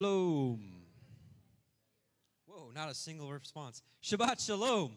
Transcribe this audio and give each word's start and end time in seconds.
Shalom. 0.00 0.60
Whoa, 2.46 2.70
not 2.72 2.88
a 2.88 2.94
single 2.94 3.32
response. 3.32 3.82
Shabbat 4.00 4.44
shalom. 4.44 4.92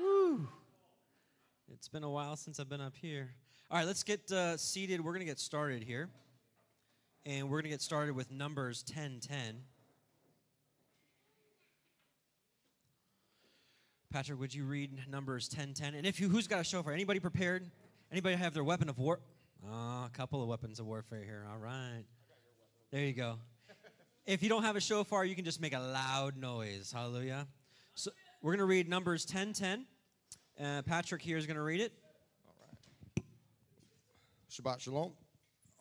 Woo. 0.00 0.48
It's 1.72 1.86
been 1.86 2.02
a 2.02 2.10
while 2.10 2.34
since 2.34 2.58
I've 2.58 2.68
been 2.68 2.80
up 2.80 2.96
here. 2.96 3.30
All 3.70 3.78
right, 3.78 3.86
let's 3.86 4.02
get 4.02 4.30
uh, 4.32 4.56
seated. 4.56 5.00
We're 5.00 5.12
going 5.12 5.20
to 5.20 5.26
get 5.26 5.38
started 5.38 5.84
here. 5.84 6.08
And 7.26 7.48
we're 7.48 7.58
going 7.58 7.64
to 7.64 7.70
get 7.70 7.80
started 7.80 8.16
with 8.16 8.32
Numbers 8.32 8.84
1010. 8.88 9.60
Patrick, 14.12 14.40
would 14.40 14.52
you 14.52 14.64
read 14.64 14.98
Numbers 15.08 15.48
1010? 15.48 15.94
And 15.94 16.04
if 16.04 16.18
you, 16.18 16.28
who's 16.28 16.48
got 16.48 16.60
a 16.60 16.64
shofar? 16.64 16.92
Anybody 16.92 17.20
prepared? 17.20 17.70
Anybody 18.10 18.34
have 18.34 18.52
their 18.52 18.64
weapon 18.64 18.88
of 18.88 18.98
war? 18.98 19.20
Oh, 19.64 20.06
a 20.06 20.10
couple 20.12 20.42
of 20.42 20.48
weapons 20.48 20.80
of 20.80 20.86
warfare 20.86 21.22
here. 21.22 21.46
All 21.48 21.58
right. 21.58 22.02
There 22.94 23.02
you 23.02 23.12
go. 23.12 23.38
If 24.24 24.40
you 24.40 24.48
don't 24.48 24.62
have 24.62 24.76
a 24.76 24.80
shofar, 24.80 25.24
you 25.24 25.34
can 25.34 25.44
just 25.44 25.60
make 25.60 25.74
a 25.74 25.80
loud 25.80 26.36
noise. 26.36 26.92
Hallelujah. 26.94 27.48
So 27.96 28.12
we're 28.40 28.52
going 28.52 28.60
to 28.60 28.66
read 28.66 28.88
Numbers 28.88 29.26
1010. 29.26 29.84
Uh, 30.64 30.82
Patrick 30.82 31.20
here 31.20 31.36
is 31.36 31.44
going 31.44 31.56
to 31.56 31.62
read 31.64 31.80
it. 31.80 31.92
All 32.46 32.54
right. 33.16 33.24
Shabbat 34.48 34.78
Shalom. 34.78 35.10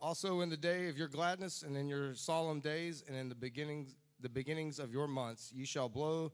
Also 0.01 0.41
in 0.41 0.49
the 0.49 0.57
day 0.57 0.89
of 0.89 0.97
your 0.97 1.07
gladness 1.07 1.61
and 1.61 1.77
in 1.77 1.87
your 1.87 2.15
solemn 2.15 2.59
days 2.59 3.03
and 3.07 3.15
in 3.15 3.29
the 3.29 3.35
beginnings 3.35 3.95
the 4.19 4.29
beginnings 4.29 4.79
of 4.79 4.91
your 4.91 5.07
months 5.07 5.51
you 5.53 5.67
shall 5.67 5.89
blow 5.89 6.31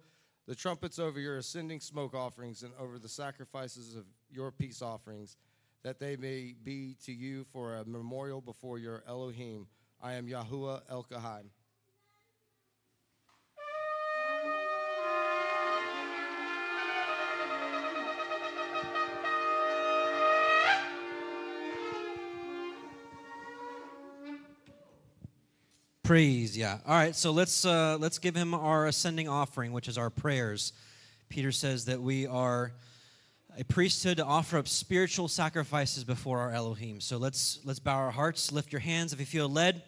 the 0.48 0.56
trumpets 0.56 0.98
over 0.98 1.20
your 1.20 1.40
ascending 1.40 1.82
smoke 1.82 2.16
offerings 2.16 2.64
and 2.64 2.72
over 2.80 2.98
the 2.98 3.10
sacrifices 3.10 3.98
of 3.98 4.06
your 4.32 4.50
peace 4.50 4.82
offerings 4.82 5.36
that 5.84 6.00
they 6.00 6.16
may 6.16 6.56
be 6.64 6.96
to 7.04 7.12
you 7.12 7.44
for 7.52 7.76
a 7.76 7.86
memorial 7.86 8.40
before 8.40 8.80
your 8.80 9.04
Elohim. 9.06 9.68
I 10.02 10.14
am 10.14 10.28
Yahuwah 10.28 10.82
El 10.90 11.04
Kahai. 11.04 11.42
Praise, 26.04 26.58
yeah. 26.58 26.80
All 26.88 26.96
right, 26.96 27.14
so 27.16 27.32
let's 27.32 27.66
uh, 27.66 27.98
let's 28.00 28.20
give 28.20 28.36
him 28.36 28.54
our 28.54 28.88
ascending 28.88 29.28
offering, 29.28 29.74
which 29.74 29.88
is 29.90 29.98
our 29.98 30.10
prayers. 30.10 30.72
Peter 31.28 31.52
says 31.52 31.86
that 31.86 32.02
we 32.02 32.26
are 32.26 32.72
a 33.58 33.64
priesthood 33.66 34.18
to 34.18 34.26
offer 34.26 34.58
up 34.58 34.68
spiritual 34.68 35.28
sacrifices 35.28 36.04
before 36.04 36.40
our 36.40 36.52
Elohim. 36.52 37.02
So 37.02 37.18
let's 37.18 37.60
let's 37.66 37.80
bow 37.80 37.98
our 37.98 38.12
hearts, 38.12 38.52
lift 38.52 38.72
your 38.72 38.80
hands 38.80 39.12
if 39.12 39.20
you 39.20 39.26
feel 39.26 39.50
led, 39.50 39.84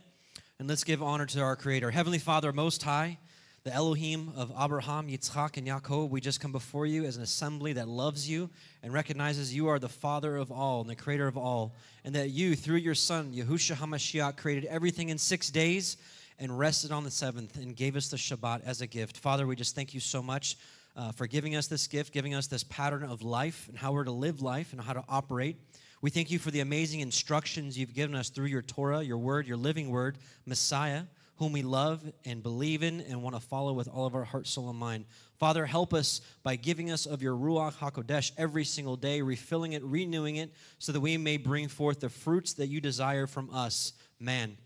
and 0.62 0.70
let's 0.70 0.84
give 0.84 1.02
honor 1.02 1.26
to 1.26 1.42
our 1.42 1.56
Creator, 1.56 1.90
Heavenly 1.90 2.20
Father, 2.20 2.54
Most 2.54 2.84
High, 2.84 3.18
the 3.64 3.74
Elohim 3.74 4.32
of 4.36 4.52
Abraham, 4.52 5.08
Yitzchak, 5.08 5.58
and 5.58 5.66
Yaakov. 5.66 6.12
We 6.12 6.22
just 6.22 6.40
come 6.40 6.52
before 6.52 6.86
you 6.86 7.04
as 7.04 7.18
an 7.18 7.24
assembly 7.24 7.74
that 7.74 7.88
loves 7.88 8.30
you 8.30 8.48
and 8.84 8.94
recognizes 8.94 9.56
you 9.56 9.70
are 9.70 9.80
the 9.80 9.90
Father 9.90 10.38
of 10.38 10.52
all 10.52 10.82
and 10.82 10.88
the 10.88 10.96
Creator 10.96 11.26
of 11.26 11.36
all, 11.36 11.74
and 12.06 12.14
that 12.14 12.30
you, 12.30 12.56
through 12.56 12.76
your 12.76 12.94
Son 12.94 13.34
Yahushua 13.34 13.78
Hamashiach, 13.78 14.38
created 14.38 14.66
everything 14.66 15.10
in 15.10 15.18
six 15.18 15.50
days 15.50 15.98
and 16.38 16.60
rested 16.60 16.92
on 16.92 17.04
the 17.04 17.10
seventh 17.10 17.56
and 17.56 17.76
gave 17.76 17.96
us 17.96 18.10
the 18.10 18.18
Shabbat 18.18 18.64
as 18.64 18.82
a 18.82 18.88
gift. 18.88 19.18
Father, 19.18 19.48
we 19.48 19.56
just 19.56 19.74
thank 19.74 19.96
you 19.96 20.00
so 20.00 20.22
much 20.22 20.58
uh, 20.96 21.12
for 21.12 21.26
giving 21.26 21.56
us 21.56 21.66
this 21.66 21.88
gift, 21.88 22.14
giving 22.14 22.36
us 22.36 22.46
this 22.46 22.64
pattern 22.66 23.02
of 23.02 23.24
life 23.24 23.68
and 23.68 23.80
how 23.80 23.94
we're 23.94 24.04
to 24.04 24.12
live 24.12 24.44
life 24.44 24.74
and 24.74 24.82
how 24.82 24.94
to 24.94 25.04
operate. 25.10 25.56
We 26.02 26.10
thank 26.10 26.32
you 26.32 26.40
for 26.40 26.50
the 26.50 26.62
amazing 26.62 27.02
instructions 27.02 27.78
you've 27.78 27.94
given 27.94 28.16
us 28.16 28.30
through 28.30 28.48
your 28.48 28.64
Torah, 28.64 29.04
your 29.04 29.20
word, 29.20 29.46
your 29.46 29.58
living 29.58 29.92
word, 29.92 30.18
Messiah, 30.48 31.04
whom 31.36 31.52
we 31.52 31.62
love 31.62 32.04
and 32.26 32.42
believe 32.42 32.82
in 32.82 33.02
and 33.02 33.22
want 33.22 33.36
to 33.36 33.40
follow 33.40 33.72
with 33.74 33.88
all 33.88 34.08
of 34.08 34.16
our 34.16 34.24
heart, 34.24 34.48
soul, 34.48 34.72
and 34.72 34.80
mind. 34.80 35.06
Father, 35.38 35.64
help 35.64 35.94
us 35.94 36.22
by 36.42 36.56
giving 36.56 36.90
us 36.92 37.06
of 37.06 37.22
your 37.22 37.36
Ruach 37.36 37.74
HaKodesh 37.74 38.32
every 38.36 38.64
single 38.64 38.96
day, 38.96 39.22
refilling 39.22 39.74
it, 39.74 39.84
renewing 39.84 40.38
it, 40.38 40.52
so 40.80 40.92
that 40.92 41.00
we 41.00 41.18
may 41.18 41.38
bring 41.38 41.68
forth 41.68 42.00
the 42.00 42.10
fruits 42.10 42.54
that 42.54 42.68
you 42.68 42.82
desire 42.82 43.28
from 43.28 43.52
us, 43.52 43.94
man. 44.20 44.58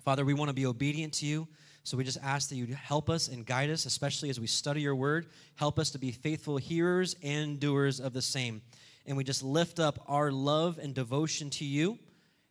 Father, 0.00 0.24
we 0.24 0.34
want 0.34 0.48
to 0.48 0.54
be 0.54 0.66
obedient 0.66 1.12
to 1.14 1.26
you. 1.26 1.46
So 1.84 1.96
we 1.96 2.02
just 2.02 2.18
ask 2.22 2.48
that 2.48 2.56
you 2.56 2.66
help 2.74 3.10
us 3.10 3.28
and 3.28 3.46
guide 3.46 3.70
us, 3.70 3.86
especially 3.86 4.30
as 4.30 4.38
we 4.38 4.46
study 4.48 4.80
your 4.80 4.94
word. 4.94 5.26
Help 5.56 5.78
us 5.78 5.90
to 5.90 5.98
be 5.98 6.12
faithful 6.12 6.56
hearers 6.56 7.16
and 7.22 7.58
doers 7.58 8.00
of 8.00 8.12
the 8.12 8.22
same. 8.22 8.62
And 9.06 9.16
we 9.16 9.24
just 9.24 9.42
lift 9.42 9.80
up 9.80 10.04
our 10.06 10.30
love 10.30 10.78
and 10.78 10.94
devotion 10.94 11.50
to 11.50 11.64
you. 11.64 11.98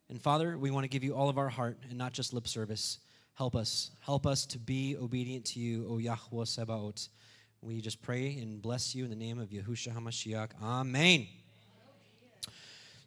And 0.10 0.22
Father, 0.22 0.58
we 0.58 0.72
want 0.72 0.84
to 0.84 0.90
give 0.90 1.04
you 1.04 1.16
all 1.16 1.30
of 1.30 1.38
our 1.38 1.50
heart 1.50 1.78
and 1.90 1.98
not 1.98 2.14
just 2.14 2.34
lip 2.34 2.48
service. 2.48 3.00
Help 3.36 3.56
us. 3.56 3.92
Help 4.02 4.28
us 4.28 4.46
to 4.48 4.60
be 4.60 4.98
obedient 4.98 5.46
to 5.46 5.60
you, 5.60 5.88
O 5.90 5.98
Yahweh 5.98 6.44
Sebaot. 6.44 7.08
We 7.62 7.80
just 7.80 8.02
pray 8.02 8.38
and 8.38 8.62
bless 8.62 8.94
you 8.94 9.04
in 9.04 9.10
the 9.10 9.16
name 9.16 9.40
of 9.40 9.50
Yahushua 9.50 9.96
HaMashiach. 9.96 10.50
Amen. 10.62 11.28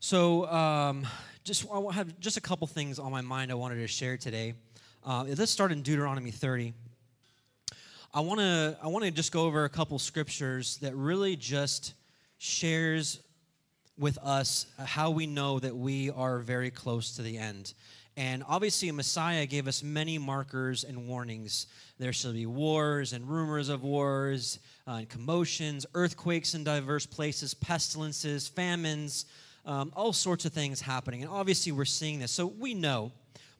So, 0.00 0.46
um, 0.48 1.06
just 1.44 1.66
I 1.72 1.92
have 1.92 2.18
just 2.20 2.36
a 2.36 2.40
couple 2.40 2.66
things 2.66 2.98
on 2.98 3.10
my 3.10 3.20
mind 3.20 3.50
I 3.50 3.54
wanted 3.54 3.76
to 3.76 3.86
share 3.86 4.16
today. 4.16 4.54
Uh, 5.04 5.24
let's 5.36 5.50
start 5.50 5.72
in 5.72 5.82
Deuteronomy 5.82 6.30
30. 6.30 6.72
I 8.14 8.20
want 8.20 8.40
to 8.40 8.78
I 8.82 8.86
want 8.86 9.04
to 9.04 9.10
just 9.10 9.32
go 9.32 9.42
over 9.42 9.64
a 9.64 9.68
couple 9.68 9.98
scriptures 9.98 10.76
that 10.78 10.94
really 10.94 11.36
just 11.36 11.94
shares 12.38 13.20
with 13.98 14.18
us 14.18 14.66
how 14.78 15.10
we 15.10 15.26
know 15.26 15.58
that 15.58 15.76
we 15.76 16.10
are 16.10 16.38
very 16.38 16.70
close 16.70 17.16
to 17.16 17.22
the 17.22 17.38
end. 17.38 17.74
And 18.16 18.44
obviously, 18.46 18.90
Messiah 18.92 19.44
gave 19.46 19.66
us 19.66 19.82
many 19.82 20.18
markers 20.18 20.84
and 20.84 21.08
warnings. 21.08 21.66
There 21.98 22.12
shall 22.12 22.32
be 22.32 22.46
wars 22.46 23.12
and 23.12 23.28
rumors 23.28 23.68
of 23.68 23.82
wars, 23.82 24.60
uh, 24.86 24.92
and 24.92 25.08
commotions, 25.08 25.84
earthquakes 25.94 26.54
in 26.54 26.62
diverse 26.62 27.06
places, 27.06 27.54
pestilences, 27.54 28.46
famines, 28.46 29.26
um, 29.66 29.92
all 29.96 30.12
sorts 30.12 30.44
of 30.44 30.52
things 30.52 30.80
happening. 30.80 31.22
And 31.22 31.30
obviously, 31.30 31.72
we're 31.72 31.84
seeing 31.84 32.20
this. 32.20 32.30
So 32.30 32.46
we 32.46 32.74
know. 32.74 33.10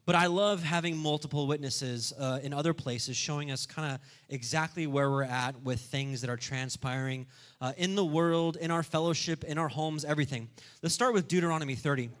But 0.05 0.13
I 0.13 0.27
love 0.27 0.61
having 0.61 0.95
multiple 0.95 1.47
witnesses 1.47 2.13
uh, 2.19 2.39
in 2.43 2.53
other 2.53 2.75
places 2.75 3.17
showing 3.17 3.49
us 3.49 3.65
kind 3.65 3.93
of 3.93 3.99
exactly 4.29 4.85
where 4.85 5.09
we're 5.09 5.23
at 5.23 5.59
with 5.63 5.79
things 5.79 6.21
that 6.21 6.29
are 6.29 6.37
transpiring 6.37 7.25
uh, 7.59 7.73
in 7.75 7.95
the 7.95 8.05
world, 8.05 8.55
in 8.57 8.69
our 8.69 8.83
fellowship, 8.83 9.43
in 9.43 9.57
our 9.57 9.67
homes, 9.67 10.05
everything. 10.05 10.47
Let's 10.83 10.93
start 10.93 11.15
with 11.15 11.27
Deuteronomy 11.27 11.73
30. 11.73 12.11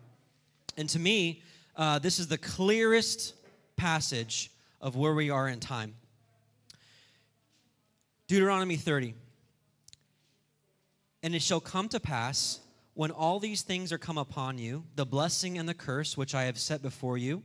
And 0.77 0.89
to 0.89 0.99
me, 0.99 1.43
uh, 1.75 1.99
this 1.99 2.19
is 2.19 2.27
the 2.27 2.39
clearest 2.39 3.35
passage 3.75 4.49
of 4.81 4.95
where 4.95 5.13
we 5.13 5.29
are 5.29 5.47
in 5.47 5.59
time. 5.59 5.93
Deuteronomy 8.27 8.77
30. 8.77 9.13
And 11.21 11.35
it 11.35 11.43
shall 11.43 11.59
come 11.59 11.87
to 11.89 11.99
pass 11.99 12.59
when 12.95 13.11
all 13.11 13.39
these 13.39 13.61
things 13.61 13.91
are 13.91 13.97
come 13.99 14.17
upon 14.17 14.57
you, 14.57 14.85
the 14.95 15.05
blessing 15.05 15.57
and 15.59 15.69
the 15.69 15.73
curse 15.73 16.17
which 16.17 16.33
I 16.33 16.45
have 16.45 16.57
set 16.57 16.81
before 16.81 17.17
you, 17.17 17.43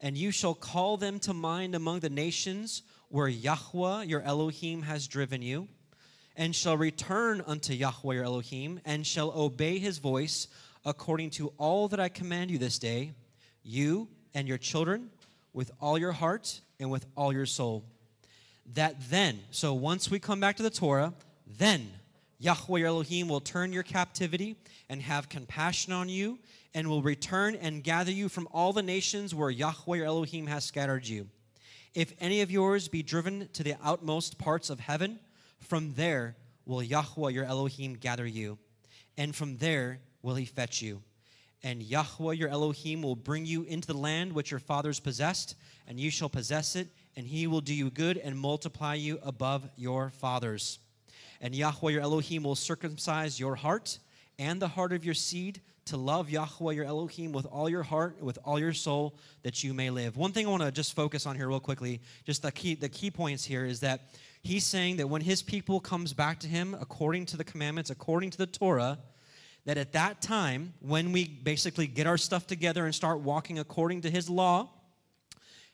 and 0.00 0.16
you 0.16 0.30
shall 0.30 0.54
call 0.54 0.96
them 0.96 1.18
to 1.20 1.32
mind 1.34 1.74
among 1.74 2.00
the 2.00 2.10
nations 2.10 2.82
where 3.08 3.28
Yahweh 3.28 4.04
your 4.04 4.22
Elohim 4.22 4.82
has 4.82 5.06
driven 5.06 5.42
you, 5.42 5.68
and 6.36 6.54
shall 6.54 6.76
return 6.76 7.42
unto 7.46 7.72
Yahweh 7.72 8.14
your 8.14 8.24
Elohim, 8.24 8.80
and 8.84 9.06
shall 9.06 9.30
obey 9.30 9.78
his 9.78 9.98
voice 9.98 10.48
according 10.84 11.30
to 11.30 11.52
all 11.58 11.88
that 11.88 12.00
I 12.00 12.08
command 12.08 12.50
you 12.50 12.58
this 12.58 12.78
day, 12.78 13.12
you 13.62 14.08
and 14.34 14.46
your 14.46 14.58
children, 14.58 15.10
with 15.52 15.70
all 15.80 15.98
your 15.98 16.12
heart 16.12 16.60
and 16.78 16.90
with 16.90 17.06
all 17.16 17.32
your 17.32 17.46
soul. 17.46 17.84
That 18.74 18.96
then, 19.08 19.40
so 19.50 19.72
once 19.74 20.10
we 20.10 20.18
come 20.18 20.40
back 20.40 20.56
to 20.56 20.62
the 20.62 20.70
Torah, 20.70 21.14
then 21.46 21.90
Yahweh 22.38 22.82
Elohim 22.82 23.28
will 23.28 23.40
turn 23.40 23.72
your 23.72 23.82
captivity 23.82 24.56
and 24.88 25.00
have 25.00 25.28
compassion 25.28 25.92
on 25.92 26.08
you 26.08 26.38
and 26.74 26.88
will 26.88 27.02
return 27.02 27.54
and 27.54 27.82
gather 27.82 28.12
you 28.12 28.28
from 28.28 28.48
all 28.52 28.72
the 28.72 28.82
nations 28.82 29.34
where 29.34 29.50
Yahweh 29.50 30.04
Elohim 30.04 30.46
has 30.46 30.64
scattered 30.64 31.06
you. 31.06 31.28
If 31.94 32.12
any 32.20 32.42
of 32.42 32.50
yours 32.50 32.88
be 32.88 33.02
driven 33.02 33.48
to 33.54 33.62
the 33.62 33.76
outmost 33.82 34.36
parts 34.36 34.68
of 34.68 34.80
heaven, 34.80 35.18
from 35.60 35.94
there 35.94 36.36
will 36.66 36.82
Yahweh 36.82 37.30
your 37.30 37.44
Elohim 37.44 37.94
gather 37.94 38.26
you, 38.26 38.58
and 39.16 39.34
from 39.34 39.56
there 39.56 40.00
will 40.20 40.34
he 40.34 40.44
fetch 40.44 40.82
you. 40.82 41.02
And 41.62 41.82
Yahweh 41.82 42.34
your 42.34 42.50
Elohim 42.50 43.00
will 43.00 43.16
bring 43.16 43.46
you 43.46 43.62
into 43.62 43.88
the 43.88 43.96
land 43.96 44.34
which 44.34 44.50
your 44.50 44.60
fathers 44.60 45.00
possessed, 45.00 45.56
and 45.88 45.98
you 45.98 46.10
shall 46.10 46.28
possess 46.28 46.76
it, 46.76 46.88
and 47.16 47.26
he 47.26 47.46
will 47.46 47.62
do 47.62 47.72
you 47.72 47.88
good 47.88 48.18
and 48.18 48.38
multiply 48.38 48.92
you 48.94 49.18
above 49.22 49.66
your 49.76 50.10
fathers. 50.10 50.78
And 51.40 51.54
Yahweh 51.54 51.92
your 51.92 52.02
Elohim 52.02 52.42
will 52.42 52.54
circumcise 52.54 53.38
your 53.38 53.56
heart 53.56 53.98
and 54.38 54.60
the 54.60 54.68
heart 54.68 54.92
of 54.92 55.04
your 55.04 55.14
seed 55.14 55.60
to 55.86 55.96
love 55.96 56.28
Yahweh 56.28 56.72
your 56.72 56.84
Elohim 56.84 57.32
with 57.32 57.46
all 57.46 57.68
your 57.68 57.84
heart, 57.84 58.20
with 58.20 58.38
all 58.44 58.58
your 58.58 58.72
soul, 58.72 59.14
that 59.42 59.62
you 59.62 59.72
may 59.72 59.88
live. 59.88 60.16
One 60.16 60.32
thing 60.32 60.46
I 60.46 60.50
want 60.50 60.62
to 60.62 60.72
just 60.72 60.94
focus 60.94 61.26
on 61.26 61.36
here 61.36 61.48
real 61.48 61.60
quickly, 61.60 62.00
just 62.24 62.42
the 62.42 62.50
key, 62.50 62.74
the 62.74 62.88
key 62.88 63.10
points 63.10 63.44
here 63.44 63.64
is 63.64 63.80
that 63.80 64.00
he's 64.42 64.64
saying 64.64 64.96
that 64.96 65.08
when 65.08 65.22
his 65.22 65.42
people 65.42 65.78
comes 65.78 66.12
back 66.12 66.40
to 66.40 66.48
him 66.48 66.76
according 66.80 67.26
to 67.26 67.36
the 67.36 67.44
commandments, 67.44 67.90
according 67.90 68.30
to 68.30 68.38
the 68.38 68.46
Torah, 68.46 68.98
that 69.64 69.78
at 69.78 69.92
that 69.92 70.20
time, 70.20 70.74
when 70.80 71.12
we 71.12 71.28
basically 71.28 71.86
get 71.86 72.06
our 72.06 72.18
stuff 72.18 72.46
together 72.46 72.84
and 72.84 72.94
start 72.94 73.20
walking 73.20 73.58
according 73.58 74.00
to 74.02 74.10
his 74.10 74.28
law, 74.28 74.68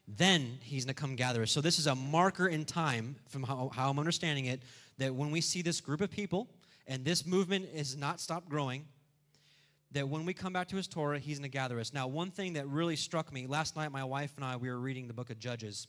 then 0.08 0.58
he's 0.62 0.84
going 0.84 0.94
to 0.94 1.00
come 1.00 1.14
gather 1.14 1.42
us. 1.42 1.50
So 1.50 1.60
this 1.60 1.78
is 1.78 1.86
a 1.86 1.94
marker 1.94 2.48
in 2.48 2.64
time, 2.64 3.16
from 3.28 3.42
how, 3.42 3.70
how 3.74 3.90
I'm 3.90 3.98
understanding 3.98 4.46
it, 4.46 4.62
that 4.98 5.14
when 5.14 5.30
we 5.30 5.40
see 5.40 5.62
this 5.62 5.80
group 5.80 6.00
of 6.00 6.10
people 6.10 6.48
and 6.86 7.04
this 7.04 7.26
movement 7.26 7.68
has 7.76 7.96
not 7.96 8.20
stopped 8.20 8.48
growing, 8.48 8.84
that 9.92 10.08
when 10.08 10.24
we 10.24 10.32
come 10.32 10.52
back 10.52 10.68
to 10.68 10.76
his 10.76 10.88
Torah, 10.88 11.18
he's 11.18 11.38
going 11.38 11.50
to 11.50 11.52
gather 11.52 11.78
us. 11.78 11.92
Now, 11.92 12.06
one 12.06 12.30
thing 12.30 12.54
that 12.54 12.66
really 12.66 12.96
struck 12.96 13.32
me 13.32 13.46
last 13.46 13.76
night, 13.76 13.92
my 13.92 14.04
wife 14.04 14.32
and 14.36 14.44
I, 14.44 14.56
we 14.56 14.70
were 14.70 14.78
reading 14.78 15.06
the 15.06 15.12
book 15.12 15.30
of 15.30 15.38
Judges, 15.38 15.86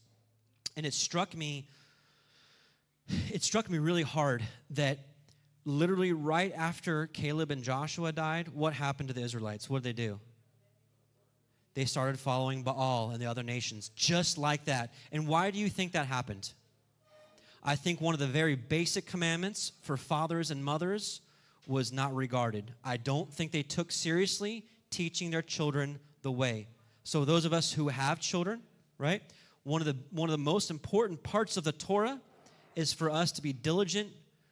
and 0.75 0.85
it 0.85 0.94
struck 0.94 1.35
me, 1.35 1.67
it 3.31 3.44
struck 3.44 3.69
me 3.69 3.77
really 3.77 4.03
hard 4.03 4.44
that 4.71 5.00
literally 5.65 6.11
right 6.11 6.53
after 6.55 7.07
Caleb 7.07 7.51
and 7.51 7.63
Joshua 7.63 8.11
died, 8.11 8.50
what 8.50 8.73
happened 8.73 9.07
to 9.09 9.15
the 9.15 9.21
Israelites? 9.21 9.69
What 9.69 9.83
did 9.83 9.95
they 9.95 10.03
do? 10.03 10.19
They 11.73 11.85
started 11.85 12.19
following 12.19 12.63
Baal 12.63 13.11
and 13.11 13.21
the 13.21 13.25
other 13.25 13.44
nations, 13.44 13.89
just 13.95 14.38
like 14.38 14.65
that. 14.65 14.94
And 15.11 15.27
why 15.27 15.50
do 15.50 15.59
you 15.59 15.69
think 15.69 15.94
that 15.94 16.05
happened? 16.05 16.51
I 17.63 17.75
think 17.75 18.01
one 18.01 18.13
of 18.13 18.19
the 18.19 18.27
very 18.27 18.56
basic 18.56 19.06
commandments 19.06 19.71
for 19.81 19.95
fathers 19.95 20.51
and 20.51 20.63
mothers 20.63 21.21
was 21.65 21.94
not 21.94 22.13
regarded. 22.13 22.74
I 22.83 22.98
don't 22.98 23.33
think 23.33 23.51
they 23.51 23.63
took 23.63 23.92
seriously 23.92 24.65
teaching 24.89 25.31
their 25.31 25.42
children 25.42 26.00
the 26.24 26.31
way. 26.31 26.68
So 27.06 27.24
those 27.24 27.45
of 27.45 27.54
us 27.54 27.71
who 27.71 27.88
have 27.88 28.19
children, 28.19 28.62
right? 28.98 29.21
One 29.63 29.81
of 29.81 29.86
the 29.86 29.95
one 30.12 30.27
of 30.27 30.31
the 30.31 30.44
most 30.44 30.69
important 30.69 31.24
parts 31.24 31.56
of 31.56 31.63
the 31.63 31.71
Torah 31.71 32.19
is 32.75 32.92
for 32.92 33.10
us 33.10 33.31
to 33.33 33.42
be 33.42 33.54
diligent 33.54 34.10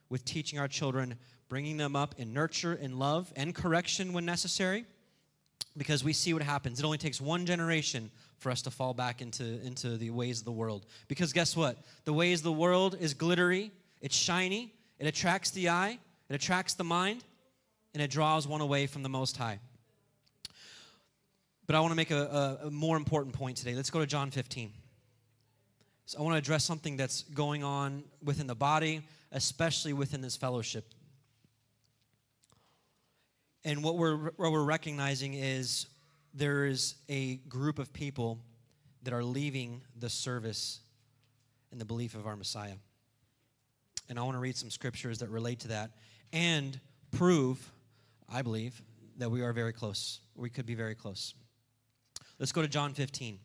with 0.10 0.24
teaching 0.24 0.58
our 0.58 0.70
children, 0.70 1.16
bringing 1.50 1.76
them 1.76 1.98
up 1.98 2.16
in 2.18 2.32
nurture 2.34 2.78
and 2.82 2.98
love 2.98 3.32
and 3.36 3.54
correction 3.54 4.14
when 4.14 4.26
necessary. 4.26 4.86
Because 5.78 6.04
we 6.04 6.12
see 6.12 6.34
what 6.34 6.44
happens. 6.44 6.80
It 6.80 6.86
only 6.86 6.98
takes 6.98 7.22
one 7.22 7.46
generation 7.46 8.12
for 8.42 8.50
us 8.50 8.64
to 8.64 8.72
fall 8.72 8.96
back 8.96 9.22
into, 9.22 9.44
into 9.64 9.98
the 9.98 10.10
ways 10.10 10.40
of 10.40 10.46
the 10.46 10.52
world. 10.52 10.88
Because 11.08 11.32
guess 11.32 11.56
what? 11.56 11.78
The 12.06 12.14
ways 12.14 12.40
of 12.40 12.44
the 12.44 12.52
world 12.52 12.98
is 13.00 13.14
glittery, 13.14 13.72
it's 14.02 14.16
shiny, 14.16 14.74
it 14.98 15.06
attracts 15.06 15.52
the 15.52 15.70
eye, 15.70 16.00
it 16.28 16.34
attracts 16.34 16.74
the 16.74 16.84
mind, 16.84 17.24
and 17.94 18.02
it 18.02 18.10
draws 18.10 18.48
one 18.48 18.62
away 18.62 18.88
from 18.88 19.04
the 19.04 19.10
Most 19.10 19.38
High. 19.38 19.60
But 21.68 21.76
I 21.76 21.82
want 21.82 21.92
to 21.92 21.96
make 21.96 22.10
a, 22.10 22.60
a, 22.64 22.68
a 22.68 22.72
more 22.72 22.98
important 22.98 23.36
point 23.36 23.58
today. 23.58 23.76
Let's 23.76 23.92
go 23.92 24.00
to 24.00 24.08
John 24.08 24.32
15. 24.32 24.74
So 26.08 26.18
I 26.18 26.24
want 26.24 26.34
to 26.34 26.40
address 26.40 26.66
something 26.66 26.98
that's 26.98 27.22
going 27.22 27.64
on 27.64 28.04
within 28.24 28.48
the 28.48 28.56
body, 28.56 29.04
especially 29.32 29.94
within 29.94 30.22
this 30.22 30.36
fellowship. 30.36 30.96
And 33.64 33.84
what 33.84 34.00
we're, 34.00 34.32
what 34.32 34.52
we're 34.52 34.64
recognizing 34.64 35.36
is 35.36 35.86
there 36.34 36.66
is 36.66 36.96
a 37.10 37.36
group 37.36 37.80
of 37.80 37.92
people 37.94 38.40
that 39.04 39.14
are 39.14 39.24
leaving 39.24 39.82
the 40.00 40.10
service 40.10 40.80
in 41.72 41.80
the 41.80 41.86
belief 41.86 42.16
of 42.16 42.28
our 42.28 42.36
Messiah. 42.36 42.76
And 44.10 44.20
I 44.20 44.24
want 44.24 44.36
to 44.36 44.40
read 44.40 44.56
some 44.56 44.70
scriptures 44.70 45.20
that 45.20 45.30
relate 45.30 45.60
to 45.62 45.70
that 45.70 45.92
and 46.34 46.80
prove, 47.12 47.72
I 48.30 48.42
believe, 48.42 48.82
that 49.18 49.30
we 49.30 49.42
are 49.42 49.54
very 49.54 49.74
close. 49.74 50.20
We 50.36 50.50
could 50.50 50.66
be 50.66 50.76
very 50.76 50.96
close. 50.96 51.34
Let's 52.40 52.52
go 52.52 52.62
to 52.62 52.68
John 52.68 52.94
15. 52.94 53.40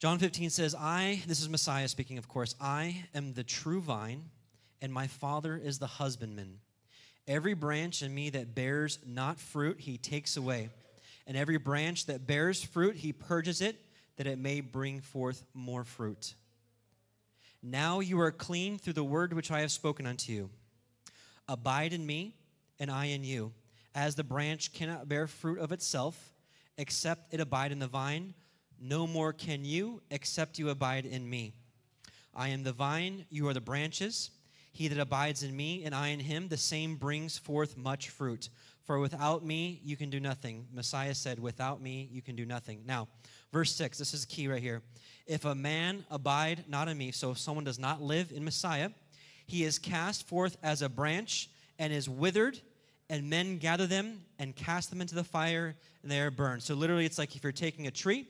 John 0.00 0.18
15 0.18 0.50
says, 0.50 0.74
I, 0.74 1.22
this 1.28 1.40
is 1.40 1.48
Messiah 1.48 1.86
speaking, 1.86 2.18
of 2.18 2.26
course, 2.26 2.56
I 2.60 3.04
am 3.14 3.34
the 3.34 3.44
true 3.44 3.80
vine, 3.80 4.30
and 4.80 4.92
my 4.92 5.06
Father 5.06 5.56
is 5.56 5.78
the 5.78 5.86
husbandman. 5.86 6.58
Every 7.28 7.54
branch 7.54 8.02
in 8.02 8.14
me 8.14 8.30
that 8.30 8.54
bears 8.54 8.98
not 9.06 9.38
fruit, 9.38 9.80
he 9.80 9.96
takes 9.96 10.36
away. 10.36 10.70
And 11.26 11.36
every 11.36 11.56
branch 11.56 12.06
that 12.06 12.26
bears 12.26 12.62
fruit, 12.62 12.96
he 12.96 13.12
purges 13.12 13.60
it, 13.60 13.76
that 14.16 14.26
it 14.26 14.38
may 14.38 14.60
bring 14.60 15.00
forth 15.00 15.44
more 15.54 15.84
fruit. 15.84 16.34
Now 17.62 18.00
you 18.00 18.20
are 18.20 18.32
clean 18.32 18.76
through 18.76 18.94
the 18.94 19.04
word 19.04 19.32
which 19.32 19.50
I 19.50 19.60
have 19.60 19.70
spoken 19.70 20.06
unto 20.06 20.32
you. 20.32 20.50
Abide 21.48 21.92
in 21.92 22.04
me, 22.04 22.34
and 22.80 22.90
I 22.90 23.06
in 23.06 23.22
you. 23.22 23.52
As 23.94 24.14
the 24.14 24.24
branch 24.24 24.72
cannot 24.72 25.08
bear 25.08 25.26
fruit 25.26 25.60
of 25.60 25.70
itself, 25.70 26.32
except 26.76 27.32
it 27.32 27.40
abide 27.40 27.70
in 27.70 27.78
the 27.78 27.86
vine, 27.86 28.34
no 28.80 29.06
more 29.06 29.32
can 29.32 29.64
you, 29.64 30.02
except 30.10 30.58
you 30.58 30.70
abide 30.70 31.06
in 31.06 31.28
me. 31.28 31.52
I 32.34 32.48
am 32.48 32.64
the 32.64 32.72
vine, 32.72 33.26
you 33.30 33.46
are 33.46 33.54
the 33.54 33.60
branches. 33.60 34.30
He 34.72 34.88
that 34.88 34.98
abides 34.98 35.42
in 35.42 35.54
me, 35.54 35.84
and 35.84 35.94
I 35.94 36.08
in 36.08 36.20
him, 36.20 36.48
the 36.48 36.56
same 36.56 36.96
brings 36.96 37.36
forth 37.36 37.76
much 37.76 38.08
fruit. 38.08 38.48
For 38.84 38.98
without 38.98 39.44
me, 39.44 39.80
you 39.84 39.96
can 39.96 40.10
do 40.10 40.18
nothing. 40.18 40.66
Messiah 40.72 41.14
said, 41.14 41.38
Without 41.38 41.80
me, 41.80 42.08
you 42.10 42.22
can 42.22 42.34
do 42.34 42.46
nothing. 42.46 42.82
Now, 42.86 43.08
verse 43.52 43.74
6, 43.76 43.98
this 43.98 44.14
is 44.14 44.24
key 44.24 44.48
right 44.48 44.62
here. 44.62 44.82
If 45.26 45.44
a 45.44 45.54
man 45.54 46.04
abide 46.10 46.64
not 46.68 46.88
in 46.88 46.98
me, 46.98 47.12
so 47.12 47.30
if 47.30 47.38
someone 47.38 47.64
does 47.64 47.78
not 47.78 48.00
live 48.00 48.32
in 48.32 48.44
Messiah, 48.44 48.90
he 49.46 49.62
is 49.64 49.78
cast 49.78 50.26
forth 50.26 50.56
as 50.62 50.82
a 50.82 50.88
branch 50.88 51.50
and 51.78 51.92
is 51.92 52.08
withered, 52.08 52.58
and 53.10 53.28
men 53.28 53.58
gather 53.58 53.86
them 53.86 54.22
and 54.38 54.56
cast 54.56 54.88
them 54.90 55.00
into 55.02 55.14
the 55.14 55.24
fire, 55.24 55.76
and 56.02 56.10
they 56.10 56.20
are 56.20 56.30
burned. 56.30 56.62
So, 56.62 56.74
literally, 56.74 57.04
it's 57.04 57.18
like 57.18 57.36
if 57.36 57.42
you're 57.42 57.52
taking 57.52 57.86
a 57.86 57.90
tree 57.90 58.26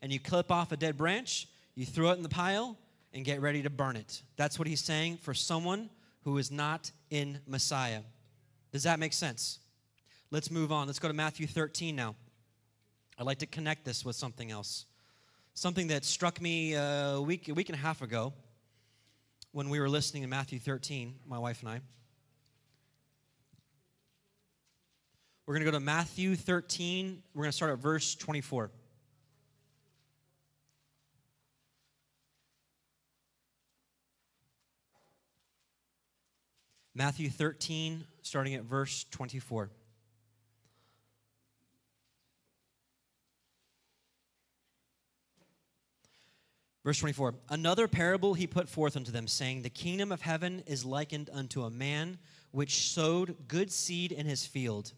and 0.00 0.10
you 0.10 0.18
clip 0.18 0.50
off 0.50 0.72
a 0.72 0.76
dead 0.76 0.96
branch, 0.96 1.48
you 1.74 1.84
throw 1.84 2.10
it 2.10 2.16
in 2.16 2.22
the 2.22 2.28
pile, 2.28 2.78
and 3.14 3.24
get 3.24 3.40
ready 3.40 3.62
to 3.62 3.70
burn 3.70 3.96
it. 3.96 4.22
That's 4.36 4.58
what 4.58 4.66
he's 4.66 4.80
saying 4.80 5.18
for 5.18 5.32
someone 5.32 5.88
who 6.24 6.36
is 6.36 6.50
not 6.50 6.90
in 7.10 7.38
Messiah. 7.46 8.00
Does 8.72 8.82
that 8.82 8.98
make 8.98 9.12
sense? 9.12 9.60
Let's 10.32 10.50
move 10.50 10.72
on. 10.72 10.88
Let's 10.88 10.98
go 10.98 11.06
to 11.06 11.14
Matthew 11.14 11.46
13 11.46 11.94
now. 11.94 12.16
I'd 13.16 13.24
like 13.24 13.38
to 13.38 13.46
connect 13.46 13.84
this 13.84 14.04
with 14.04 14.16
something 14.16 14.50
else. 14.50 14.86
Something 15.54 15.86
that 15.86 16.04
struck 16.04 16.40
me 16.40 16.74
uh, 16.74 17.12
a 17.12 17.22
week, 17.22 17.48
a 17.48 17.54
week 17.54 17.68
and 17.68 17.78
a 17.78 17.80
half 17.80 18.02
ago 18.02 18.32
when 19.52 19.68
we 19.68 19.78
were 19.78 19.88
listening 19.88 20.24
to 20.24 20.28
Matthew 20.28 20.58
13, 20.58 21.14
my 21.28 21.38
wife 21.38 21.60
and 21.60 21.68
I. 21.68 21.80
We're 25.46 25.54
going 25.54 25.64
to 25.64 25.70
go 25.70 25.78
to 25.78 25.84
Matthew 25.84 26.34
13. 26.34 27.22
We're 27.34 27.42
going 27.42 27.50
to 27.50 27.56
start 27.56 27.70
at 27.70 27.78
verse 27.78 28.16
24. 28.16 28.70
Matthew 36.94 37.28
13, 37.28 38.04
starting 38.22 38.54
at 38.54 38.62
verse 38.62 39.04
24. 39.10 39.70
Verse 46.84 46.98
24 46.98 47.34
Another 47.48 47.88
parable 47.88 48.34
he 48.34 48.46
put 48.46 48.68
forth 48.68 48.96
unto 48.96 49.10
them, 49.10 49.26
saying, 49.26 49.62
The 49.62 49.70
kingdom 49.70 50.12
of 50.12 50.20
heaven 50.20 50.62
is 50.66 50.84
likened 50.84 51.30
unto 51.32 51.62
a 51.62 51.70
man 51.70 52.18
which 52.52 52.92
sowed 52.92 53.48
good 53.48 53.72
seed 53.72 54.12
in 54.12 54.26
his 54.26 54.46
field. 54.46 54.92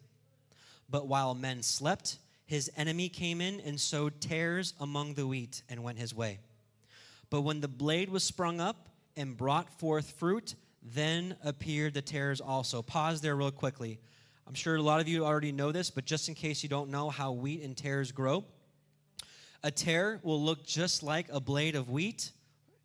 But 0.91 1.07
while 1.09 1.35
men 1.35 1.63
slept, 1.63 2.19
his 2.45 2.71
enemy 2.77 3.09
came 3.09 3.41
in 3.41 3.61
and 3.61 3.81
sowed 3.81 4.21
tares 4.21 4.75
among 4.79 5.15
the 5.15 5.27
wheat 5.27 5.63
and 5.69 5.83
went 5.83 5.99
his 5.99 6.15
way. 6.15 6.41
But 7.31 7.41
when 7.41 7.61
the 7.61 7.69
blade 7.69 8.11
was 8.11 8.23
sprung 8.23 8.61
up 8.61 8.91
and 9.17 9.37
brought 9.37 9.81
forth 9.81 10.13
fruit, 10.19 10.55
then 10.95 11.37
appeared 11.45 11.95
the 11.95 12.03
tares 12.03 12.41
also. 12.41 12.83
Pause 12.83 13.21
there 13.21 13.37
real 13.37 13.51
quickly. 13.51 13.99
I'm 14.47 14.55
sure 14.55 14.77
a 14.77 14.83
lot 14.83 15.01
of 15.01 15.09
you 15.09 15.25
already 15.25 15.51
know 15.51 15.73
this, 15.73 15.91
but 15.91 16.05
just 16.05 16.29
in 16.29 16.35
case 16.35 16.63
you 16.63 16.69
don't 16.69 16.91
know 16.91 17.11
how 17.11 17.33
wheat 17.33 17.63
and 17.63 17.77
tares 17.77 18.13
grow, 18.13 18.45
a 19.65 19.71
tare 19.71 20.21
will 20.23 20.41
look 20.41 20.65
just 20.65 21.03
like 21.03 21.27
a 21.31 21.41
blade 21.41 21.75
of 21.75 21.91
wheat 21.91 22.31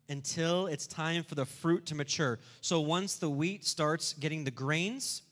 until 0.08 0.66
it's 0.66 0.88
time 0.88 1.22
for 1.22 1.36
the 1.36 1.46
fruit 1.46 1.86
to 1.86 1.94
mature. 1.94 2.40
So 2.60 2.80
once 2.80 3.16
the 3.16 3.30
wheat 3.30 3.64
starts 3.64 4.14
getting 4.14 4.42
the 4.42 4.50
grains, 4.50 5.22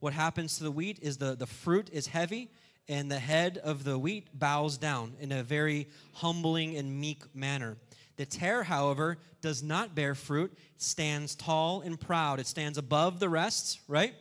what 0.00 0.12
happens 0.12 0.58
to 0.58 0.64
the 0.64 0.70
wheat 0.70 0.98
is 1.00 1.16
the, 1.16 1.34
the 1.34 1.46
fruit 1.46 1.88
is 1.92 2.06
heavy 2.06 2.50
and 2.88 3.10
the 3.10 3.18
head 3.18 3.58
of 3.58 3.84
the 3.84 3.98
wheat 3.98 4.28
bows 4.38 4.76
down 4.76 5.14
in 5.20 5.32
a 5.32 5.42
very 5.42 5.88
humbling 6.12 6.76
and 6.76 7.00
meek 7.00 7.22
manner. 7.34 7.76
The 8.22 8.26
tare, 8.26 8.62
however, 8.62 9.18
does 9.40 9.64
not 9.64 9.96
bear 9.96 10.14
fruit, 10.14 10.52
it 10.76 10.80
stands 10.80 11.34
tall 11.34 11.80
and 11.80 11.98
proud. 11.98 12.38
It 12.38 12.46
stands 12.46 12.78
above 12.78 13.18
the 13.18 13.28
rest, 13.28 13.80
right? 13.88 14.14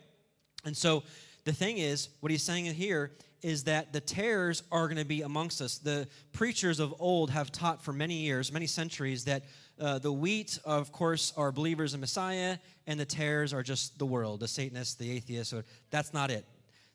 And 0.66 0.76
so 0.76 1.04
the 1.46 1.54
thing 1.54 1.78
is, 1.78 2.10
what 2.20 2.32
he's 2.32 2.42
saying 2.42 2.66
here 2.66 3.12
is 3.44 3.66
that 3.66 3.94
the 3.94 4.02
tares 4.02 4.64
are 4.72 4.88
going 4.88 4.98
to 4.98 5.06
be 5.06 5.22
amongst 5.22 5.62
us. 5.62 5.78
The 5.78 6.08
preachers 6.32 6.80
of 6.80 6.96
old 6.98 7.30
have 7.30 7.52
taught 7.52 7.84
for 7.84 7.94
many 7.94 8.16
years, 8.16 8.52
many 8.52 8.66
centuries, 8.66 9.26
that 9.26 9.44
uh, 9.80 10.00
the 10.00 10.12
wheat, 10.12 10.58
of 10.66 10.92
course, 10.92 11.32
are 11.38 11.52
believers 11.52 11.94
in 11.94 12.00
Messiah, 12.00 12.58
and 12.88 13.00
the 13.00 13.06
tares 13.06 13.54
are 13.54 13.62
just 13.62 14.00
the 14.00 14.06
world, 14.08 14.40
the 14.40 14.48
Satanists, 14.48 14.96
the 14.96 15.12
atheists. 15.12 15.54
Or, 15.54 15.64
that's 15.92 16.12
not 16.12 16.32
it. 16.32 16.44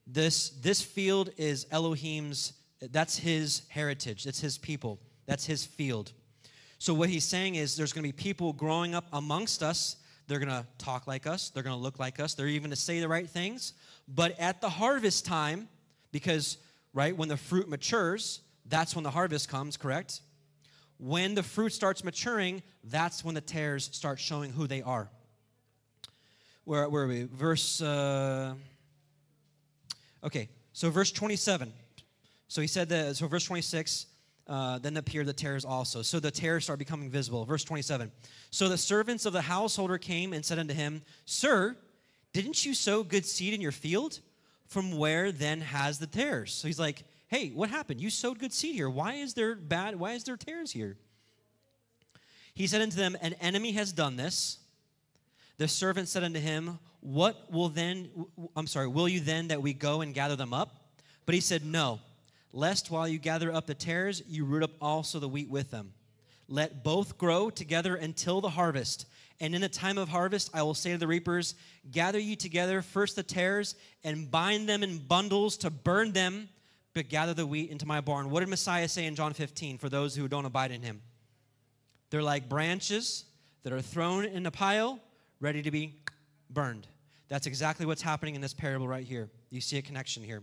This, 0.08 0.50
this 0.50 0.82
field 0.82 1.30
is 1.36 1.68
Elohim's, 1.70 2.54
that's 2.80 3.16
his 3.16 3.62
heritage, 3.68 4.24
that's 4.24 4.40
his 4.40 4.58
people, 4.58 4.98
that's 5.26 5.46
his 5.46 5.64
field. 5.64 6.10
So, 6.78 6.92
what 6.94 7.08
he's 7.08 7.24
saying 7.24 7.54
is 7.54 7.76
there's 7.76 7.92
going 7.92 8.04
to 8.04 8.08
be 8.08 8.22
people 8.22 8.52
growing 8.52 8.94
up 8.94 9.06
amongst 9.12 9.62
us. 9.62 9.96
They're 10.28 10.38
going 10.38 10.50
to 10.50 10.66
talk 10.78 11.06
like 11.06 11.26
us. 11.26 11.50
They're 11.50 11.62
going 11.62 11.76
to 11.76 11.82
look 11.82 11.98
like 11.98 12.20
us. 12.20 12.34
They're 12.34 12.48
even 12.48 12.70
to 12.70 12.76
say 12.76 13.00
the 13.00 13.08
right 13.08 13.28
things. 13.28 13.72
But 14.08 14.38
at 14.38 14.60
the 14.60 14.68
harvest 14.68 15.24
time, 15.24 15.68
Because, 16.12 16.58
right, 16.94 17.16
when 17.16 17.28
the 17.28 17.36
fruit 17.36 17.68
matures, 17.68 18.40
that's 18.64 18.94
when 18.94 19.04
the 19.04 19.10
harvest 19.10 19.48
comes, 19.48 19.76
correct? 19.76 20.20
When 20.98 21.34
the 21.34 21.42
fruit 21.42 21.72
starts 21.72 22.02
maturing, 22.02 22.62
that's 22.84 23.24
when 23.24 23.34
the 23.34 23.40
tares 23.40 23.90
start 23.92 24.18
showing 24.18 24.50
who 24.50 24.66
they 24.66 24.82
are. 24.82 25.10
Where, 26.64 26.88
where 26.88 27.04
are 27.04 27.06
we? 27.06 27.24
Verse, 27.24 27.82
uh, 27.82 28.54
okay, 30.24 30.48
so 30.72 30.90
verse 30.90 31.12
27. 31.12 31.72
So 32.48 32.60
he 32.60 32.66
said 32.66 32.88
that, 32.88 33.16
so 33.16 33.28
verse 33.28 33.44
26, 33.44 34.06
uh, 34.46 34.78
then 34.78 34.96
appeared 34.96 35.26
the 35.26 35.32
tares 35.32 35.64
also. 35.64 36.02
So 36.02 36.20
the 36.20 36.30
tares 36.30 36.64
start 36.64 36.78
becoming 36.78 37.10
visible. 37.10 37.44
Verse 37.44 37.64
27. 37.64 38.10
So 38.50 38.68
the 38.68 38.78
servants 38.78 39.26
of 39.26 39.32
the 39.32 39.42
householder 39.42 39.98
came 39.98 40.32
and 40.32 40.44
said 40.44 40.58
unto 40.58 40.74
him, 40.74 41.02
Sir, 41.24 41.76
didn't 42.32 42.64
you 42.64 42.74
sow 42.74 43.02
good 43.02 43.26
seed 43.26 43.54
in 43.54 43.60
your 43.60 43.72
field? 43.72 44.20
From 44.66 44.96
where 44.98 45.32
then 45.32 45.60
has 45.60 45.98
the 45.98 46.06
tares? 46.06 46.52
So 46.52 46.68
he's 46.68 46.78
like, 46.78 47.04
Hey, 47.28 47.50
what 47.50 47.70
happened? 47.70 48.00
You 48.00 48.08
sowed 48.08 48.38
good 48.38 48.52
seed 48.52 48.76
here. 48.76 48.88
Why 48.88 49.14
is 49.14 49.34
there 49.34 49.56
bad? 49.56 49.96
Why 49.96 50.12
is 50.12 50.22
there 50.24 50.36
tares 50.36 50.70
here? 50.70 50.96
He 52.54 52.66
said 52.66 52.82
unto 52.82 52.96
them, 52.96 53.16
An 53.20 53.34
enemy 53.34 53.72
has 53.72 53.92
done 53.92 54.16
this. 54.16 54.58
The 55.58 55.66
servant 55.66 56.08
said 56.08 56.22
unto 56.22 56.38
him, 56.38 56.78
What 57.00 57.50
will 57.50 57.68
then, 57.68 58.10
I'm 58.54 58.68
sorry, 58.68 58.86
will 58.86 59.08
you 59.08 59.20
then 59.20 59.48
that 59.48 59.60
we 59.60 59.72
go 59.72 60.02
and 60.02 60.14
gather 60.14 60.36
them 60.36 60.54
up? 60.54 60.92
But 61.24 61.34
he 61.34 61.40
said, 61.40 61.64
No, 61.64 62.00
lest 62.56 62.90
while 62.90 63.06
you 63.06 63.18
gather 63.18 63.52
up 63.52 63.66
the 63.66 63.74
tares, 63.74 64.22
you 64.26 64.44
root 64.44 64.62
up 64.62 64.70
also 64.80 65.18
the 65.18 65.28
wheat 65.28 65.50
with 65.50 65.70
them. 65.70 65.92
Let 66.48 66.82
both 66.82 67.18
grow 67.18 67.50
together 67.50 67.96
until 67.96 68.40
the 68.40 68.50
harvest. 68.50 69.06
And 69.40 69.54
in 69.54 69.60
the 69.60 69.68
time 69.68 69.98
of 69.98 70.08
harvest, 70.08 70.50
I 70.54 70.62
will 70.62 70.74
say 70.74 70.92
to 70.92 70.98
the 70.98 71.06
reapers, 71.06 71.54
Gather 71.90 72.18
ye 72.18 72.34
together 72.34 72.80
first 72.80 73.14
the 73.16 73.22
tares 73.22 73.74
and 74.02 74.30
bind 74.30 74.68
them 74.68 74.82
in 74.82 74.98
bundles 74.98 75.58
to 75.58 75.70
burn 75.70 76.12
them 76.12 76.48
but 76.94 77.10
gather 77.10 77.34
the 77.34 77.46
wheat 77.46 77.70
into 77.70 77.84
my 77.84 78.00
barn. 78.00 78.30
What 78.30 78.40
did 78.40 78.48
Messiah 78.48 78.88
say 78.88 79.04
in 79.04 79.14
John 79.14 79.34
15 79.34 79.76
for 79.76 79.90
those 79.90 80.16
who 80.16 80.28
don't 80.28 80.46
abide 80.46 80.70
in 80.70 80.80
him? 80.80 81.02
They're 82.08 82.22
like 82.22 82.48
branches 82.48 83.26
that 83.64 83.72
are 83.74 83.82
thrown 83.82 84.24
in 84.24 84.46
a 84.46 84.50
pile, 84.50 84.98
ready 85.38 85.60
to 85.60 85.70
be 85.70 86.00
burned. 86.48 86.86
That's 87.28 87.46
exactly 87.46 87.84
what's 87.84 88.00
happening 88.00 88.34
in 88.34 88.40
this 88.40 88.54
parable 88.54 88.88
right 88.88 89.04
here. 89.04 89.28
You 89.50 89.60
see 89.60 89.76
a 89.76 89.82
connection 89.82 90.22
here. 90.22 90.42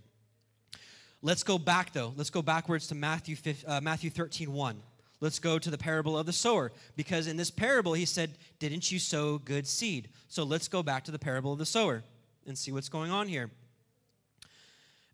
Let's 1.26 1.44
go 1.44 1.58
back, 1.58 1.94
though. 1.94 2.14
Let's 2.18 2.30
go 2.30 2.42
backwards 2.42 2.88
to 2.88 2.96
Matthew, 2.96 3.38
uh, 3.66 3.80
Matthew 3.82 4.10
13 4.10 4.52
1. 4.52 4.82
Let's 5.22 5.40
go 5.40 5.58
to 5.58 5.72
the 5.72 5.78
parable 5.78 6.18
of 6.18 6.26
the 6.26 6.34
sower. 6.34 6.74
Because 6.98 7.28
in 7.28 7.38
this 7.38 7.50
parable, 7.50 7.94
he 7.94 8.04
said, 8.04 8.32
Didn't 8.60 8.92
you 8.92 9.00
sow 9.00 9.38
good 9.38 9.66
seed? 9.66 10.10
So 10.28 10.44
let's 10.44 10.68
go 10.68 10.84
back 10.84 11.06
to 11.06 11.12
the 11.12 11.18
parable 11.18 11.54
of 11.54 11.60
the 11.60 11.66
sower 11.66 12.04
and 12.46 12.58
see 12.58 12.74
what's 12.74 12.90
going 12.90 13.10
on 13.10 13.30
here. 13.30 13.50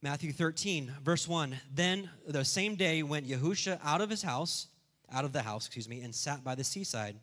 Matthew 0.01 0.32
13, 0.32 0.92
verse 1.04 1.28
1. 1.28 1.56
Then 1.75 2.10
the 2.28 2.44
same 2.44 2.74
day 2.74 3.04
went 3.04 3.28
Yahusha 3.28 3.80
out 3.84 4.01
of 4.01 4.10
his 4.10 4.24
house, 4.24 4.66
out 5.12 5.25
of 5.25 5.32
the 5.32 5.44
house, 5.44 5.68
excuse 5.68 5.88
me, 5.88 6.01
and 6.01 6.16
sat 6.16 6.44
by 6.44 6.56
the 6.56 6.63
seaside. 6.63 7.18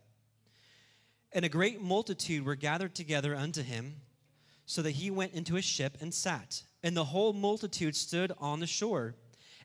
And 1.32 1.44
a 1.44 1.48
great 1.48 1.80
multitude 1.82 2.44
were 2.44 2.54
gathered 2.54 2.94
together 2.94 3.34
unto 3.34 3.64
him, 3.64 3.96
so 4.64 4.80
that 4.82 4.92
he 4.92 5.10
went 5.10 5.32
into 5.32 5.56
a 5.56 5.62
ship 5.62 5.96
and 6.00 6.14
sat. 6.14 6.62
And 6.82 6.96
the 6.96 7.04
whole 7.04 7.32
multitude 7.32 7.96
stood 7.96 8.32
on 8.38 8.60
the 8.60 8.66
shore. 8.66 9.14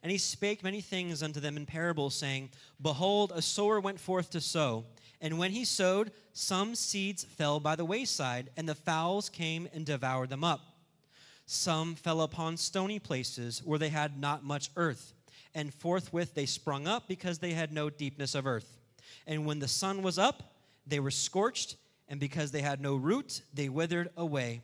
And 0.03 0.11
he 0.11 0.17
spake 0.17 0.63
many 0.63 0.81
things 0.81 1.21
unto 1.21 1.39
them 1.39 1.57
in 1.57 1.65
parables, 1.65 2.15
saying, 2.15 2.49
Behold, 2.81 3.31
a 3.35 3.41
sower 3.41 3.79
went 3.79 3.99
forth 3.99 4.31
to 4.31 4.41
sow. 4.41 4.85
And 5.21 5.37
when 5.37 5.51
he 5.51 5.63
sowed, 5.63 6.11
some 6.33 6.73
seeds 6.73 7.23
fell 7.23 7.59
by 7.59 7.75
the 7.75 7.85
wayside, 7.85 8.49
and 8.57 8.67
the 8.67 8.73
fowls 8.73 9.29
came 9.29 9.69
and 9.73 9.85
devoured 9.85 10.29
them 10.29 10.43
up. 10.43 10.61
Some 11.45 11.95
fell 11.95 12.21
upon 12.21 12.57
stony 12.57 12.97
places 12.97 13.61
where 13.63 13.77
they 13.77 13.89
had 13.89 14.19
not 14.19 14.43
much 14.43 14.71
earth, 14.75 15.13
and 15.53 15.73
forthwith 15.73 16.33
they 16.33 16.47
sprung 16.47 16.87
up 16.87 17.07
because 17.07 17.37
they 17.37 17.51
had 17.51 17.71
no 17.71 17.89
deepness 17.89 18.33
of 18.33 18.47
earth. 18.47 18.79
And 19.27 19.45
when 19.45 19.59
the 19.59 19.67
sun 19.67 20.01
was 20.01 20.17
up, 20.17 20.55
they 20.87 20.99
were 20.99 21.11
scorched, 21.11 21.75
and 22.07 22.19
because 22.19 22.51
they 22.51 22.61
had 22.61 22.81
no 22.81 22.95
root, 22.95 23.41
they 23.53 23.69
withered 23.69 24.09
away. 24.17 24.61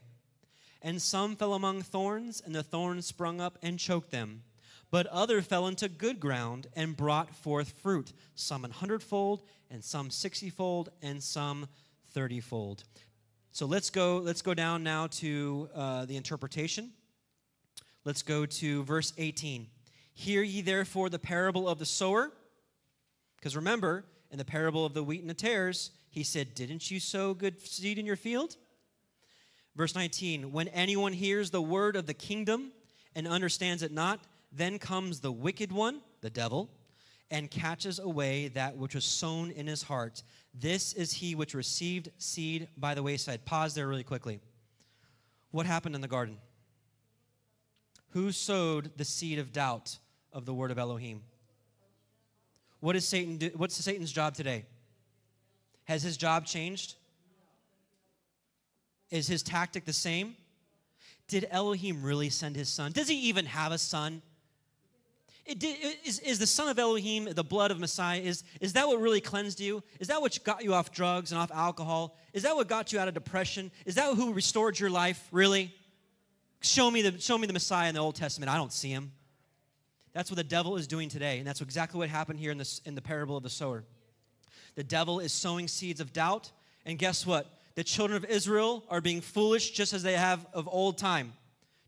And 0.81 1.01
some 1.01 1.35
fell 1.35 1.53
among 1.53 1.81
thorns, 1.81 2.41
and 2.45 2.53
the 2.53 2.63
thorns 2.63 3.05
sprung 3.05 3.41
up 3.41 3.57
and 3.61 3.79
choked 3.79 4.11
them. 4.11 4.43
But 4.89 5.07
other 5.07 5.41
fell 5.41 5.67
into 5.67 5.89
good 5.89 6.19
ground 6.19 6.67
and 6.75 6.95
brought 6.95 7.35
forth 7.35 7.71
fruit, 7.81 8.13
some 8.35 8.63
an 8.63 8.71
hundredfold, 8.71 9.43
and 9.69 9.83
some 9.83 10.09
sixtyfold, 10.09 10.89
and 11.01 11.21
some 11.21 11.67
thirtyfold. 12.15 12.83
So 13.51 13.65
let's 13.65 13.89
go, 13.89 14.17
let's 14.17 14.41
go 14.41 14.53
down 14.53 14.83
now 14.83 15.07
to 15.07 15.69
uh, 15.73 16.05
the 16.05 16.15
interpretation. 16.15 16.91
Let's 18.05 18.21
go 18.21 18.45
to 18.45 18.83
verse 18.83 19.13
18. 19.17 19.67
Hear 20.13 20.41
ye 20.41 20.61
therefore 20.61 21.09
the 21.09 21.19
parable 21.19 21.67
of 21.67 21.79
the 21.79 21.85
sower. 21.85 22.31
Because 23.35 23.55
remember, 23.55 24.05
in 24.31 24.37
the 24.37 24.45
parable 24.45 24.85
of 24.85 24.93
the 24.93 25.03
wheat 25.03 25.21
and 25.21 25.29
the 25.29 25.33
tares, 25.33 25.91
he 26.09 26.23
said, 26.23 26.55
Didn't 26.55 26.89
you 26.89 26.99
sow 26.99 27.33
good 27.33 27.59
seed 27.59 27.99
in 27.99 28.05
your 28.05 28.15
field? 28.15 28.55
Verse 29.77 29.93
19 29.93 30.51
When 30.51 30.67
anyone 30.69 31.13
hears 31.13 31.51
the 31.51 31.61
word 31.61 31.95
of 31.95 32.07
the 32.07 32.13
kingdom 32.13 32.71
and 33.15 33.27
understands 33.27 33.83
it 33.83 33.91
not, 33.91 34.19
then 34.51 34.79
comes 34.79 35.19
the 35.19 35.31
wicked 35.31 35.71
one, 35.71 36.01
the 36.21 36.31
devil, 36.31 36.69
and 37.29 37.51
catches 37.51 37.99
away 37.99 38.47
that 38.49 38.75
which 38.75 38.95
was 38.95 39.05
sown 39.05 39.51
in 39.51 39.67
his 39.67 39.83
heart. 39.83 40.23
This 40.53 40.93
is 40.93 41.13
he 41.13 41.35
which 41.35 41.53
received 41.53 42.09
seed 42.17 42.67
by 42.75 42.95
the 42.95 43.03
wayside. 43.03 43.45
Pause 43.45 43.75
there 43.75 43.87
really 43.87 44.03
quickly. 44.03 44.39
What 45.51 45.65
happened 45.65 45.93
in 45.93 46.01
the 46.01 46.07
garden? 46.07 46.37
Who 48.11 48.31
sowed 48.31 48.91
the 48.97 49.05
seed 49.05 49.37
of 49.37 49.51
doubt 49.51 49.99
of 50.33 50.45
the 50.45 50.53
word 50.53 50.71
of 50.71 50.79
Elohim? 50.79 51.21
What 52.79 52.95
is 52.95 53.07
Satan 53.07 53.37
do? 53.37 53.51
What's 53.55 53.75
Satan's 53.75 54.11
job 54.11 54.33
today? 54.33 54.65
Has 55.83 56.01
his 56.01 56.17
job 56.17 56.45
changed? 56.45 56.95
Is 59.09 59.27
his 59.27 59.43
tactic 59.43 59.85
the 59.85 59.93
same? 59.93 60.35
Did 61.27 61.47
Elohim 61.49 62.03
really 62.03 62.29
send 62.29 62.55
his 62.55 62.69
son? 62.69 62.91
Does 62.91 63.07
he 63.07 63.15
even 63.27 63.45
have 63.45 63.71
a 63.71 63.77
son? 63.77 64.21
Is, 65.45 66.19
is 66.19 66.39
the 66.39 66.47
son 66.47 66.67
of 66.67 66.77
Elohim, 66.77 67.29
the 67.33 67.43
blood 67.43 67.71
of 67.71 67.79
Messiah, 67.79 68.19
is, 68.19 68.43
is 68.59 68.73
that 68.73 68.85
what 68.85 68.99
really 68.99 69.21
cleansed 69.21 69.61
you? 69.61 69.81
Is 69.99 70.09
that 70.09 70.19
what 70.21 70.37
got 70.43 70.61
you 70.61 70.73
off 70.73 70.91
drugs 70.91 71.31
and 71.31 71.39
off 71.39 71.51
alcohol? 71.51 72.17
Is 72.33 72.43
that 72.43 72.53
what 72.53 72.67
got 72.67 72.91
you 72.91 72.99
out 72.99 73.07
of 73.07 73.13
depression? 73.13 73.71
Is 73.85 73.95
that 73.95 74.13
who 74.15 74.33
restored 74.33 74.77
your 74.77 74.89
life, 74.89 75.25
really? 75.31 75.73
Show 76.59 76.91
me 76.91 77.01
the, 77.01 77.17
show 77.19 77.37
me 77.37 77.47
the 77.47 77.53
Messiah 77.53 77.87
in 77.87 77.95
the 77.95 78.01
Old 78.01 78.15
Testament. 78.15 78.51
I 78.51 78.57
don't 78.57 78.73
see 78.73 78.89
him. 78.89 79.13
That's 80.11 80.29
what 80.29 80.35
the 80.35 80.43
devil 80.43 80.75
is 80.75 80.85
doing 80.85 81.07
today, 81.07 81.37
and 81.37 81.47
that's 81.47 81.61
exactly 81.61 81.97
what 81.97 82.09
happened 82.09 82.39
here 82.39 82.51
in, 82.51 82.57
this, 82.57 82.81
in 82.85 82.95
the 82.95 83.01
parable 83.01 83.37
of 83.37 83.43
the 83.43 83.49
sower. 83.49 83.85
The 84.75 84.83
devil 84.83 85.19
is 85.19 85.31
sowing 85.31 85.67
seeds 85.69 86.01
of 86.01 86.11
doubt, 86.11 86.51
and 86.85 86.97
guess 86.97 87.25
what? 87.25 87.56
The 87.77 87.83
children 87.83 88.17
of 88.17 88.25
Israel 88.25 88.83
are 88.89 89.01
being 89.01 89.21
foolish 89.21 89.69
just 89.69 89.93
as 89.93 90.01
they 90.01 90.13
have 90.13 90.47
of 90.51 90.67
old 90.67 90.97
time, 90.97 91.33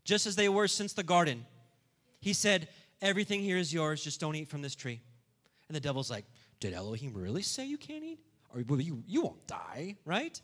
just 0.04 0.24
as 0.24 0.36
they 0.36 0.48
were 0.48 0.68
since 0.68 0.92
the 0.92 1.02
garden. 1.02 1.44
He 2.20 2.32
said, 2.32 2.68
Everything 3.02 3.40
here 3.40 3.56
is 3.56 3.74
yours. 3.74 4.04
Just 4.04 4.20
don't 4.20 4.36
eat 4.36 4.46
from 4.46 4.62
this 4.62 4.76
tree. 4.76 5.00
And 5.66 5.74
the 5.74 5.80
devil's 5.80 6.08
like, 6.08 6.26
Did 6.60 6.74
Elohim 6.74 7.12
really 7.12 7.42
say 7.42 7.66
you 7.66 7.76
can't 7.76 8.04
eat? 8.04 8.20
Or 8.54 8.60
you, 8.60 9.02
you 9.04 9.22
won't 9.22 9.44
die, 9.48 9.96
right? 10.04 10.40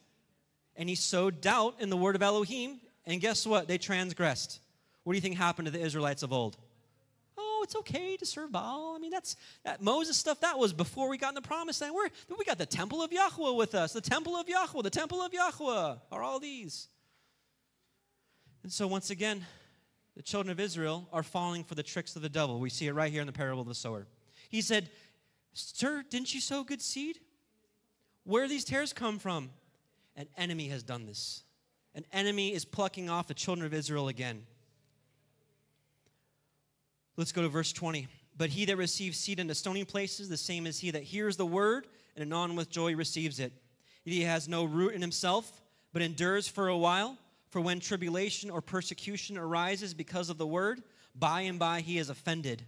And 0.75 0.89
he 0.89 0.97
sowed 0.97 1.41
doubt 1.41 1.77
in 1.79 1.91
the 1.91 1.97
word 1.97 2.17
of 2.17 2.25
Elohim. 2.25 2.81
And 3.05 3.21
guess 3.21 3.47
what? 3.47 3.69
They 3.69 3.79
transgressed. 3.79 4.59
What 5.05 5.13
do 5.13 5.17
you 5.17 5.23
think 5.23 5.37
happened 5.37 5.67
to 5.67 5.73
the 5.73 5.81
Israelites 5.81 6.25
of 6.25 6.33
old? 6.33 6.57
It's 7.67 7.75
okay 7.75 8.17
to 8.17 8.25
serve 8.25 8.53
Baal. 8.53 8.95
I 8.95 9.01
mean, 9.01 9.11
that's 9.11 9.35
that 9.65 9.83
Moses 9.83 10.17
stuff. 10.17 10.39
That 10.39 10.57
was 10.57 10.73
before 10.73 11.09
we 11.09 11.19
got 11.19 11.31
in 11.31 11.35
the 11.35 11.43
promised 11.43 11.81
land. 11.81 11.97
We're, 11.97 12.07
we 12.39 12.45
got 12.45 12.59
the 12.59 12.65
temple 12.65 13.03
of 13.03 13.11
Yahweh 13.11 13.57
with 13.57 13.75
us. 13.75 13.93
The 13.93 14.01
temple 14.01 14.37
of 14.37 14.49
Yahweh. 14.49 14.83
The 14.83 14.91
temple 14.91 15.21
of 15.21 15.35
Yahweh 15.35 15.97
are 16.13 16.23
all 16.23 16.39
these. 16.39 16.87
And 18.63 18.73
so 18.73 18.87
once 18.87 19.11
again, 19.11 19.45
the 20.15 20.23
children 20.23 20.53
of 20.53 20.61
Israel 20.61 21.09
are 21.13 21.25
falling 21.25 21.65
for 21.65 21.75
the 21.75 21.83
tricks 21.83 22.15
of 22.15 22.23
the 22.23 22.29
devil. 22.29 22.61
We 22.61 22.71
see 22.71 22.87
it 22.87 22.93
right 22.93 23.11
here 23.11 23.21
in 23.21 23.27
the 23.27 23.33
parable 23.33 23.63
of 23.63 23.69
the 23.69 23.75
sower. 23.75 24.07
He 24.49 24.61
said, 24.61 24.89
Sir, 25.53 26.05
didn't 26.09 26.35
you 26.35 26.41
sow 26.41 26.63
good 26.63 26.81
seed? 26.81 27.19
Where 28.23 28.47
these 28.47 28.65
tares 28.65 28.93
come 28.93 29.19
from? 29.19 29.51
An 30.15 30.29
enemy 30.37 30.69
has 30.69 30.85
done 30.85 31.05
this. 31.05 31.43
An 31.97 32.05
enemy 32.13 32.55
is 32.55 32.65
plucking 32.65 33.11
off 33.11 33.27
the 33.27 33.35
children 33.35 33.67
of 33.67 33.75
Israel 33.75 34.07
again. 34.07 34.45
Let's 37.17 37.33
go 37.33 37.43
to 37.43 37.49
verse 37.49 37.73
20. 37.73 38.09
But 38.37 38.51
he 38.51 38.65
that 38.67 38.77
receives 38.77 39.19
seed 39.19 39.41
in 39.41 39.47
the 39.47 39.55
stony 39.55 39.85
places, 39.85 40.29
the 40.29 40.37
same 40.37 40.67
as 40.67 40.79
he 40.79 40.91
that 40.91 41.03
hears 41.03 41.37
the 41.37 41.47
word, 41.47 41.87
and 42.15 42.23
anon 42.23 42.57
with 42.57 42.71
joy 42.71 42.95
receives 42.95 43.41
it. 43.41 43.53
He 44.05 44.23
has 44.23 44.49
no 44.49 44.65
root 44.65 44.95
in 44.95 45.01
himself, 45.01 45.63
but 45.93 46.03
endures 46.03 46.47
for 46.47 46.69
a 46.69 46.77
while. 46.77 47.17
For 47.49 47.61
when 47.61 47.81
tribulation 47.81 48.51
or 48.51 48.61
persecution 48.61 49.39
arises 49.39 49.95
because 49.95 50.29
of 50.29 50.37
the 50.37 50.47
word, 50.47 50.83
by 51.15 51.43
and 51.43 51.59
by 51.59 51.81
he 51.81 51.99
is 51.99 52.11
offended. 52.11 52.63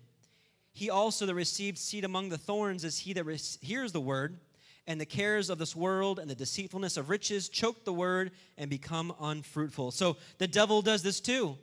He 0.73 0.89
also 0.89 1.27
that 1.27 1.35
received 1.35 1.77
seed 1.77 2.05
among 2.05 2.29
the 2.29 2.39
thorns 2.39 2.85
is 2.85 2.99
he 2.99 3.13
that 3.13 3.25
re- 3.25 3.39
hears 3.61 3.93
the 3.93 4.01
word, 4.01 4.39
and 4.87 4.99
the 4.99 5.07
cares 5.07 5.51
of 5.51 5.59
this 5.59 5.77
world 5.77 6.19
and 6.19 6.31
the 6.31 6.35
deceitfulness 6.35 6.97
of 6.97 7.11
riches 7.11 7.51
choke 7.51 7.85
the 7.85 7.93
word 7.93 8.31
and 8.57 8.71
become 8.71 9.13
unfruitful. 9.21 9.91
So 9.91 10.17
the 10.39 10.49
devil 10.49 10.81
does 10.81 11.03
this 11.03 11.21
too. 11.21 11.59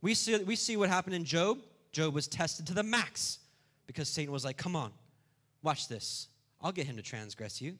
We 0.00 0.14
see, 0.14 0.36
we 0.44 0.54
see 0.54 0.76
what 0.76 0.88
happened 0.88 1.16
in 1.16 1.24
Job. 1.24 1.58
Job 1.92 2.14
was 2.14 2.28
tested 2.28 2.66
to 2.66 2.74
the 2.74 2.82
max 2.82 3.38
because 3.86 4.08
Satan 4.08 4.32
was 4.32 4.44
like, 4.44 4.56
come 4.56 4.76
on, 4.76 4.92
watch 5.62 5.88
this. 5.88 6.28
I'll 6.60 6.72
get 6.72 6.86
him 6.86 6.96
to 6.96 7.02
transgress 7.02 7.60
you. 7.60 7.78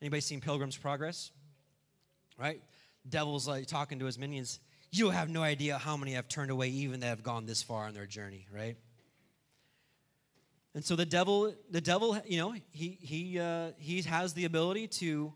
Anybody 0.00 0.20
seen 0.20 0.40
Pilgrim's 0.40 0.76
Progress? 0.76 1.30
Right? 2.38 2.62
Devil's 3.08 3.46
like 3.48 3.66
talking 3.66 3.98
to 4.00 4.06
his 4.06 4.18
minions. 4.18 4.60
You 4.90 5.10
have 5.10 5.30
no 5.30 5.42
idea 5.42 5.78
how 5.78 5.96
many 5.96 6.12
have 6.12 6.28
turned 6.28 6.50
away, 6.50 6.68
even 6.68 7.00
that 7.00 7.06
have 7.06 7.22
gone 7.22 7.46
this 7.46 7.62
far 7.62 7.86
on 7.86 7.94
their 7.94 8.06
journey, 8.06 8.46
right? 8.52 8.76
And 10.74 10.84
so 10.84 10.94
the 10.94 11.06
devil, 11.06 11.54
the 11.70 11.80
devil, 11.80 12.18
you 12.26 12.36
know, 12.36 12.54
he 12.70 12.98
he 13.00 13.38
uh, 13.40 13.70
he 13.78 14.02
has 14.02 14.34
the 14.34 14.44
ability 14.44 14.88
to 14.88 15.32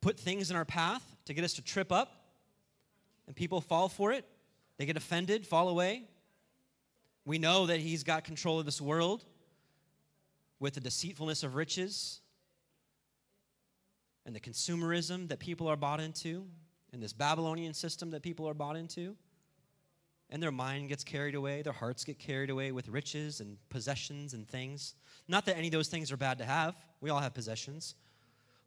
put 0.00 0.18
things 0.18 0.50
in 0.50 0.56
our 0.56 0.64
path 0.64 1.04
to 1.26 1.34
get 1.34 1.44
us 1.44 1.54
to 1.54 1.62
trip 1.62 1.92
up, 1.92 2.12
and 3.26 3.36
people 3.36 3.60
fall 3.60 3.88
for 3.88 4.12
it. 4.12 4.24
They 4.78 4.86
get 4.86 4.96
offended, 4.96 5.46
fall 5.46 5.68
away. 5.68 6.04
We 7.24 7.38
know 7.38 7.66
that 7.66 7.80
he's 7.80 8.04
got 8.04 8.24
control 8.24 8.58
of 8.58 8.64
this 8.64 8.80
world 8.80 9.24
with 10.60 10.74
the 10.74 10.80
deceitfulness 10.80 11.42
of 11.42 11.54
riches 11.54 12.20
and 14.24 14.34
the 14.34 14.40
consumerism 14.40 15.28
that 15.28 15.38
people 15.38 15.68
are 15.68 15.76
bought 15.76 16.00
into, 16.00 16.46
and 16.92 17.02
this 17.02 17.12
Babylonian 17.12 17.72
system 17.74 18.10
that 18.10 18.22
people 18.22 18.46
are 18.48 18.54
bought 18.54 18.76
into. 18.76 19.16
And 20.30 20.42
their 20.42 20.52
mind 20.52 20.90
gets 20.90 21.02
carried 21.02 21.34
away, 21.34 21.62
their 21.62 21.72
hearts 21.72 22.04
get 22.04 22.18
carried 22.18 22.50
away 22.50 22.70
with 22.70 22.88
riches 22.88 23.40
and 23.40 23.56
possessions 23.70 24.34
and 24.34 24.46
things. 24.46 24.94
Not 25.28 25.46
that 25.46 25.56
any 25.56 25.68
of 25.68 25.72
those 25.72 25.88
things 25.88 26.12
are 26.12 26.18
bad 26.18 26.36
to 26.38 26.44
have, 26.44 26.76
we 27.00 27.08
all 27.08 27.20
have 27.20 27.32
possessions. 27.32 27.94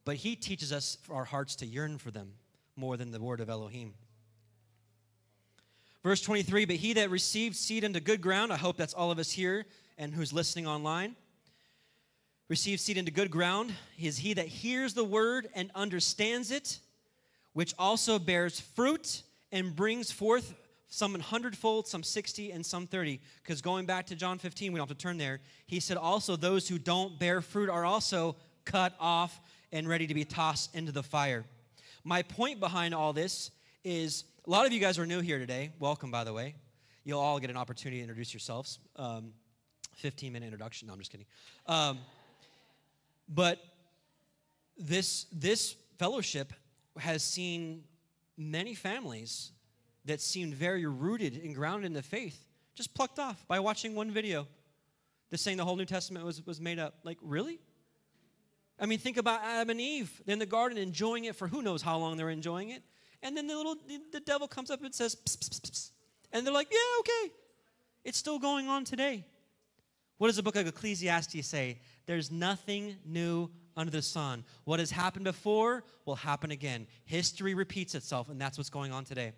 But 0.04 0.16
he 0.16 0.36
teaches 0.36 0.74
us 0.74 0.98
our 1.12 1.26
hearts 1.26 1.56
to 1.58 1.68
yearn 1.68 2.00
for 2.00 2.10
them 2.10 2.34
more 2.76 2.98
than 2.98 3.12
the 3.12 3.22
word 3.22 3.40
of 3.40 3.50
Elohim. 3.50 3.94
Verse 6.04 6.22
23 6.22 6.66
But 6.66 6.78
he 6.78 6.94
that 6.94 7.10
received 7.10 7.56
seed 7.56 7.84
into 7.84 8.00
good 8.00 8.22
ground, 8.22 8.52
I 8.52 8.58
hope 8.58 8.78
that's 8.78 8.94
all 8.94 9.12
of 9.12 9.20
us 9.20 9.32
here 9.32 9.66
and 9.98 10.14
who's 10.14 10.34
listening 10.34 10.68
online, 10.68 11.16
receives 12.50 12.82
seed 12.82 12.98
into 12.98 13.12
good 13.12 13.32
ground 13.32 13.74
is 14.00 14.18
he 14.18 14.34
that 14.34 14.48
hears 14.48 14.94
the 14.94 15.04
word 15.04 15.48
and 15.54 15.72
understands 15.76 16.52
it, 16.52 16.80
which 17.54 17.74
also 17.78 18.20
bears 18.20 18.60
fruit 18.60 19.24
and 19.52 19.76
brings 19.76 20.12
forth 20.12 20.56
some 20.88 21.18
hundredfold, 21.18 21.88
some 21.88 22.04
60, 22.04 22.52
and 22.52 22.66
some 22.66 22.88
30. 22.88 23.22
Because 23.42 23.62
going 23.62 23.86
back 23.86 24.08
to 24.08 24.16
John 24.16 24.38
15, 24.38 24.74
we 24.74 24.78
don't 24.78 24.90
have 24.90 24.98
to 24.98 25.02
turn 25.02 25.18
there. 25.18 25.40
He 25.66 25.80
said, 25.80 25.96
Also, 25.96 26.36
those 26.36 26.68
who 26.68 26.78
don't 26.78 27.18
bear 27.18 27.42
fruit 27.42 27.70
are 27.70 27.86
also 27.86 28.36
cut 28.66 28.94
off 29.00 29.40
and 29.72 29.88
ready 29.88 30.06
to 30.06 30.14
be 30.14 30.26
tossed 30.26 30.76
into 30.76 30.92
the 30.92 31.04
fire. 31.04 31.46
My 32.04 32.22
point 32.24 32.60
behind 32.60 32.94
all 32.94 33.14
this 33.14 33.52
is 33.84 34.26
a 34.48 34.50
lot 34.50 34.66
of 34.66 34.74
you 34.74 34.80
guys 34.80 34.98
are 34.98 35.06
new 35.06 35.20
here 35.20 35.38
today. 35.38 35.72
Welcome, 35.80 36.10
by 36.10 36.24
the 36.24 36.34
way. 36.34 36.56
You'll 37.04 37.20
all 37.20 37.40
get 37.40 37.52
an 37.52 37.58
opportunity 37.58 37.98
to 37.98 38.04
introduce 38.04 38.34
yourselves. 38.34 38.80
Um, 38.96 39.34
15 39.98 40.34
minute 40.34 40.46
introduction. 40.46 40.88
No, 40.88 40.94
I'm 40.94 41.00
just 41.00 41.12
kidding. 41.12 41.28
Um, 41.68 42.00
but 43.30 43.60
this, 44.78 45.28
this 45.32 45.76
fellowship 46.00 46.54
has 46.98 47.24
seen 47.24 47.84
many 48.36 48.74
families 48.74 49.52
that 50.06 50.20
seemed 50.20 50.56
very 50.56 50.88
rooted 50.88 51.40
and 51.44 51.54
grounded 51.54 51.86
in 51.86 51.94
the 51.94 52.02
faith 52.02 52.44
just 52.74 52.96
plucked 52.96 53.20
off 53.20 53.48
by 53.48 53.60
watching 53.60 53.94
one 53.94 54.10
video. 54.10 54.48
This 55.30 55.42
saying 55.42 55.58
the 55.58 55.66
whole 55.66 55.76
New 55.76 55.86
Testament 55.86 56.26
was, 56.26 56.44
was 56.48 56.60
made 56.60 56.80
up. 56.80 56.96
Like, 57.04 57.20
really? 57.22 57.60
I 58.80 58.88
mean, 58.88 58.98
think 58.98 59.18
about 59.18 59.42
Adam 59.44 59.70
and 59.70 59.80
Eve 59.80 60.20
in 60.26 60.40
the 60.40 60.48
garden 60.48 60.80
enjoying 60.80 61.26
it 61.26 61.36
for 61.36 61.48
who 61.48 61.62
knows 61.62 61.84
how 61.84 62.00
long 62.00 62.18
they're 62.18 62.32
enjoying 62.32 62.70
it. 62.70 62.82
And 63.24 63.36
then 63.38 63.48
the 63.48 63.56
little 63.56 63.76
the, 63.76 64.02
the 64.12 64.20
devil 64.20 64.48
comes 64.48 64.72
up 64.72 64.84
and 64.84 64.94
says, 64.94 65.16
pss, 65.16 65.38
pss, 65.38 65.60
pss, 65.62 65.92
and 66.32 66.46
they're 66.46 66.54
like, 66.54 66.70
yeah, 66.72 67.00
okay. 67.00 67.34
It's 68.04 68.18
still 68.18 68.40
going 68.40 68.68
on 68.68 68.84
today. 68.84 69.26
What 70.18 70.28
does 70.28 70.36
the 70.36 70.44
book 70.44 70.56
of 70.56 70.68
Ecclesiastes 70.68 71.46
say? 71.48 71.80
There's 72.06 72.32
nothing 72.32 72.96
new 73.06 73.50
under 73.76 73.92
the 73.92 74.02
sun. 74.02 74.44
What 74.66 74.80
has 74.80 74.92
happened 74.92 75.26
before 75.26 75.84
will 76.06 76.16
happen 76.16 76.52
again. 76.52 76.88
History 77.06 77.54
repeats 77.54 77.96
itself, 77.96 78.30
and 78.30 78.40
that's 78.40 78.58
what's 78.58 78.70
going 78.70 78.92
on 78.92 79.04
today. 79.04 79.34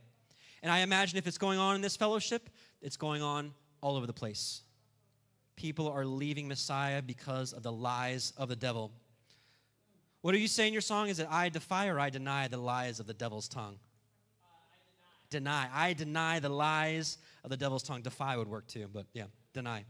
And 0.61 0.71
I 0.71 0.79
imagine 0.79 1.17
if 1.17 1.27
it's 1.27 1.37
going 1.37 1.59
on 1.59 1.75
in 1.75 1.81
this 1.81 1.95
fellowship, 1.95 2.49
it's 2.81 2.97
going 2.97 3.21
on 3.21 3.53
all 3.81 3.95
over 3.95 4.07
the 4.07 4.13
place. 4.13 4.61
People 5.55 5.89
are 5.89 6.05
leaving 6.05 6.47
Messiah 6.47 7.01
because 7.01 7.53
of 7.53 7.63
the 7.63 7.71
lies 7.71 8.33
of 8.37 8.49
the 8.49 8.55
devil. 8.55 8.91
What 10.23 10.31
do 10.31 10.37
you 10.37 10.47
say 10.47 10.67
in 10.67 10.71
your 10.71 10.81
song? 10.81 11.09
Is 11.09 11.19
it 11.19 11.27
I 11.29 11.49
defy 11.49 11.89
or 11.89 11.99
I 11.99 12.09
deny 12.09 12.47
the 12.47 12.55
lies 12.55 13.01
of 13.01 13.07
the 13.07 13.13
devil's 13.13 13.49
tongue? 13.49 13.75
Uh, 14.41 14.47
I 14.47 15.29
deny. 15.29 15.65
deny. 15.65 15.87
I 15.89 15.93
deny 15.93 16.39
the 16.39 16.47
lies 16.47 17.17
of 17.43 17.49
the 17.49 17.57
devil's 17.57 17.83
tongue. 17.83 18.01
Defy 18.01 18.37
would 18.37 18.47
work 18.47 18.65
too, 18.65 18.87
but 18.93 19.05
yeah, 19.11 19.25
deny. 19.53 19.83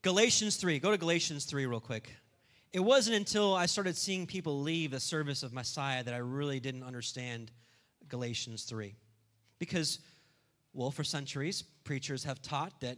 Galatians 0.00 0.56
3. 0.56 0.78
Go 0.78 0.90
to 0.90 0.96
Galatians 0.96 1.44
3 1.44 1.66
real 1.66 1.80
quick. 1.80 2.14
It 2.72 2.80
wasn't 2.80 3.16
until 3.16 3.54
I 3.54 3.66
started 3.66 3.94
seeing 3.94 4.26
people 4.26 4.62
leave 4.62 4.90
the 4.90 5.00
service 5.00 5.42
of 5.42 5.52
Messiah 5.52 6.02
that 6.02 6.14
I 6.14 6.18
really 6.18 6.58
didn't 6.58 6.82
understand 6.82 7.50
Galatians 8.08 8.62
3. 8.62 8.94
Because, 9.58 9.98
well, 10.72 10.90
for 10.90 11.04
centuries, 11.04 11.60
preachers 11.60 12.24
have 12.24 12.40
taught 12.40 12.80
that, 12.80 12.96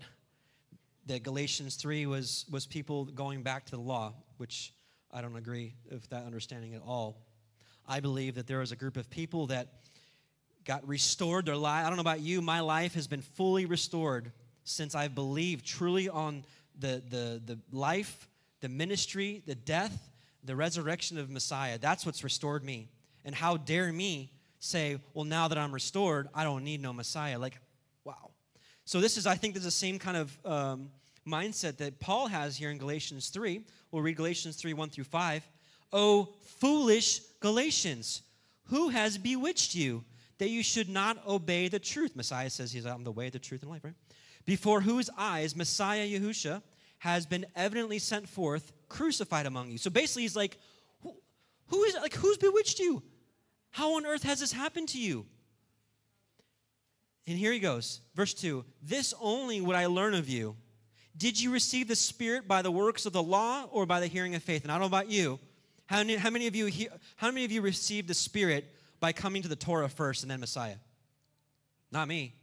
that 1.07 1.25
Galatians 1.25 1.75
3 1.75 2.07
was, 2.07 2.47
was 2.49 2.65
people 2.65 3.07
going 3.07 3.43
back 3.43 3.65
to 3.65 3.73
the 3.73 3.83
law, 3.83 4.15
which 4.37 4.73
I 5.17 5.23
don't 5.23 5.37
agree 5.37 5.73
with 5.91 6.07
that 6.11 6.27
understanding 6.27 6.75
at 6.75 6.83
all. 6.87 7.17
I 7.89 8.01
believe 8.01 8.35
that 8.35 8.47
there 8.47 8.61
is 8.61 8.71
a 8.71 8.77
group 8.77 8.99
of 8.99 9.09
people 9.09 9.47
that 9.47 9.69
got 10.67 10.87
restored 10.87 11.47
their 11.47 11.57
life. 11.57 11.87
I 11.87 11.89
don't 11.89 11.97
know 11.97 12.03
about 12.03 12.21
you, 12.21 12.43
my 12.43 12.61
life 12.61 12.93
has 12.93 13.07
been 13.07 13.23
fully 13.23 13.65
restored 13.65 14.31
since 14.65 14.95
I've 14.95 15.15
believed 15.15 15.65
truly 15.65 16.11
on 16.11 16.45
the, 16.79 17.03
the, 17.09 17.41
the 17.43 17.59
life, 17.73 18.29
the 18.61 18.69
ministry, 18.69 19.43
the 19.47 19.55
death, 19.55 20.11
the 20.45 20.55
resurrection 20.55 21.17
of 21.17 21.31
Messiah. 21.31 21.79
That's 21.79 22.05
what's 22.05 22.23
restored 22.23 22.63
me. 22.63 22.91
And 23.25 23.35
how 23.35 23.57
dare 23.57 23.91
me 23.95 24.33
say, 24.59 24.99
well, 25.15 25.25
now 25.25 25.49
that 25.49 25.57
I'm 25.57 25.73
restored, 25.73 26.29
I 26.35 26.45
don't 26.45 26.63
need 26.63 26.83
no 26.83 26.93
Messiah. 26.93 27.39
Like, 27.39 27.59
wow. 28.05 28.33
So 28.85 29.01
this 29.01 29.17
is, 29.17 29.27
I 29.27 29.37
think, 29.37 29.55
this 29.55 29.63
is 29.63 29.69
the 29.69 29.71
same 29.71 29.99
kind 29.99 30.19
of 30.19 30.39
um, 30.45 30.91
mindset 31.27 31.79
that 31.79 32.01
Paul 32.01 32.29
has 32.29 32.57
here 32.57 32.71
in 32.71 32.79
Galatians 32.79 33.29
3. 33.29 33.65
We'll 33.91 34.03
read 34.03 34.17
Galatians 34.17 34.57
3 34.57 34.75
1 34.75 34.91
through 34.91 35.05
5. 35.05 35.49
Oh, 35.93 36.35
foolish 36.59 37.21
Galatians, 37.41 38.23
who 38.65 38.89
has 38.89 39.19
bewitched 39.19 39.75
you 39.75 40.05
that 40.39 40.51
you 40.51 40.63
should 40.63 40.89
not 40.89 41.25
obey 41.27 41.69
the 41.69 41.79
truth? 41.79 42.17
Messiah 42.17 42.51
says 42.51 42.73
he's 42.73 42.87
I'm 42.87 43.05
the 43.05 43.13
way, 43.13 43.31
the 43.31 43.39
truth, 43.39 43.63
and 43.63 43.71
life, 43.71 43.85
right? 43.85 43.95
Before 44.45 44.81
whose 44.81 45.11
eyes 45.17 45.57
Messiah 45.57 46.07
Yahusha 46.07 46.63
has 46.99 47.27
been 47.27 47.47
evidently 47.55 47.99
sent 47.99 48.29
forth, 48.29 48.73
crucified 48.89 49.47
among 49.47 49.71
you. 49.71 49.79
So 49.79 49.91
basically, 49.91 50.23
he's 50.23 50.37
like, 50.37 50.59
who, 51.03 51.15
who 51.69 51.83
is 51.85 51.95
like 51.95 52.15
who's 52.15 52.39
bewitched 52.39 52.79
you? 52.79 53.03
How 53.71 53.97
on 53.97 54.07
earth 54.07 54.23
has 54.23 54.41
this 54.41 54.53
happened 54.53 54.89
to 54.91 54.99
you? 54.99 55.27
And 57.27 57.37
here 57.37 57.53
he 57.53 57.59
goes, 57.59 58.01
verse 58.15 58.35
2 58.35 58.65
This 58.83 59.13
only 59.21 59.61
would 59.61 59.77
I 59.77 59.87
learn 59.87 60.15
of 60.15 60.29
you 60.29 60.57
did 61.17 61.41
you 61.41 61.51
receive 61.51 61.89
the 61.89 61.97
Spirit 61.97 62.47
by 62.47 62.63
the 62.63 62.71
works 62.71 63.07
of 63.07 63.13
the 63.13 63.23
law 63.23 63.65
or 63.71 63.87
by 63.87 64.01
the 64.01 64.07
hearing 64.07 64.35
of 64.35 64.43
faith? 64.43 64.63
And 64.63 64.71
I 64.71 64.75
don't 64.75 64.83
know 64.83 64.87
about 64.87 65.11
you. 65.11 65.39
How 65.87 65.99
many, 65.99 66.17
how 66.17 66.31
many 66.31 66.47
of 66.47 66.57
you 66.57 66.67
he, 66.67 66.89
how 67.17 67.29
many 67.29 67.45
of 67.45 67.53
you 67.53 67.63
received 67.63 68.09
the 68.09 68.15
Spirit 68.15 68.67
by 69.01 69.13
coming 69.13 69.43
to 69.43 69.49
the 69.49 69.57
Torah 69.57 69.89
first 69.89 70.23
and 70.23 70.31
then 70.31 70.41
Messiah? 70.41 70.77
Not 71.93 72.09
me. 72.09 72.35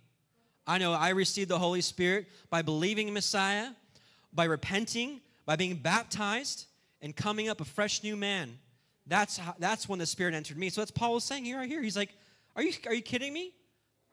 I 0.65 0.77
know 0.77 0.93
I 0.93 1.09
received 1.09 1.49
the 1.49 1.59
Holy 1.59 1.81
Spirit 1.81 2.27
by 2.49 2.61
believing 2.61 3.09
in 3.09 3.13
Messiah, 3.13 3.69
by 4.31 4.45
repenting, 4.45 5.19
by 5.45 5.57
being 5.57 5.75
baptized, 5.75 6.65
and 7.01 7.15
coming 7.15 7.49
up 7.49 7.59
a 7.59 7.65
fresh 7.65 8.01
new 8.01 8.15
man. 8.15 8.57
That's 9.05 9.37
how, 9.37 9.55
that's 9.59 9.89
when 9.89 9.99
the 9.99 10.05
Spirit 10.05 10.33
entered 10.33 10.57
me. 10.57 10.69
So 10.69 10.79
that's 10.79 10.91
Paul 10.91 11.15
was 11.15 11.25
saying 11.25 11.43
here, 11.43 11.57
right 11.57 11.67
here. 11.67 11.81
He's 11.81 11.97
like, 11.97 12.11
Are 12.55 12.63
you 12.63 12.73
are 12.87 12.93
you 12.93 13.01
kidding 13.01 13.33
me? 13.33 13.53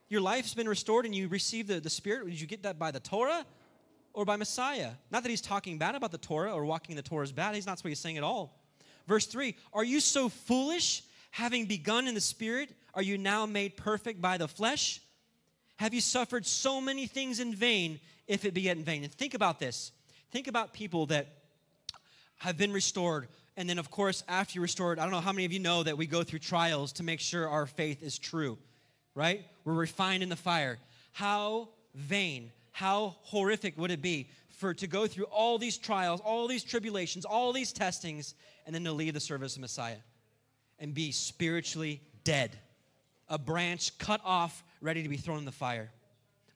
Your 0.08 0.20
life's 0.20 0.54
been 0.54 0.68
restored 0.68 1.06
and 1.06 1.14
you 1.14 1.28
received 1.28 1.68
the, 1.68 1.78
the 1.78 1.88
Spirit. 1.88 2.26
Did 2.26 2.40
you 2.40 2.48
get 2.48 2.64
that 2.64 2.80
by 2.80 2.90
the 2.90 2.98
Torah? 2.98 3.46
Or 4.12 4.24
by 4.24 4.36
Messiah. 4.36 4.90
Not 5.10 5.22
that 5.22 5.28
he's 5.28 5.40
talking 5.40 5.78
bad 5.78 5.94
about 5.94 6.10
the 6.10 6.18
Torah 6.18 6.52
or 6.52 6.64
walking 6.64 6.96
the 6.96 7.02
Torah 7.02 7.24
is 7.24 7.32
bad. 7.32 7.54
He's 7.54 7.66
not 7.66 7.78
what 7.80 7.88
he's 7.88 7.98
saying 7.98 8.18
at 8.18 8.24
all. 8.24 8.60
Verse 9.06 9.26
3 9.26 9.54
Are 9.72 9.84
you 9.84 10.00
so 10.00 10.28
foolish, 10.28 11.02
having 11.30 11.66
begun 11.66 12.06
in 12.08 12.14
the 12.14 12.20
Spirit? 12.20 12.70
Are 12.94 13.02
you 13.02 13.18
now 13.18 13.46
made 13.46 13.76
perfect 13.76 14.20
by 14.20 14.36
the 14.36 14.48
flesh? 14.48 15.00
Have 15.76 15.94
you 15.94 16.00
suffered 16.00 16.44
so 16.44 16.80
many 16.80 17.06
things 17.06 17.40
in 17.40 17.54
vain, 17.54 18.00
if 18.26 18.44
it 18.44 18.52
be 18.52 18.62
yet 18.62 18.76
in 18.76 18.84
vain? 18.84 19.02
And 19.02 19.12
think 19.12 19.34
about 19.34 19.58
this. 19.58 19.92
Think 20.30 20.46
about 20.46 20.72
people 20.72 21.06
that 21.06 21.28
have 22.38 22.58
been 22.58 22.72
restored. 22.72 23.28
And 23.56 23.68
then, 23.68 23.78
of 23.78 23.90
course, 23.90 24.22
after 24.28 24.54
you're 24.54 24.62
restored, 24.62 24.98
I 24.98 25.02
don't 25.02 25.10
know 25.10 25.20
how 25.20 25.32
many 25.32 25.44
of 25.44 25.52
you 25.52 25.58
know 25.58 25.82
that 25.82 25.96
we 25.96 26.06
go 26.06 26.22
through 26.22 26.38
trials 26.40 26.92
to 26.94 27.02
make 27.02 27.20
sure 27.20 27.48
our 27.48 27.66
faith 27.66 28.02
is 28.02 28.18
true, 28.18 28.58
right? 29.14 29.44
We're 29.64 29.74
refined 29.74 30.22
in 30.22 30.28
the 30.28 30.36
fire. 30.36 30.78
How 31.12 31.68
vain, 31.94 32.52
how 32.72 33.16
horrific 33.22 33.76
would 33.78 33.90
it 33.90 34.02
be 34.02 34.30
for 34.48 34.74
to 34.74 34.86
go 34.86 35.06
through 35.06 35.24
all 35.24 35.58
these 35.58 35.78
trials, 35.78 36.20
all 36.20 36.46
these 36.46 36.62
tribulations, 36.62 37.24
all 37.24 37.52
these 37.52 37.72
testings, 37.72 38.34
and 38.66 38.74
then 38.74 38.84
to 38.84 38.92
leave 38.92 39.14
the 39.14 39.20
service 39.20 39.54
of 39.56 39.60
Messiah 39.60 39.96
and 40.78 40.94
be 40.94 41.12
spiritually 41.12 42.00
dead, 42.24 42.58
a 43.28 43.38
branch 43.38 43.96
cut 43.98 44.20
off, 44.24 44.62
ready 44.80 45.02
to 45.02 45.08
be 45.08 45.16
thrown 45.16 45.38
in 45.38 45.44
the 45.44 45.52
fire. 45.52 45.90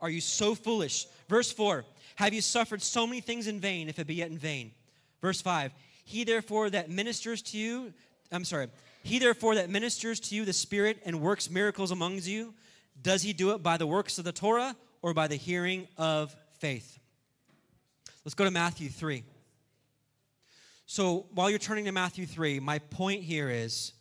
Are 0.00 0.10
you 0.10 0.20
so 0.20 0.54
foolish? 0.54 1.06
Verse 1.28 1.50
4 1.52 1.84
Have 2.16 2.34
you 2.34 2.40
suffered 2.40 2.82
so 2.82 3.06
many 3.06 3.20
things 3.20 3.46
in 3.46 3.60
vain, 3.60 3.88
if 3.88 3.98
it 3.98 4.06
be 4.06 4.16
yet 4.16 4.30
in 4.30 4.38
vain? 4.38 4.72
Verse 5.20 5.40
5 5.40 5.72
He 6.04 6.24
therefore 6.24 6.70
that 6.70 6.90
ministers 6.90 7.40
to 7.42 7.58
you, 7.58 7.92
I'm 8.30 8.44
sorry, 8.44 8.68
he 9.02 9.18
therefore 9.18 9.54
that 9.56 9.70
ministers 9.70 10.20
to 10.20 10.34
you 10.34 10.44
the 10.44 10.52
Spirit 10.52 11.00
and 11.04 11.20
works 11.20 11.50
miracles 11.50 11.90
among 11.90 12.18
you, 12.22 12.54
does 13.00 13.22
he 13.22 13.32
do 13.32 13.52
it 13.52 13.62
by 13.62 13.76
the 13.76 13.86
works 13.86 14.18
of 14.18 14.24
the 14.24 14.32
Torah 14.32 14.76
or 15.04 15.12
by 15.12 15.26
the 15.26 15.36
hearing 15.36 15.86
of 15.98 16.34
faith? 16.60 16.98
Let's 18.24 18.34
go 18.34 18.44
to 18.44 18.50
Matthew 18.50 18.88
3. 18.88 19.22
So 20.86 21.26
while 21.34 21.50
you're 21.50 21.58
turning 21.58 21.84
to 21.84 21.92
Matthew 21.92 22.24
3, 22.24 22.58
my 22.58 22.78
point 22.78 23.22
here 23.22 23.50
is 23.50 23.92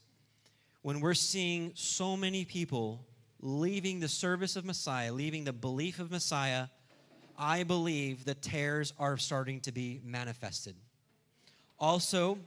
when 0.82 1.02
we're 1.02 1.14
seeing 1.14 1.74
so 1.76 2.16
many 2.16 2.46
people 2.46 3.06
leaving 3.42 4.00
the 4.00 4.08
service 4.08 4.56
of 4.56 4.64
Messiah, 4.64 5.12
leaving 5.12 5.44
the 5.44 5.52
belief 5.52 6.00
of 6.00 6.10
Messiah, 6.10 6.68
I 7.38 7.64
believe 7.64 8.24
the 8.24 8.36
tares 8.36 8.94
are 8.98 9.18
starting 9.18 9.60
to 9.62 9.74
be 9.74 10.00
manifested. 10.06 10.78
Also, 11.82 12.38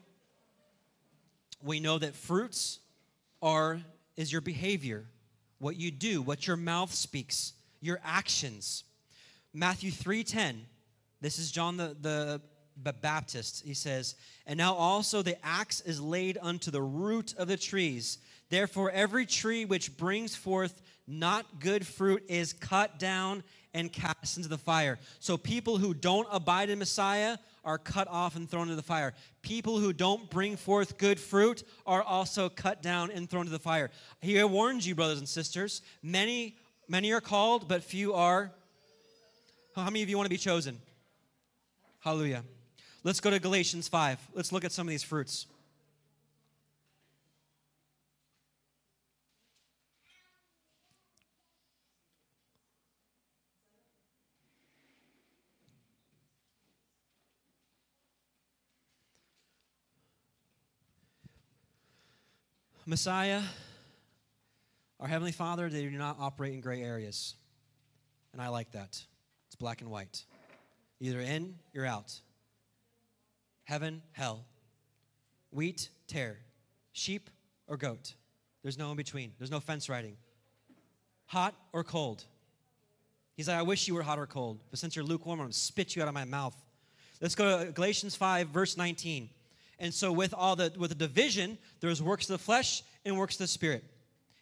we 1.62 1.78
know 1.78 1.98
that 1.98 2.14
fruits 2.14 2.78
are 3.42 3.82
is 4.16 4.32
your 4.32 4.40
behavior, 4.40 5.04
what 5.58 5.76
you 5.76 5.90
do, 5.90 6.22
what 6.22 6.46
your 6.46 6.56
mouth 6.56 6.94
speaks, 6.94 7.52
your 7.80 8.00
actions. 8.04 8.84
Matthew 9.52 9.90
3:10. 9.90 10.66
This 11.20 11.38
is 11.38 11.50
John 11.50 11.76
the, 11.76 11.96
the 12.00 12.40
Baptist. 12.92 13.64
He 13.64 13.74
says, 13.74 14.16
And 14.46 14.58
now 14.58 14.74
also 14.74 15.22
the 15.22 15.44
axe 15.44 15.80
is 15.80 16.00
laid 16.00 16.38
unto 16.40 16.70
the 16.70 16.82
root 16.82 17.34
of 17.38 17.48
the 17.48 17.56
trees. 17.56 18.18
Therefore, 18.48 18.90
every 18.90 19.26
tree 19.26 19.64
which 19.64 19.96
brings 19.96 20.36
forth 20.36 20.82
not 21.06 21.60
good 21.60 21.86
fruit 21.86 22.22
is 22.28 22.52
cut 22.52 22.98
down 22.98 23.42
and 23.74 23.92
cast 23.92 24.36
into 24.36 24.48
the 24.48 24.58
fire. 24.58 24.98
So 25.18 25.36
people 25.36 25.78
who 25.78 25.94
don't 25.94 26.28
abide 26.30 26.70
in 26.70 26.78
Messiah 26.78 27.38
are 27.64 27.78
cut 27.78 28.08
off 28.08 28.36
and 28.36 28.48
thrown 28.48 28.62
into 28.62 28.76
the 28.76 28.82
fire. 28.82 29.12
People 29.42 29.78
who 29.78 29.92
don't 29.92 30.30
bring 30.30 30.56
forth 30.56 30.96
good 30.98 31.18
fruit 31.18 31.62
are 31.84 32.02
also 32.02 32.48
cut 32.48 32.82
down 32.82 33.10
and 33.10 33.28
thrown 33.28 33.42
into 33.42 33.52
the 33.52 33.58
fire. 33.58 33.90
He 34.20 34.42
warns 34.44 34.86
you, 34.86 34.94
brothers 34.94 35.18
and 35.18 35.28
sisters. 35.28 35.82
Many, 36.02 36.56
many 36.88 37.12
are 37.12 37.20
called, 37.20 37.68
but 37.68 37.82
few 37.82 38.14
are. 38.14 38.52
How 39.74 39.84
many 39.84 40.02
of 40.02 40.08
you 40.08 40.16
want 40.16 40.26
to 40.26 40.30
be 40.30 40.38
chosen? 40.38 40.78
Hallelujah. 42.00 42.44
Let's 43.04 43.20
go 43.20 43.30
to 43.30 43.38
Galatians 43.38 43.88
5. 43.88 44.18
Let's 44.34 44.52
look 44.52 44.64
at 44.64 44.72
some 44.72 44.86
of 44.86 44.90
these 44.90 45.02
fruits. 45.02 45.46
Messiah, 62.88 63.42
our 65.00 65.08
Heavenly 65.08 65.32
Father, 65.32 65.68
they 65.68 65.82
do 65.82 65.90
not 65.90 66.16
operate 66.18 66.54
in 66.54 66.60
gray 66.60 66.82
areas. 66.82 67.34
And 68.32 68.40
I 68.40 68.48
like 68.48 68.72
that. 68.72 69.02
It's 69.46 69.56
black 69.56 69.80
and 69.80 69.90
white. 69.90 70.24
Either 71.00 71.20
in, 71.20 71.54
you're 71.72 71.86
out. 71.86 72.12
Heaven, 73.64 74.02
hell. 74.12 74.44
Wheat, 75.50 75.90
tare. 76.06 76.38
Sheep 76.92 77.30
or 77.66 77.76
goat. 77.76 78.14
There's 78.62 78.78
no 78.78 78.90
in 78.90 78.96
between. 78.96 79.32
There's 79.38 79.50
no 79.50 79.60
fence 79.60 79.88
riding. 79.88 80.16
Hot 81.26 81.54
or 81.72 81.84
cold. 81.84 82.24
He's 83.36 83.48
like, 83.48 83.58
I 83.58 83.62
wish 83.62 83.86
you 83.86 83.94
were 83.94 84.02
hot 84.02 84.18
or 84.18 84.26
cold, 84.26 84.60
but 84.70 84.78
since 84.78 84.96
you're 84.96 85.04
lukewarm, 85.04 85.40
I'm 85.40 85.44
going 85.44 85.52
to 85.52 85.58
spit 85.58 85.94
you 85.94 86.02
out 86.02 86.08
of 86.08 86.14
my 86.14 86.24
mouth. 86.24 86.56
Let's 87.20 87.34
go 87.34 87.64
to 87.64 87.72
Galatians 87.72 88.16
5, 88.16 88.48
verse 88.48 88.76
19. 88.76 89.28
And 89.78 89.92
so 89.92 90.10
with 90.10 90.32
all 90.32 90.56
the 90.56 90.72
with 90.78 90.90
the 90.90 90.96
division, 90.96 91.58
there's 91.80 92.02
works 92.02 92.30
of 92.30 92.38
the 92.38 92.42
flesh 92.42 92.82
and 93.04 93.18
works 93.18 93.34
of 93.34 93.40
the 93.40 93.46
spirit. 93.46 93.84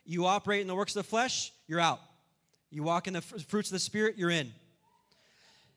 You 0.05 0.27
operate 0.27 0.61
in 0.61 0.67
the 0.67 0.75
works 0.75 0.95
of 0.97 1.03
the 1.05 1.09
flesh, 1.09 1.53
you're 1.67 1.81
out. 1.81 2.01
You 2.71 2.83
walk 2.83 3.07
in 3.07 3.15
the 3.15 3.23
fruits 3.23 3.69
of 3.69 3.75
the 3.75 3.79
spirit, 3.79 4.17
you're 4.19 4.31
in. 4.31 4.53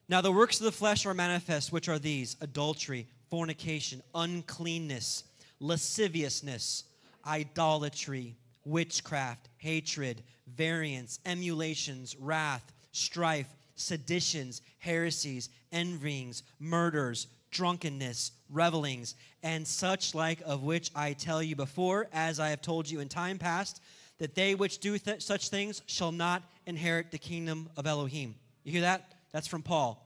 Now 0.10 0.22
the 0.22 0.32
works 0.32 0.60
of 0.60 0.66
the 0.66 0.72
flesh 0.72 1.06
are 1.06 1.14
manifest, 1.14 1.72
which 1.72 1.90
are 1.90 2.00
these: 2.00 2.36
adultery, 2.42 3.08
fornication, 3.30 4.02
uncleanness, 4.16 5.24
lasciviousness, 5.60 6.86
idolatry, 7.26 8.36
witchcraft, 8.66 9.50
hatred, 9.58 10.24
variance, 10.56 11.20
emulations, 11.26 12.16
wrath, 12.20 12.74
strife, 12.92 13.48
seditions, 13.76 14.62
heresies, 14.80 15.50
envyings, 15.72 16.44
murders, 16.60 17.28
drunkenness, 17.52 18.32
revelings, 18.50 19.16
and 19.44 19.68
such 19.68 20.16
like 20.16 20.42
of 20.46 20.64
which 20.64 20.90
I 20.96 21.14
tell 21.14 21.44
you 21.44 21.56
before, 21.56 22.08
as 22.12 22.40
I 22.40 22.50
have 22.50 22.62
told 22.62 22.90
you 22.90 23.00
in 23.00 23.10
time 23.10 23.38
past, 23.38 23.82
that 24.20 24.36
they 24.36 24.56
which 24.56 24.80
do 24.80 24.98
th- 24.98 25.22
such 25.22 25.50
things 25.50 25.82
shall 25.86 26.12
not 26.12 26.44
inherit 26.66 27.12
the 27.12 27.18
kingdom 27.18 27.70
of 27.78 27.86
Elohim. 27.86 28.36
You 28.64 28.72
hear 28.72 28.82
that? 28.82 29.14
That's 29.32 29.48
from 29.48 29.62
Paul. 29.62 30.04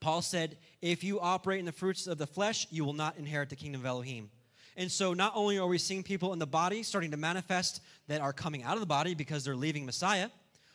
Paul 0.00 0.20
said, 0.22 0.58
If 0.82 1.02
you 1.02 1.20
operate 1.20 1.60
in 1.60 1.64
the 1.64 1.72
fruits 1.72 2.06
of 2.06 2.18
the 2.18 2.26
flesh, 2.26 2.66
you 2.70 2.84
will 2.84 2.92
not 2.92 3.16
inherit 3.16 3.48
the 3.48 3.56
kingdom 3.56 3.80
of 3.80 3.86
Elohim. 3.86 4.30
And 4.76 4.90
so, 4.90 5.14
not 5.14 5.32
only 5.34 5.58
are 5.58 5.66
we 5.66 5.78
seeing 5.78 6.02
people 6.02 6.32
in 6.32 6.38
the 6.38 6.46
body 6.46 6.82
starting 6.82 7.12
to 7.12 7.16
manifest 7.16 7.80
that 8.08 8.20
are 8.20 8.32
coming 8.32 8.64
out 8.64 8.74
of 8.74 8.80
the 8.80 8.86
body 8.86 9.14
because 9.14 9.44
they're 9.44 9.56
leaving 9.56 9.86
Messiah, 9.86 10.28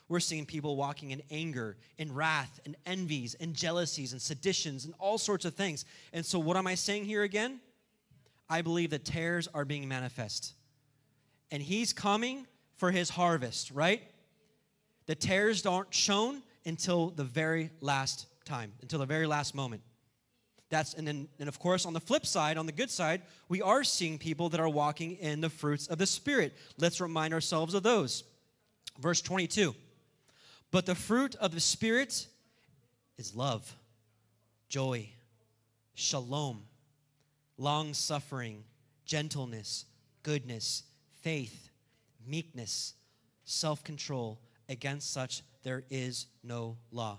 we're 0.08 0.20
seeing 0.20 0.46
people 0.46 0.76
walking 0.76 1.12
in 1.12 1.22
anger, 1.30 1.78
in 1.98 2.14
wrath, 2.14 2.60
and 2.66 2.76
envies, 2.86 3.36
and 3.40 3.54
jealousies, 3.54 4.14
and 4.14 4.22
seditions, 4.22 4.86
and 4.86 4.94
all 4.98 5.20
sorts 5.20 5.46
of 5.46 5.54
things. 5.54 5.86
And 6.14 6.26
so, 6.26 6.40
what 6.40 6.58
am 6.58 6.66
I 6.66 6.76
saying 6.76 7.06
here 7.06 7.24
again? 7.24 7.60
I 8.50 8.64
believe 8.64 8.90
that 8.90 9.06
tares 9.06 9.48
are 9.54 9.66
being 9.66 9.88
manifest. 9.88 10.54
And 11.52 11.62
he's 11.62 11.94
coming 11.94 12.46
for 12.76 12.92
his 12.92 13.10
harvest, 13.10 13.72
right? 13.72 14.04
The 15.06 15.16
tares 15.16 15.66
aren't 15.66 15.94
shown 15.94 16.42
until 16.66 17.10
the 17.10 17.24
very 17.24 17.72
last 17.82 18.28
time, 18.46 18.72
until 18.82 19.00
the 19.00 19.06
very 19.06 19.26
last 19.26 19.56
moment. 19.56 19.82
That's 20.70 20.94
and 20.94 21.08
then 21.08 21.28
and 21.40 21.50
of 21.50 21.58
course 21.60 21.86
on 21.86 21.94
the 21.94 22.00
flip 22.00 22.26
side, 22.26 22.58
on 22.58 22.68
the 22.68 22.72
good 22.72 22.92
side, 22.92 23.24
we 23.48 23.62
are 23.62 23.84
seeing 23.84 24.20
people 24.20 24.50
that 24.50 24.60
are 24.60 24.70
walking 24.70 25.16
in 25.16 25.42
the 25.42 25.50
fruits 25.50 25.88
of 25.88 25.98
the 25.98 26.06
spirit. 26.06 26.56
Let's 26.78 27.02
remind 27.02 27.34
ourselves 27.34 27.74
of 27.74 27.82
those. 27.82 28.24
Verse 29.00 29.22
22. 29.22 29.74
But 30.72 30.86
the 30.86 30.96
fruit 30.96 31.36
of 31.36 31.52
the 31.52 31.60
Spirit 31.60 32.28
is 33.18 33.36
love, 33.36 33.76
joy, 34.68 35.10
shalom, 35.96 36.64
long 37.58 37.94
suffering, 37.94 38.64
gentleness, 39.06 39.86
goodness, 40.22 40.84
faith, 41.22 41.70
meekness, 42.26 42.94
self 43.44 43.84
control. 43.84 44.40
Against 44.68 45.12
such 45.12 45.42
there 45.64 45.84
is 45.90 46.28
no 46.44 46.78
law. 46.92 47.18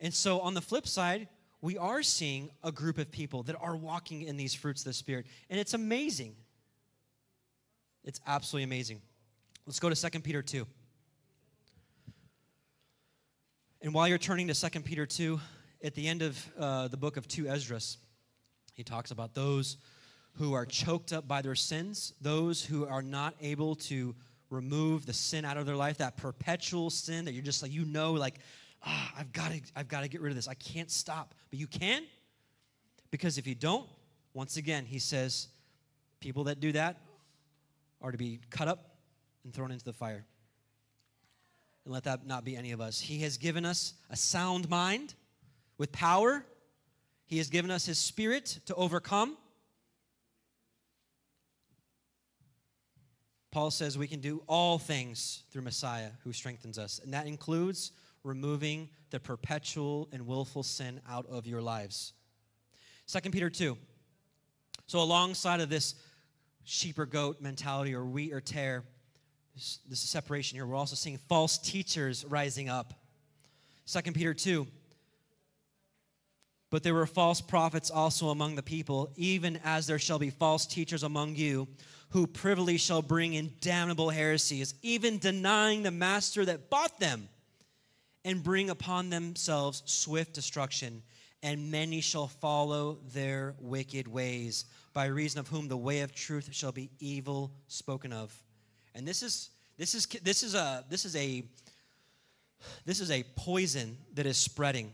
And 0.00 0.14
so, 0.14 0.40
on 0.40 0.54
the 0.54 0.60
flip 0.60 0.86
side, 0.86 1.28
we 1.60 1.76
are 1.76 2.02
seeing 2.02 2.50
a 2.62 2.70
group 2.70 2.98
of 2.98 3.10
people 3.10 3.42
that 3.44 3.56
are 3.60 3.76
walking 3.76 4.22
in 4.22 4.36
these 4.36 4.54
fruits 4.54 4.82
of 4.82 4.84
the 4.84 4.92
Spirit. 4.92 5.26
And 5.50 5.58
it's 5.58 5.74
amazing. 5.74 6.36
It's 8.04 8.20
absolutely 8.26 8.64
amazing. 8.64 9.00
Let's 9.66 9.80
go 9.80 9.90
to 9.90 10.10
2 10.10 10.20
Peter 10.20 10.40
2. 10.40 10.66
And 13.82 13.92
while 13.92 14.08
you're 14.08 14.18
turning 14.18 14.48
to 14.48 14.54
2 14.54 14.80
Peter 14.80 15.04
2, 15.04 15.40
at 15.84 15.94
the 15.94 16.06
end 16.06 16.22
of 16.22 16.52
uh, 16.58 16.88
the 16.88 16.96
book 16.96 17.16
of 17.16 17.28
2 17.28 17.48
Esdras, 17.48 17.98
he 18.74 18.82
talks 18.82 19.10
about 19.10 19.34
those 19.34 19.76
who 20.32 20.52
are 20.54 20.66
choked 20.66 21.12
up 21.12 21.26
by 21.26 21.42
their 21.42 21.54
sins, 21.54 22.12
those 22.20 22.64
who 22.64 22.86
are 22.86 23.02
not 23.02 23.34
able 23.40 23.74
to 23.74 24.14
remove 24.50 25.04
the 25.06 25.12
sin 25.12 25.44
out 25.44 25.56
of 25.56 25.66
their 25.66 25.76
life, 25.76 25.98
that 25.98 26.16
perpetual 26.16 26.90
sin 26.90 27.24
that 27.24 27.32
you're 27.32 27.42
just 27.42 27.62
like, 27.62 27.72
you 27.72 27.84
know, 27.84 28.12
like, 28.12 28.36
ah, 28.84 29.12
I've 29.18 29.32
got 29.32 29.50
to, 29.50 29.60
I've 29.76 29.88
got 29.88 30.02
to 30.02 30.08
get 30.08 30.20
rid 30.20 30.30
of 30.30 30.36
this. 30.36 30.48
I 30.48 30.54
can't 30.54 30.90
stop. 30.90 31.34
But 31.50 31.58
you 31.58 31.66
can, 31.66 32.04
because 33.10 33.38
if 33.38 33.46
you 33.46 33.54
don't, 33.54 33.88
once 34.32 34.56
again, 34.56 34.84
he 34.86 34.98
says, 34.98 35.48
people 36.20 36.44
that 36.44 36.60
do 36.60 36.72
that 36.72 36.96
are 38.00 38.12
to 38.12 38.18
be 38.18 38.40
cut 38.50 38.68
up 38.68 38.96
and 39.44 39.52
thrown 39.52 39.70
into 39.70 39.84
the 39.84 39.92
fire 39.92 40.24
and 41.84 41.94
let 41.94 42.04
that 42.04 42.26
not 42.26 42.44
be 42.44 42.54
any 42.54 42.72
of 42.72 42.80
us. 42.80 43.00
He 43.00 43.20
has 43.20 43.38
given 43.38 43.64
us 43.64 43.94
a 44.10 44.16
sound 44.16 44.68
mind 44.68 45.14
with 45.78 45.90
power, 45.90 46.44
He 47.24 47.38
has 47.38 47.48
given 47.48 47.70
us 47.70 47.86
His 47.86 47.98
Spirit 47.98 48.60
to 48.66 48.74
overcome. 48.74 49.36
Paul 53.50 53.70
says 53.70 53.96
we 53.96 54.06
can 54.06 54.20
do 54.20 54.42
all 54.46 54.78
things 54.78 55.44
through 55.50 55.62
Messiah 55.62 56.10
who 56.24 56.32
strengthens 56.32 56.78
us, 56.78 57.00
and 57.02 57.12
that 57.14 57.26
includes 57.26 57.92
removing 58.24 58.88
the 59.10 59.18
perpetual 59.18 60.08
and 60.12 60.26
willful 60.26 60.62
sin 60.62 61.00
out 61.08 61.26
of 61.26 61.46
your 61.46 61.62
lives. 61.62 62.12
2 63.06 63.30
Peter 63.30 63.48
2. 63.48 63.76
So, 64.86 65.00
alongside 65.00 65.60
of 65.60 65.70
this 65.70 65.94
sheep 66.64 66.98
or 66.98 67.06
goat 67.06 67.40
mentality 67.40 67.94
or 67.94 68.04
wheat 68.04 68.32
or 68.32 68.40
tare, 68.40 68.84
This, 69.54 69.78
this 69.88 70.04
is 70.04 70.10
separation 70.10 70.56
here. 70.56 70.66
We're 70.66 70.76
also 70.76 70.96
seeing 70.96 71.18
false 71.28 71.56
teachers 71.58 72.24
rising 72.26 72.68
up. 72.68 72.92
2 73.86 74.12
Peter 74.12 74.34
2. 74.34 74.66
But 76.70 76.82
there 76.82 76.92
were 76.92 77.06
false 77.06 77.40
prophets 77.40 77.90
also 77.90 78.28
among 78.28 78.54
the 78.54 78.62
people, 78.62 79.10
even 79.16 79.58
as 79.64 79.86
there 79.86 79.98
shall 79.98 80.18
be 80.18 80.28
false 80.28 80.66
teachers 80.66 81.02
among 81.02 81.34
you, 81.34 81.66
who 82.10 82.26
privily 82.26 82.76
shall 82.76 83.02
bring 83.02 83.34
in 83.34 83.52
damnable 83.60 84.10
heresies, 84.10 84.74
even 84.82 85.18
denying 85.18 85.82
the 85.82 85.90
master 85.90 86.44
that 86.44 86.70
bought 86.70 86.98
them, 87.00 87.28
and 88.24 88.42
bring 88.42 88.70
upon 88.70 89.10
themselves 89.10 89.82
swift 89.86 90.34
destruction. 90.34 91.02
And 91.42 91.70
many 91.70 92.00
shall 92.00 92.26
follow 92.26 92.98
their 93.12 93.54
wicked 93.60 94.08
ways, 94.08 94.64
by 94.92 95.06
reason 95.06 95.38
of 95.38 95.48
whom 95.48 95.68
the 95.68 95.76
way 95.76 96.00
of 96.00 96.14
truth 96.14 96.48
shall 96.50 96.72
be 96.72 96.90
evil 96.98 97.52
spoken 97.68 98.12
of. 98.12 98.34
And 98.94 99.06
this 99.06 99.22
is 99.22 99.50
this 99.76 99.94
is 99.94 100.06
this 100.06 100.42
is 100.42 100.54
a 100.54 100.84
this 100.88 101.04
is 101.04 101.14
a 101.14 101.44
this 102.84 102.98
is 102.98 103.12
a 103.12 103.22
poison 103.36 103.96
that 104.14 104.26
is 104.26 104.36
spreading 104.36 104.90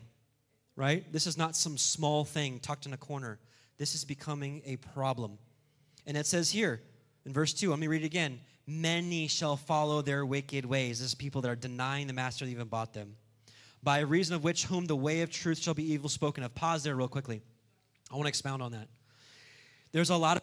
right? 0.77 1.11
This 1.13 1.27
is 1.27 1.37
not 1.37 1.57
some 1.57 1.79
small 1.79 2.25
thing 2.25 2.59
tucked 2.59 2.87
in 2.87 2.93
a 2.93 2.97
corner. 2.97 3.39
This 3.79 3.95
is 3.95 4.05
becoming 4.05 4.63
a 4.65 4.77
problem. 4.77 5.39
And 6.07 6.17
it 6.17 6.27
says 6.27 6.51
here 6.51 6.81
in 7.27 7.33
verse 7.33 7.53
2, 7.55 7.71
let 7.71 7.79
me 7.79 7.87
read 7.87 8.03
it 8.03 8.07
again. 8.07 8.41
Many 8.67 9.29
shall 9.29 9.57
follow 9.57 10.03
their 10.03 10.25
wicked 10.25 10.65
ways. 10.65 10.99
This 10.99 11.09
is 11.09 11.15
people 11.15 11.43
that 11.43 11.51
are 11.51 11.57
denying 11.57 12.07
the 12.07 12.13
master 12.13 12.45
that 12.45 12.51
even 12.51 12.69
bought 12.69 12.95
them. 12.95 13.17
By 13.83 14.01
reason 14.01 14.35
of 14.35 14.45
which 14.45 14.65
whom 14.65 14.87
the 14.87 14.97
way 14.97 15.21
of 15.23 15.31
truth 15.31 15.59
shall 15.59 15.75
be 15.75 15.93
evil 15.93 16.09
spoken 16.09 16.43
of. 16.43 16.55
Pause 16.55 16.85
there 16.85 16.97
real 16.97 17.09
quickly. 17.09 17.43
I 18.11 18.15
want 18.15 18.25
to 18.25 18.29
expound 18.29 18.63
on 18.63 18.73
that. 18.73 18.89
There's 19.93 20.11
a 20.11 20.17
lot 20.17 20.39
of 20.39 20.43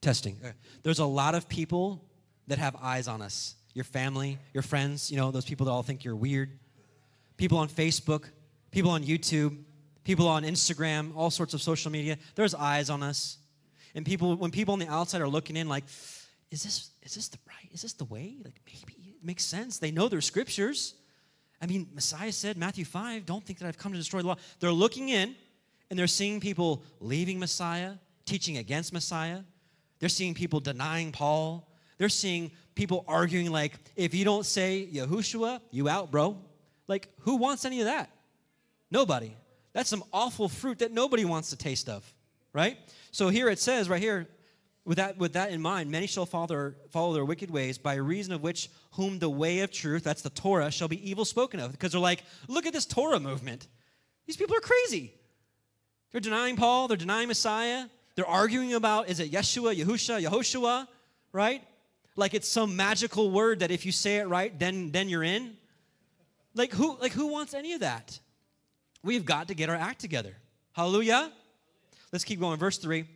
testing. 0.00 0.38
There's 0.82 1.00
a 1.00 1.04
lot 1.04 1.34
of 1.34 1.48
people 1.48 2.04
that 2.46 2.58
have 2.58 2.76
eyes 2.80 3.08
on 3.08 3.22
us. 3.22 3.56
Your 3.74 3.84
family, 3.84 4.38
your 4.52 4.62
friends, 4.62 5.10
you 5.10 5.16
know, 5.16 5.30
those 5.30 5.44
people 5.44 5.66
that 5.66 5.72
all 5.72 5.82
think 5.82 6.04
you're 6.04 6.16
weird 6.16 6.58
people 7.42 7.58
on 7.58 7.68
Facebook, 7.68 8.26
people 8.70 8.92
on 8.92 9.02
YouTube, 9.02 9.58
people 10.04 10.28
on 10.28 10.44
Instagram, 10.44 11.10
all 11.16 11.28
sorts 11.28 11.54
of 11.54 11.60
social 11.60 11.90
media. 11.90 12.16
There's 12.36 12.54
eyes 12.54 12.88
on 12.88 13.02
us. 13.02 13.38
And 13.94 14.06
people, 14.06 14.36
when 14.36 14.50
people 14.50 14.72
on 14.72 14.78
the 14.78 14.88
outside 14.88 15.20
are 15.20 15.28
looking 15.28 15.56
in, 15.56 15.68
like, 15.68 15.84
is 16.50 16.62
this, 16.62 16.90
is 17.02 17.14
this 17.14 17.28
the 17.28 17.38
right? 17.48 17.70
Is 17.72 17.82
this 17.82 17.92
the 17.94 18.04
way? 18.04 18.36
Like, 18.44 18.60
maybe 18.66 19.16
it 19.16 19.24
makes 19.24 19.44
sense. 19.44 19.78
They 19.78 19.90
know 19.90 20.08
their 20.08 20.20
scriptures. 20.20 20.94
I 21.60 21.66
mean, 21.66 21.88
Messiah 21.94 22.32
said, 22.32 22.56
Matthew 22.56 22.84
5, 22.84 23.24
don't 23.24 23.44
think 23.44 23.58
that 23.60 23.68
I've 23.68 23.78
come 23.78 23.92
to 23.92 23.98
destroy 23.98 24.22
the 24.22 24.28
law. 24.28 24.36
They're 24.60 24.72
looking 24.72 25.08
in 25.10 25.34
and 25.90 25.98
they're 25.98 26.06
seeing 26.06 26.40
people 26.40 26.82
leaving 27.00 27.38
Messiah, 27.38 27.92
teaching 28.24 28.58
against 28.58 28.92
Messiah. 28.92 29.40
They're 29.98 30.08
seeing 30.08 30.34
people 30.34 30.58
denying 30.58 31.12
Paul. 31.12 31.68
They're 31.98 32.08
seeing 32.08 32.50
people 32.74 33.04
arguing, 33.06 33.50
like, 33.52 33.74
if 33.94 34.14
you 34.14 34.24
don't 34.24 34.44
say 34.44 34.88
Yahushua, 34.92 35.60
you 35.70 35.88
out, 35.88 36.10
bro. 36.10 36.38
Like, 36.88 37.08
who 37.20 37.36
wants 37.36 37.64
any 37.64 37.80
of 37.80 37.86
that? 37.86 38.10
Nobody. 38.90 39.36
That's 39.72 39.88
some 39.88 40.02
awful 40.12 40.48
fruit 40.48 40.80
that 40.80 40.92
nobody 40.92 41.24
wants 41.24 41.50
to 41.50 41.56
taste 41.56 41.88
of, 41.88 42.12
right? 42.52 42.78
So 43.10 43.28
here 43.28 43.48
it 43.48 43.58
says, 43.58 43.88
right 43.88 44.00
here, 44.00 44.28
with 44.84 44.96
that, 44.96 45.16
with 45.16 45.34
that 45.34 45.52
in 45.52 45.62
mind, 45.62 45.90
many 45.90 46.06
shall 46.06 46.26
follow 46.26 46.46
their, 46.46 46.76
follow 46.90 47.12
their 47.14 47.24
wicked 47.24 47.50
ways, 47.50 47.78
by 47.78 47.94
reason 47.94 48.32
of 48.32 48.42
which 48.42 48.68
whom 48.92 49.18
the 49.18 49.30
way 49.30 49.60
of 49.60 49.70
truth, 49.70 50.02
that's 50.02 50.22
the 50.22 50.30
Torah, 50.30 50.70
shall 50.70 50.88
be 50.88 51.08
evil 51.08 51.24
spoken 51.24 51.60
of. 51.60 51.72
Because 51.72 51.92
they're 51.92 52.00
like, 52.00 52.24
look 52.48 52.66
at 52.66 52.72
this 52.72 52.86
Torah 52.86 53.20
movement. 53.20 53.68
These 54.26 54.36
people 54.36 54.56
are 54.56 54.60
crazy. 54.60 55.14
They're 56.10 56.20
denying 56.20 56.56
Paul, 56.56 56.88
they're 56.88 56.96
denying 56.96 57.28
Messiah, 57.28 57.86
they're 58.14 58.26
arguing 58.26 58.74
about 58.74 59.08
is 59.08 59.20
it 59.20 59.32
Yeshua, 59.32 59.74
Yahusha, 59.74 60.22
Yehoshua, 60.22 60.86
right? 61.32 61.62
Like 62.16 62.34
it's 62.34 62.48
some 62.48 62.76
magical 62.76 63.30
word 63.30 63.60
that 63.60 63.70
if 63.70 63.86
you 63.86 63.92
say 63.92 64.16
it 64.16 64.28
right, 64.28 64.56
then, 64.58 64.90
then 64.90 65.08
you're 65.08 65.22
in. 65.22 65.56
Like 66.54 66.72
who 66.72 66.98
like 67.00 67.12
who 67.12 67.28
wants 67.28 67.54
any 67.54 67.72
of 67.72 67.80
that? 67.80 68.18
We've 69.02 69.24
got 69.24 69.48
to 69.48 69.54
get 69.54 69.70
our 69.70 69.76
act 69.76 70.00
together. 70.00 70.36
Hallelujah. 70.72 71.32
Let's 72.12 72.24
keep 72.24 72.40
going. 72.40 72.58
Verse 72.58 72.78
3. 72.78 73.06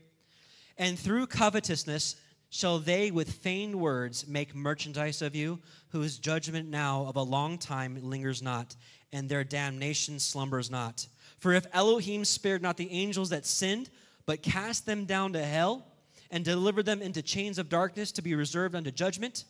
And 0.78 0.98
through 0.98 1.26
covetousness 1.26 2.16
shall 2.48 2.78
they 2.78 3.10
with 3.10 3.30
feigned 3.30 3.74
words 3.74 4.26
make 4.26 4.54
merchandise 4.54 5.20
of 5.20 5.34
you, 5.34 5.60
whose 5.90 6.18
judgment 6.18 6.70
now 6.70 7.04
of 7.06 7.16
a 7.16 7.22
long 7.22 7.58
time 7.58 7.98
lingers 8.02 8.42
not, 8.42 8.74
and 9.12 9.28
their 9.28 9.44
damnation 9.44 10.18
slumbers 10.18 10.70
not. 10.70 11.06
For 11.38 11.52
if 11.52 11.66
Elohim 11.72 12.24
spared 12.24 12.62
not 12.62 12.76
the 12.76 12.90
angels 12.90 13.30
that 13.30 13.44
sinned, 13.44 13.90
but 14.24 14.42
cast 14.42 14.86
them 14.86 15.04
down 15.04 15.34
to 15.34 15.44
hell, 15.44 15.86
and 16.30 16.44
delivered 16.44 16.86
them 16.86 17.02
into 17.02 17.22
chains 17.22 17.58
of 17.58 17.68
darkness 17.68 18.12
to 18.12 18.22
be 18.22 18.34
reserved 18.34 18.74
unto 18.74 18.90
judgment, 18.90 19.44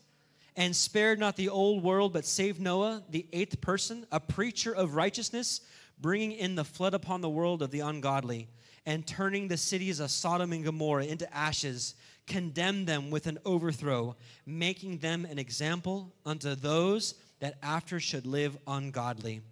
and 0.57 0.75
spared 0.75 1.19
not 1.19 1.37
the 1.37 1.49
old 1.49 1.83
world, 1.83 2.13
but 2.13 2.25
saved 2.25 2.61
Noah, 2.61 3.03
the 3.11 3.27
eighth 3.33 3.61
person, 3.61 4.07
a 4.11 4.19
preacher 4.21 4.75
of 4.75 4.95
righteousness, 4.95 5.61
bringing 6.01 6.33
in 6.33 6.55
the 6.55 6.65
flood 6.65 6.95
upon 6.95 7.21
the 7.21 7.29
world 7.29 7.63
of 7.63 7.71
the 7.71 7.81
ungodly, 7.81 8.49
and 8.87 9.07
turning 9.07 9.49
the 9.49 9.57
cities 9.57 10.01
of 10.01 10.11
Sodom 10.11 10.53
and 10.53 10.65
Gomorrah 10.65 11.05
into 11.05 11.33
ashes, 11.37 11.95
condemned 12.27 12.87
them 12.87 13.11
with 13.11 13.27
an 13.27 13.39
overthrow, 13.45 14.17
making 14.47 14.99
them 14.99 15.25
an 15.25 15.39
example 15.39 16.15
unto 16.25 16.55
those 16.55 17.15
that 17.41 17.59
after 17.63 18.01
should 18.01 18.27
live 18.27 18.57
ungodly, 18.67 19.43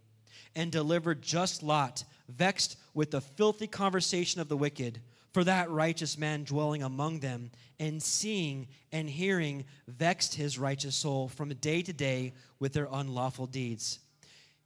and 0.55 0.73
delivered 0.73 1.21
just 1.21 1.63
Lot, 1.63 2.05
vexed 2.29 2.77
with 2.95 3.11
the 3.11 3.21
filthy 3.21 3.67
conversation 3.67 4.41
of 4.41 4.49
the 4.49 4.57
wicked 4.57 5.01
for 5.33 5.43
that 5.45 5.69
righteous 5.69 6.17
man 6.17 6.45
dwelling 6.45 6.85
among 6.85 7.19
them, 7.19 7.51
and 7.81 8.01
seeing 8.01 8.69
and 8.93 9.11
hearing 9.11 9.65
vexed 9.89 10.37
his 10.37 10.61
righteous 10.61 10.95
soul 10.95 11.29
from 11.29 11.49
day 11.55 11.83
to 11.83 11.93
day 11.93 12.33
with 12.61 12.73
their 12.73 12.89
unlawful 12.93 13.47
deeds. 13.47 13.99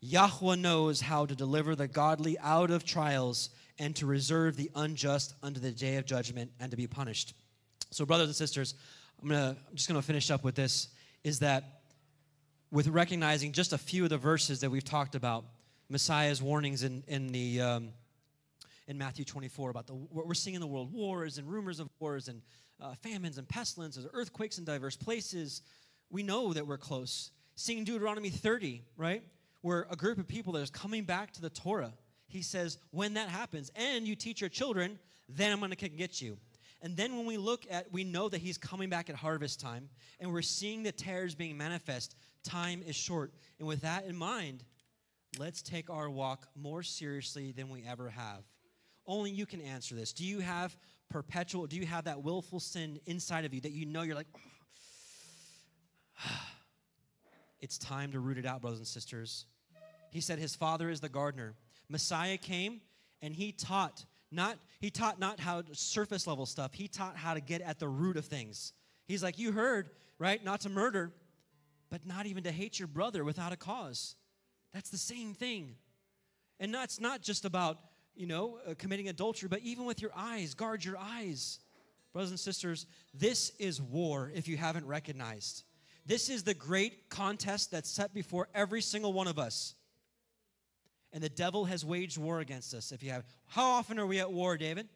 Yahweh 0.01 0.57
knows 0.57 1.01
how 1.01 1.25
to 1.25 1.35
deliver 1.35 1.75
the 1.75 1.89
godly 1.89 2.39
out 2.41 2.71
of 2.71 2.85
trials 2.85 3.49
and 3.79 3.95
to 3.97 4.07
reserve 4.07 4.57
the 4.57 4.71
unjust 4.75 5.35
unto 5.43 5.61
the 5.61 5.71
day 5.71 5.97
of 5.97 6.07
judgment 6.07 6.51
and 6.61 6.71
to 6.71 6.77
be 6.77 6.87
punished. 6.87 7.35
So, 7.91 8.05
brothers 8.05 8.27
and 8.27 8.37
sisters, 8.37 8.75
I'm, 9.23 9.29
gonna, 9.29 9.57
I'm 9.69 9.77
just 9.77 9.89
going 9.89 10.01
to 10.01 10.07
finish 10.07 10.31
up 10.31 10.45
with 10.45 10.55
this 10.55 10.89
is 11.25 11.41
that 11.41 11.81
with 12.71 12.89
recognizing 12.89 13.53
just 13.53 13.73
a 13.73 13.79
few 13.79 14.05
of 14.05 14.11
the 14.11 14.19
verses 14.19 14.61
that 14.61 14.71
we've 14.71 14.85
talked 14.85 15.15
about, 15.15 15.45
Messiah's 15.89 16.43
warnings 16.43 16.83
in, 16.83 17.03
in 17.07 17.29
the. 17.29 17.61
Um, 17.61 17.89
in 18.89 18.97
Matthew 18.97 19.25
24 19.25 19.71
about 19.71 19.87
the, 19.87 19.93
what 19.93 20.27
we're 20.27 20.35
seeing 20.35 20.55
in 20.55 20.61
the 20.61 20.67
world 20.67 20.93
wars 20.93 21.37
and 21.39 21.47
rumors 21.47 21.79
of 21.79 21.89
wars 22.01 22.29
and 22.29 22.41
uh, 22.81 22.95
famines 23.03 23.39
and 23.39 23.49
pestilences, 23.49 24.07
earthquakes 24.13 24.59
in 24.59 24.65
diverse 24.65 24.97
places. 24.97 25.63
We 26.11 26.23
know 26.23 26.53
that 26.53 26.67
we're 26.67 26.79
close. 26.79 27.31
Seeing 27.55 27.85
Deuteronomy 27.85 28.31
30, 28.31 28.83
right? 28.97 29.23
Where 29.61 29.87
a 29.91 29.97
group 29.97 30.19
of 30.19 30.27
people 30.27 30.55
that 30.55 30.61
is 30.61 30.71
coming 30.71 31.05
back 31.05 31.33
to 31.33 31.43
the 31.43 31.51
Torah. 31.51 31.93
He 32.29 32.43
says, 32.43 32.79
when 32.91 33.15
that 33.15 33.29
happens, 33.29 33.73
and 33.75 34.07
you 34.07 34.15
teach 34.15 34.41
your 34.41 34.51
children, 34.51 34.99
then 35.29 35.53
I'm 35.53 35.59
going 35.59 35.71
to 35.71 35.89
get 35.89 36.21
you. 36.21 36.37
And 36.81 36.97
then 36.97 37.17
when 37.17 37.27
we 37.27 37.37
look 37.37 37.67
at, 37.71 37.91
we 37.93 38.05
know 38.05 38.29
that 38.29 38.39
he's 38.39 38.57
coming 38.57 38.89
back 38.89 39.11
at 39.11 39.17
harvest 39.17 39.61
time, 39.61 39.89
and 40.21 40.33
we're 40.33 40.43
seeing 40.43 40.83
the 40.83 40.93
tares 40.93 41.35
being 41.35 41.57
manifest. 41.57 42.15
Time 42.45 42.83
is 42.87 42.95
short. 42.95 43.33
And 43.59 43.67
with 43.67 43.81
that 43.81 44.05
in 44.05 44.15
mind, 44.15 44.63
let's 45.39 45.63
take 45.63 45.91
our 45.91 46.09
walk 46.09 46.47
more 46.55 46.83
seriously 46.83 47.53
than 47.53 47.69
we 47.69 47.85
ever 47.89 48.11
have. 48.11 48.45
Only 49.07 49.31
you 49.31 49.47
can 49.47 49.61
answer 49.61 49.95
this. 49.95 50.13
Do 50.13 50.25
you 50.25 50.41
have 50.41 50.77
perpetual, 51.09 51.67
do 51.67 51.77
you 51.77 51.87
have 51.87 52.05
that 52.05 52.23
willful 52.23 52.61
sin 52.61 53.01
inside 53.07 53.45
of 53.45 53.55
you 53.55 53.61
that 53.63 53.73
you 53.73 53.87
know 53.87 54.03
you're 54.03 54.15
like, 54.15 54.29
it's 57.61 57.79
time 57.79 58.13
to 58.13 58.21
root 58.21 58.39
it 58.39 58.47
out, 58.47 58.61
brothers 58.61 58.79
and 58.79 58.87
sisters. 58.87 59.47
He 60.11 60.21
said 60.21 60.39
his 60.39 60.55
father 60.55 60.91
is 60.91 61.01
the 61.01 61.09
gardener. 61.09 61.55
Messiah 61.89 62.37
came 62.37 62.81
and 63.23 63.35
he 63.35 63.53
taught 63.53 64.05
not 64.31 64.59
he 64.81 64.91
taught 64.91 65.19
not 65.19 65.41
how 65.41 65.63
surface 65.73 66.27
level 66.27 66.47
stuff. 66.47 66.75
He 66.75 66.87
taught 66.87 67.17
how 67.17 67.35
to 67.35 67.41
get 67.41 67.63
at 67.63 67.79
the 67.79 67.89
root 67.89 68.17
of 68.17 68.27
things. 68.27 68.73
He's 69.07 69.23
like, 69.23 69.39
you 69.39 69.53
heard, 69.53 69.89
right? 70.19 70.45
Not 70.45 70.61
to 70.61 70.69
murder, 70.69 71.13
but 71.91 72.05
not 72.07 72.27
even 72.27 72.45
to 72.45 72.53
hate 72.53 72.79
your 72.79 72.89
brother 72.89 73.25
without 73.25 73.53
a 73.53 73.57
cause. 73.57 74.17
That's 74.75 74.91
the 74.91 74.99
same 74.99 75.33
thing. 75.33 75.77
And 76.61 76.75
that's 76.75 77.01
not 77.01 77.23
just 77.23 77.45
about 77.45 77.79
you 78.19 78.27
know, 78.27 78.59
uh, 78.69 78.75
committing 78.77 79.09
adultery, 79.09 79.49
but 79.49 79.61
even 79.61 79.87
with 79.87 80.03
your 80.03 80.11
eyes, 80.15 80.53
guard 80.53 80.85
your 80.85 80.99
eyes. 80.99 81.61
Brothers 82.13 82.31
and 82.31 82.41
sisters, 82.41 82.87
this 83.15 83.53
is 83.59 83.81
war 83.81 84.33
if 84.35 84.49
you 84.49 84.57
haven't 84.57 84.87
recognized. 84.87 85.63
This 86.05 86.29
is 86.29 86.43
the 86.43 86.55
great 86.55 87.11
contest 87.11 87.71
that's 87.71 87.89
set 87.89 88.13
before 88.13 88.49
every 88.55 88.83
single 88.83 89.13
one 89.13 89.29
of 89.29 89.39
us. 89.39 89.75
And 91.13 91.23
the 91.23 91.29
devil 91.29 91.65
has 91.65 91.85
waged 91.85 92.19
war 92.19 92.41
against 92.41 92.75
us 92.75 92.93
if 92.93 93.03
you 93.03 93.11
have. 93.11 93.25
How 93.47 93.65
often 93.65 93.99
are 93.99 94.07
we 94.07 94.21
at 94.21 94.31
war, 94.31 94.57
David? 94.57 94.89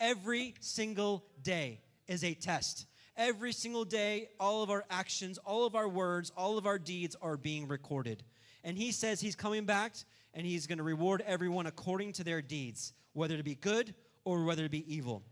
Every 0.00 0.54
single 0.60 1.24
day 1.42 1.80
is 2.06 2.24
a 2.24 2.34
test. 2.34 2.86
Every 3.16 3.52
single 3.52 3.84
day, 3.84 4.28
all 4.38 4.62
of 4.62 4.70
our 4.70 4.84
actions, 4.90 5.38
all 5.38 5.66
of 5.66 5.74
our 5.74 5.88
words, 5.88 6.30
all 6.36 6.58
of 6.58 6.66
our 6.66 6.78
deeds 6.78 7.16
are 7.20 7.36
being 7.36 7.66
recorded. 7.66 8.22
And 8.62 8.76
he 8.76 8.92
says 8.92 9.20
he's 9.20 9.36
coming 9.36 9.64
back 9.64 9.94
and 10.34 10.46
he's 10.46 10.66
going 10.66 10.78
to 10.78 10.84
reward 10.84 11.22
everyone 11.26 11.66
according 11.66 12.12
to 12.14 12.24
their 12.24 12.42
deeds, 12.42 12.92
whether 13.14 13.36
to 13.36 13.42
be 13.42 13.54
good 13.54 13.94
or 14.24 14.44
whether 14.44 14.64
to 14.64 14.68
be 14.68 14.84
evil. 14.94 15.22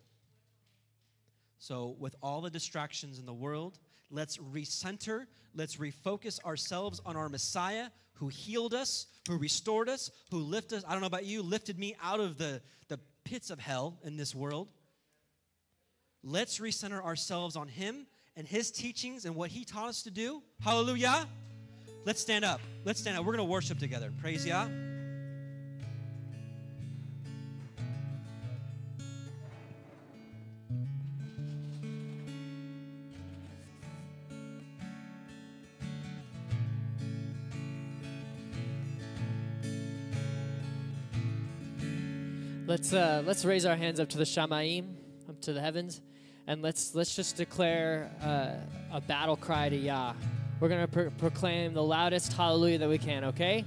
So, 1.59 1.97
with 1.99 2.14
all 2.23 2.40
the 2.40 2.51
distractions 2.51 3.19
in 3.19 3.27
the 3.27 3.35
world, 3.35 3.79
Let's 4.11 4.38
recenter. 4.38 5.27
Let's 5.55 5.77
refocus 5.77 6.43
ourselves 6.45 7.01
on 7.05 7.17
our 7.17 7.29
Messiah 7.29 7.88
who 8.14 8.29
healed 8.29 8.75
us, 8.75 9.07
who 9.29 9.37
restored 9.37 9.88
us, 9.88 10.11
who 10.31 10.38
lifted 10.38 10.79
us. 10.79 10.85
I 10.87 10.93
don't 10.93 11.01
know 11.01 11.07
about 11.07 11.25
you, 11.25 11.43
lifted 11.43 11.79
me 11.79 11.97
out 12.03 12.21
of 12.21 12.38
the, 12.38 12.62
the 12.88 12.99
pits 13.25 13.51
of 13.51 13.59
hell 13.59 13.99
in 14.05 14.17
this 14.17 14.35
world. 14.35 14.69
Let's 16.23 16.59
recenter 16.59 17.03
ourselves 17.03 17.57
on 17.57 17.69
him 17.69 18.07
and 18.37 18.47
his 18.47 18.71
teachings 18.71 19.25
and 19.25 19.35
what 19.35 19.51
he 19.51 19.64
taught 19.64 19.88
us 19.88 20.03
to 20.05 20.11
do. 20.11 20.43
Hallelujah. 20.61 21.27
Let's 22.05 22.21
stand 22.21 22.45
up. 22.45 22.61
Let's 22.85 23.01
stand 23.01 23.19
up. 23.19 23.25
We're 23.25 23.37
going 23.37 23.47
to 23.47 23.53
worship 23.53 23.79
together. 23.79 24.12
Praise 24.21 24.47
Yah. 24.47 24.69
Let's 42.85 42.92
uh, 42.92 43.23
let's 43.25 43.47
raise 43.47 43.64
our 43.64 43.77
hands 43.77 43.99
up 43.99 44.11
to 44.11 44.18
the 44.18 44.25
Shamaim, 44.25 44.97
up 45.27 45.40
to 45.40 45.55
the 45.55 45.61
heavens, 45.62 46.03
and 46.47 46.61
let's 46.61 46.94
let's 46.94 47.16
just 47.16 47.35
declare 47.35 48.11
uh, 48.23 48.57
a 48.94 49.01
battle 49.01 49.37
cry 49.37 49.70
to 49.70 49.75
Yah. 49.75 50.12
We're 50.61 50.68
gonna 50.68 50.87
pro- 50.87 51.09
proclaim 51.09 51.73
the 51.73 51.83
loudest 51.83 52.35
hallelujah 52.35 52.77
that 52.77 52.88
we 52.90 52.99
can. 52.99 53.25
Okay, 53.25 53.64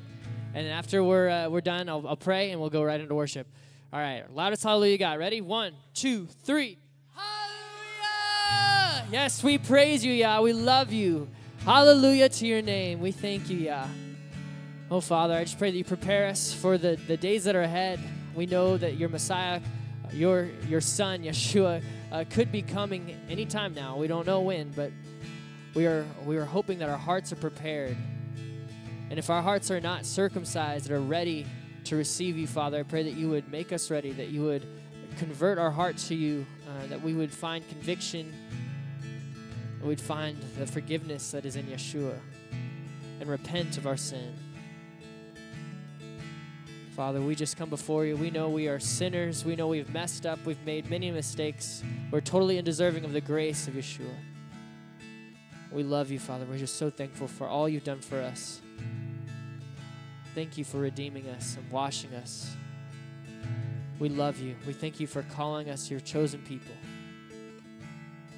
and 0.53 0.67
after 0.67 1.03
we're 1.03 1.29
uh, 1.29 1.49
we're 1.49 1.61
done, 1.61 1.89
I'll, 1.89 2.07
I'll 2.07 2.15
pray 2.15 2.51
and 2.51 2.61
we'll 2.61 2.69
go 2.69 2.83
right 2.83 3.01
into 3.01 3.15
worship. 3.15 3.47
All 3.91 3.99
right, 3.99 4.23
loudest 4.31 4.61
hallelujah 4.61 4.91
you 4.91 4.99
got. 4.99 5.17
Ready? 5.17 5.41
One, 5.41 5.73
two, 5.95 6.27
three. 6.43 6.77
Hallelujah! 7.15 9.07
Yes, 9.11 9.43
we 9.43 9.57
praise 9.57 10.05
you, 10.05 10.13
Yah. 10.13 10.41
We 10.41 10.53
love 10.53 10.93
you. 10.93 11.27
Hallelujah 11.65 12.29
to 12.29 12.45
your 12.45 12.61
name. 12.61 12.99
We 12.99 13.11
thank 13.11 13.49
you, 13.49 13.57
Yah. 13.57 13.87
Oh, 14.91 15.01
Father, 15.01 15.33
I 15.33 15.43
just 15.43 15.57
pray 15.57 15.71
that 15.71 15.77
you 15.77 15.83
prepare 15.83 16.27
us 16.27 16.53
for 16.53 16.77
the, 16.77 16.99
the 17.07 17.17
days 17.17 17.45
that 17.45 17.55
are 17.55 17.63
ahead. 17.63 17.99
We 18.37 18.45
know 18.45 18.77
that 18.77 18.97
your 18.97 19.09
Messiah, 19.09 19.59
your, 20.13 20.47
your 20.69 20.79
Son, 20.79 21.23
Yeshua, 21.23 21.81
uh, 22.11 22.23
could 22.29 22.51
be 22.51 22.61
coming 22.61 23.19
anytime 23.27 23.73
now. 23.73 23.97
We 23.97 24.05
don't 24.05 24.27
know 24.27 24.41
when, 24.41 24.69
but 24.69 24.91
we 25.73 25.87
are, 25.87 26.05
we 26.23 26.37
are 26.37 26.45
hoping 26.45 26.77
that 26.77 26.87
our 26.87 26.99
hearts 26.99 27.33
are 27.33 27.35
prepared. 27.35 27.97
And 29.09 29.17
if 29.17 29.31
our 29.31 29.41
hearts 29.41 29.71
are 29.71 29.81
not 29.81 30.05
circumcised, 30.05 30.87
that 30.87 30.93
are 30.93 31.01
ready 31.01 31.47
to 31.85 31.95
receive 31.95 32.37
you, 32.37 32.45
Father, 32.45 32.81
I 32.81 32.83
pray 32.83 33.01
that 33.01 33.15
you 33.15 33.27
would 33.29 33.51
make 33.51 33.73
us 33.73 33.89
ready, 33.89 34.11
that 34.11 34.27
you 34.27 34.43
would 34.43 34.67
convert 35.17 35.57
our 35.57 35.71
hearts 35.71 36.07
to 36.09 36.15
you, 36.15 36.45
uh, 36.69 36.85
that 36.89 37.01
we 37.01 37.15
would 37.15 37.33
find 37.33 37.67
conviction, 37.69 38.31
we'd 39.81 39.99
find 39.99 40.39
the 40.59 40.67
forgiveness 40.67 41.31
that 41.31 41.43
is 41.43 41.55
in 41.55 41.65
Yeshua, 41.65 42.19
and 43.19 43.27
repent 43.27 43.79
of 43.79 43.87
our 43.87 43.97
sin. 43.97 44.31
Father, 46.97 47.21
we 47.21 47.35
just 47.35 47.57
come 47.57 47.69
before 47.69 48.05
you. 48.05 48.17
We 48.17 48.31
know 48.31 48.49
we 48.49 48.67
are 48.67 48.79
sinners. 48.79 49.45
We 49.45 49.55
know 49.55 49.67
we've 49.67 49.93
messed 49.93 50.25
up. 50.25 50.43
We've 50.47 50.65
made 50.65 50.89
many 50.89 51.11
mistakes. 51.11 51.83
We're 52.09 52.21
totally 52.21 52.57
undeserving 52.57 53.05
of 53.05 53.13
the 53.13 53.21
grace 53.21 53.67
of 53.67 53.75
Yeshua. 53.75 54.15
We 55.71 55.83
love 55.83 56.09
you, 56.09 56.17
Father. 56.17 56.45
We're 56.49 56.57
just 56.57 56.77
so 56.77 56.89
thankful 56.89 57.27
for 57.27 57.45
all 57.45 57.69
you've 57.69 57.83
done 57.83 57.99
for 57.99 58.19
us. 58.19 58.61
Thank 60.33 60.57
you 60.57 60.63
for 60.63 60.79
redeeming 60.79 61.29
us 61.29 61.55
and 61.55 61.69
washing 61.69 62.15
us. 62.15 62.51
We 63.99 64.09
love 64.09 64.39
you. 64.39 64.55
We 64.65 64.73
thank 64.73 64.99
you 64.99 65.05
for 65.05 65.21
calling 65.21 65.69
us 65.69 65.91
your 65.91 65.99
chosen 65.99 66.41
people. 66.41 66.73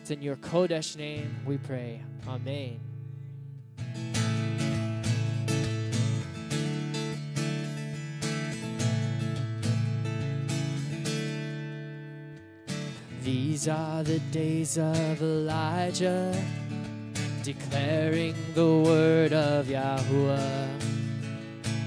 It's 0.01 0.11
in 0.11 0.21
your 0.21 0.35
Kodesh 0.35 0.97
name 0.97 1.33
we 1.45 1.57
pray. 1.59 2.01
Amen. 2.27 2.81
These 13.31 13.67
are 13.67 14.01
the 14.01 14.17
days 14.31 14.79
of 14.79 15.21
Elijah, 15.21 16.33
declaring 17.43 18.33
the 18.55 18.65
word 18.65 19.33
of 19.33 19.67
Yahuwah. 19.67 20.67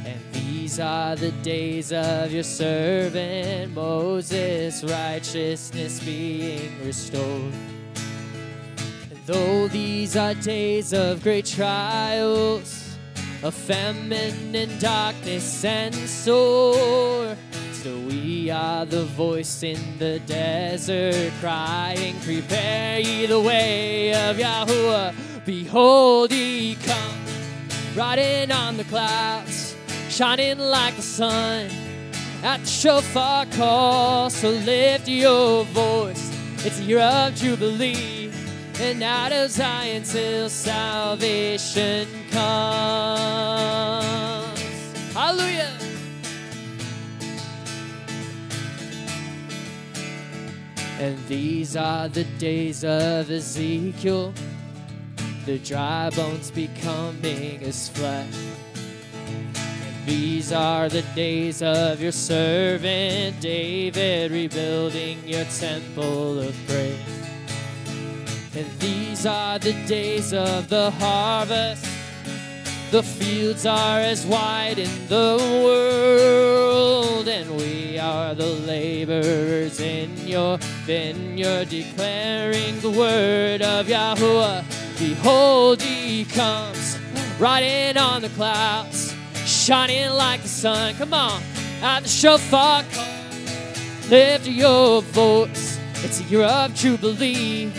And 0.07 0.21
these 0.33 0.79
are 0.79 1.17
the 1.17 1.33
days 1.43 1.93
of 1.93 2.31
your 2.31 2.45
servant 2.45 3.75
Moses, 3.75 4.85
righteousness 4.85 5.99
being 5.99 6.71
restored. 6.87 7.55
And 9.11 9.19
though 9.27 9.67
these 9.67 10.17
are 10.17 10.35
days 10.35 10.93
of 10.95 11.25
great 11.25 11.47
trials, 11.47 12.97
of 13.43 13.53
famine 13.53 14.55
and 14.55 14.81
darkness 14.81 15.65
and 15.65 15.93
sore, 15.93 17.22
are 18.53 18.85
the 18.85 19.05
voice 19.05 19.63
in 19.63 19.99
the 19.99 20.21
desert 20.21 21.33
crying, 21.41 22.15
Prepare 22.21 23.01
ye 23.01 23.27
the 23.27 23.41
way 23.41 24.13
of 24.13 24.37
Yahuwah. 24.37 25.15
Behold, 25.45 26.31
he 26.31 26.77
comes, 26.77 27.97
riding 27.97 28.53
on 28.53 28.77
the 28.77 28.85
clouds, 28.85 29.75
shining 30.09 30.59
like 30.59 30.95
the 30.97 31.03
sun. 31.03 31.69
At 32.45 32.61
the 32.61 32.67
shofar 32.67 33.47
call, 33.47 34.31
so 34.31 34.51
lift 34.51 35.09
your 35.09 35.65
voice. 35.67 36.31
It's 36.65 36.79
the 36.79 36.85
year 36.85 37.01
of 37.01 37.35
Jubilee, 37.35 38.31
and 38.81 39.03
out 39.03 39.33
of 39.33 39.51
Zion 39.51 40.03
till 40.03 40.49
salvation 40.49 42.07
comes. 42.31 42.43
Hallelujah. 45.15 45.82
And 51.03 51.19
these 51.27 51.75
are 51.75 52.07
the 52.07 52.23
days 52.39 52.85
of 52.85 53.29
Ezekiel, 53.29 54.33
the 55.47 55.59
dry 55.59 56.11
bones 56.11 56.53
becoming 56.53 57.61
as 57.65 57.89
flesh. 57.89 58.33
And 58.77 60.07
these 60.07 60.53
are 60.53 60.89
the 60.89 61.03
days 61.17 61.61
of 61.61 62.01
your 62.01 62.13
servant 62.13 63.41
David, 63.41 64.31
rebuilding 64.31 65.19
your 65.27 65.45
temple 65.47 66.39
of 66.39 66.55
praise. 66.69 66.97
And 68.55 68.71
these 68.79 69.27
are 69.27 69.59
the 69.59 69.73
days 69.89 70.33
of 70.33 70.69
the 70.69 70.93
harvest. 70.93 71.92
The 72.93 73.03
fields 73.03 73.65
are 73.65 74.01
as 74.01 74.27
wide 74.27 74.79
in 74.79 75.09
the 75.09 75.39
world, 75.65 77.27
and 77.27 77.57
we 77.57 77.99
are 77.99 78.35
the 78.35 78.45
laborers 78.45 79.81
in 79.81 80.15
your 80.29 80.59
vineyard, 80.85 81.71
declaring 81.71 82.79
the 82.81 82.91
word 82.91 83.63
of 83.63 83.87
Yahuwah. 83.87 84.63
Behold, 84.99 85.81
he 85.81 86.27
comes, 86.27 86.99
riding 87.39 87.97
on 87.97 88.21
the 88.21 88.29
clouds, 88.29 89.15
shining 89.47 90.11
like 90.11 90.43
the 90.43 90.49
sun. 90.49 90.95
Come 90.97 91.15
on, 91.15 91.41
at 91.81 92.03
the 92.03 92.11
shofar 92.11 92.85
call, 92.93 93.07
lift 94.11 94.47
your 94.47 95.01
voice. 95.01 95.79
It's 96.05 96.21
a 96.21 96.25
year 96.25 96.43
of 96.43 96.75
jubilee 96.75 97.73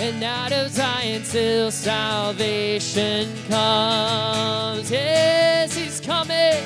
and 0.00 0.24
out 0.24 0.50
of 0.50 0.70
Zion 0.70 1.22
till 1.22 1.70
salvation 1.70 3.28
comes. 3.48 4.90
Yes, 4.90 5.76
he's 5.76 6.00
coming. 6.00 6.64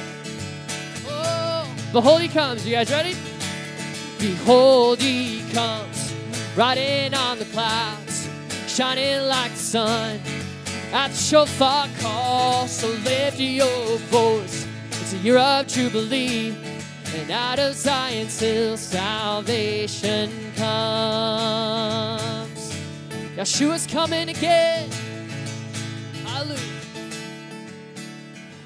Oh, 1.09 1.69
behold, 1.93 2.21
he 2.21 2.29
comes. 2.29 2.65
You 2.65 2.77
guys 2.77 2.93
ready? 2.93 3.17
Behold, 4.21 5.03
he 5.03 5.43
comes, 5.53 6.15
riding 6.55 7.13
on 7.13 7.41
the 7.41 7.45
clouds, 7.47 8.29
shining 8.69 9.23
like 9.27 9.51
the 9.51 9.59
sun. 9.59 10.21
At 10.93 11.11
the 11.11 11.17
shofar 11.17 11.89
call, 11.99 12.69
so 12.69 12.87
lift 12.87 13.41
your 13.41 13.99
voice. 14.11 14.65
It's 14.91 15.13
a 15.13 15.17
year 15.17 15.39
of 15.39 15.67
jubilee, 15.67 16.55
and 17.17 17.31
out 17.33 17.59
of 17.59 17.75
Zion 17.75 18.29
till 18.29 18.77
salvation 18.77 20.31
comes. 20.55 22.44
Yeshua's 23.37 23.85
coming 23.89 24.29
again. 24.29 24.89
Hallelujah. 26.25 26.57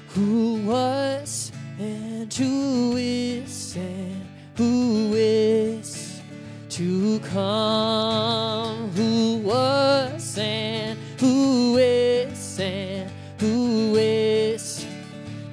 Who 0.09 0.61
was 0.63 1.51
and 1.79 2.31
who 2.31 2.95
is 2.95 3.75
and 3.75 4.25
who 4.55 5.13
is 5.15 6.21
to 6.69 7.19
come? 7.21 8.91
Who 8.91 9.39
was 9.39 10.37
and 10.37 10.99
who 11.19 11.77
is 11.77 12.59
and 12.59 13.11
who 13.39 13.95
is 13.95 14.85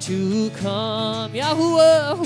to 0.01 0.51
come? 0.51 1.31
Yahuwah, 1.31 2.23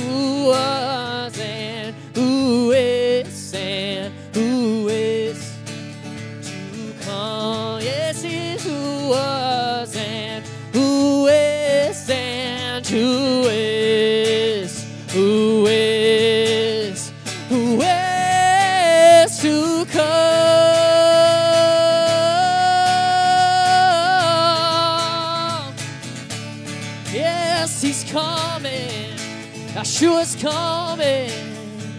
Yeshua's 30.02 30.36
coming. 30.42 31.30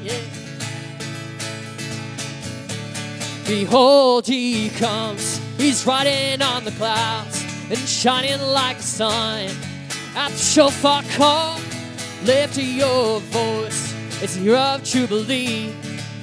Yeah. 0.03 0.19
Behold, 3.47 4.27
he 4.27 4.71
comes. 4.71 5.41
He's 5.57 5.87
riding 5.87 6.43
on 6.43 6.65
the 6.65 6.73
clouds 6.73 7.45
and 7.71 7.79
shining 7.79 8.41
like 8.41 8.79
the 8.79 8.83
sun. 8.83 9.51
At 10.17 10.33
the 10.33 10.37
shofar 10.37 11.05
call, 11.17 11.61
lift 12.25 12.59
your 12.59 13.21
voice. 13.21 13.95
It's 14.21 14.37
year 14.37 14.57
of 14.57 14.83
Jubilee. 14.83 15.73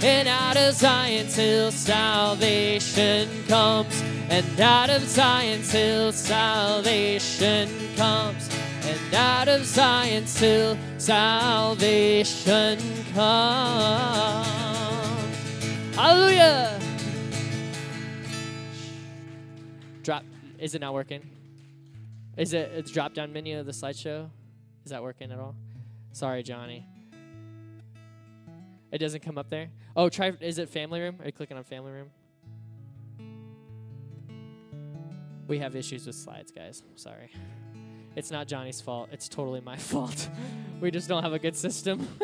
And 0.02 0.28
out 0.28 0.58
of 0.58 0.74
Zion 0.74 1.28
till 1.28 1.72
salvation 1.72 3.30
comes. 3.48 4.02
And 4.30 4.60
out 4.60 4.90
of 4.90 5.02
Zion 5.04 5.62
till 5.64 6.12
salvation 6.12 7.70
comes. 7.96 8.49
And 9.10 9.16
out 9.16 9.48
of 9.48 9.66
Zion 9.66 10.26
till 10.26 10.78
salvation 11.00 12.78
comes. 13.12 14.48
Hallelujah. 15.96 16.80
Drop. 20.04 20.24
Is 20.60 20.76
it 20.76 20.82
not 20.82 20.94
working? 20.94 21.28
Is 22.38 22.54
it 22.54 22.72
it's 22.76 22.92
drop 22.92 23.16
down 23.16 23.34
menu 23.34 23.60
of 23.60 23.66
the 23.66 23.72
slideshow? 23.72 24.30
Is 24.86 24.92
that 24.92 25.02
working 25.02 25.32
at 25.32 25.40
all? 25.40 25.56
Sorry, 26.12 26.44
Johnny. 26.44 26.86
It 28.92 29.00
doesn't 29.00 29.24
come 29.24 29.40
up 29.40 29.50
there. 29.50 29.70
Oh, 29.96 30.10
try. 30.10 30.34
Is 30.40 30.60
it 30.60 30.70
family 30.70 31.00
room? 31.00 31.16
Are 31.20 31.26
you 31.26 31.32
clicking 31.32 31.58
on 31.58 31.64
family 31.64 31.92
room? 31.92 32.12
We 35.48 35.58
have 35.58 35.76
issues 35.76 36.06
with 36.06 36.16
slides, 36.16 36.52
guys. 36.52 36.84
Sorry. 36.96 37.32
It's 38.16 38.32
not 38.32 38.48
Johnny's 38.48 38.82
fault. 38.82 39.10
It's 39.12 39.30
totally 39.30 39.62
my 39.62 39.78
fault. 39.92 40.30
we 40.82 40.92
just 40.92 41.08
don't 41.08 41.24
have 41.24 41.34
a 41.34 41.40
good 41.40 41.56
system. 41.56 42.08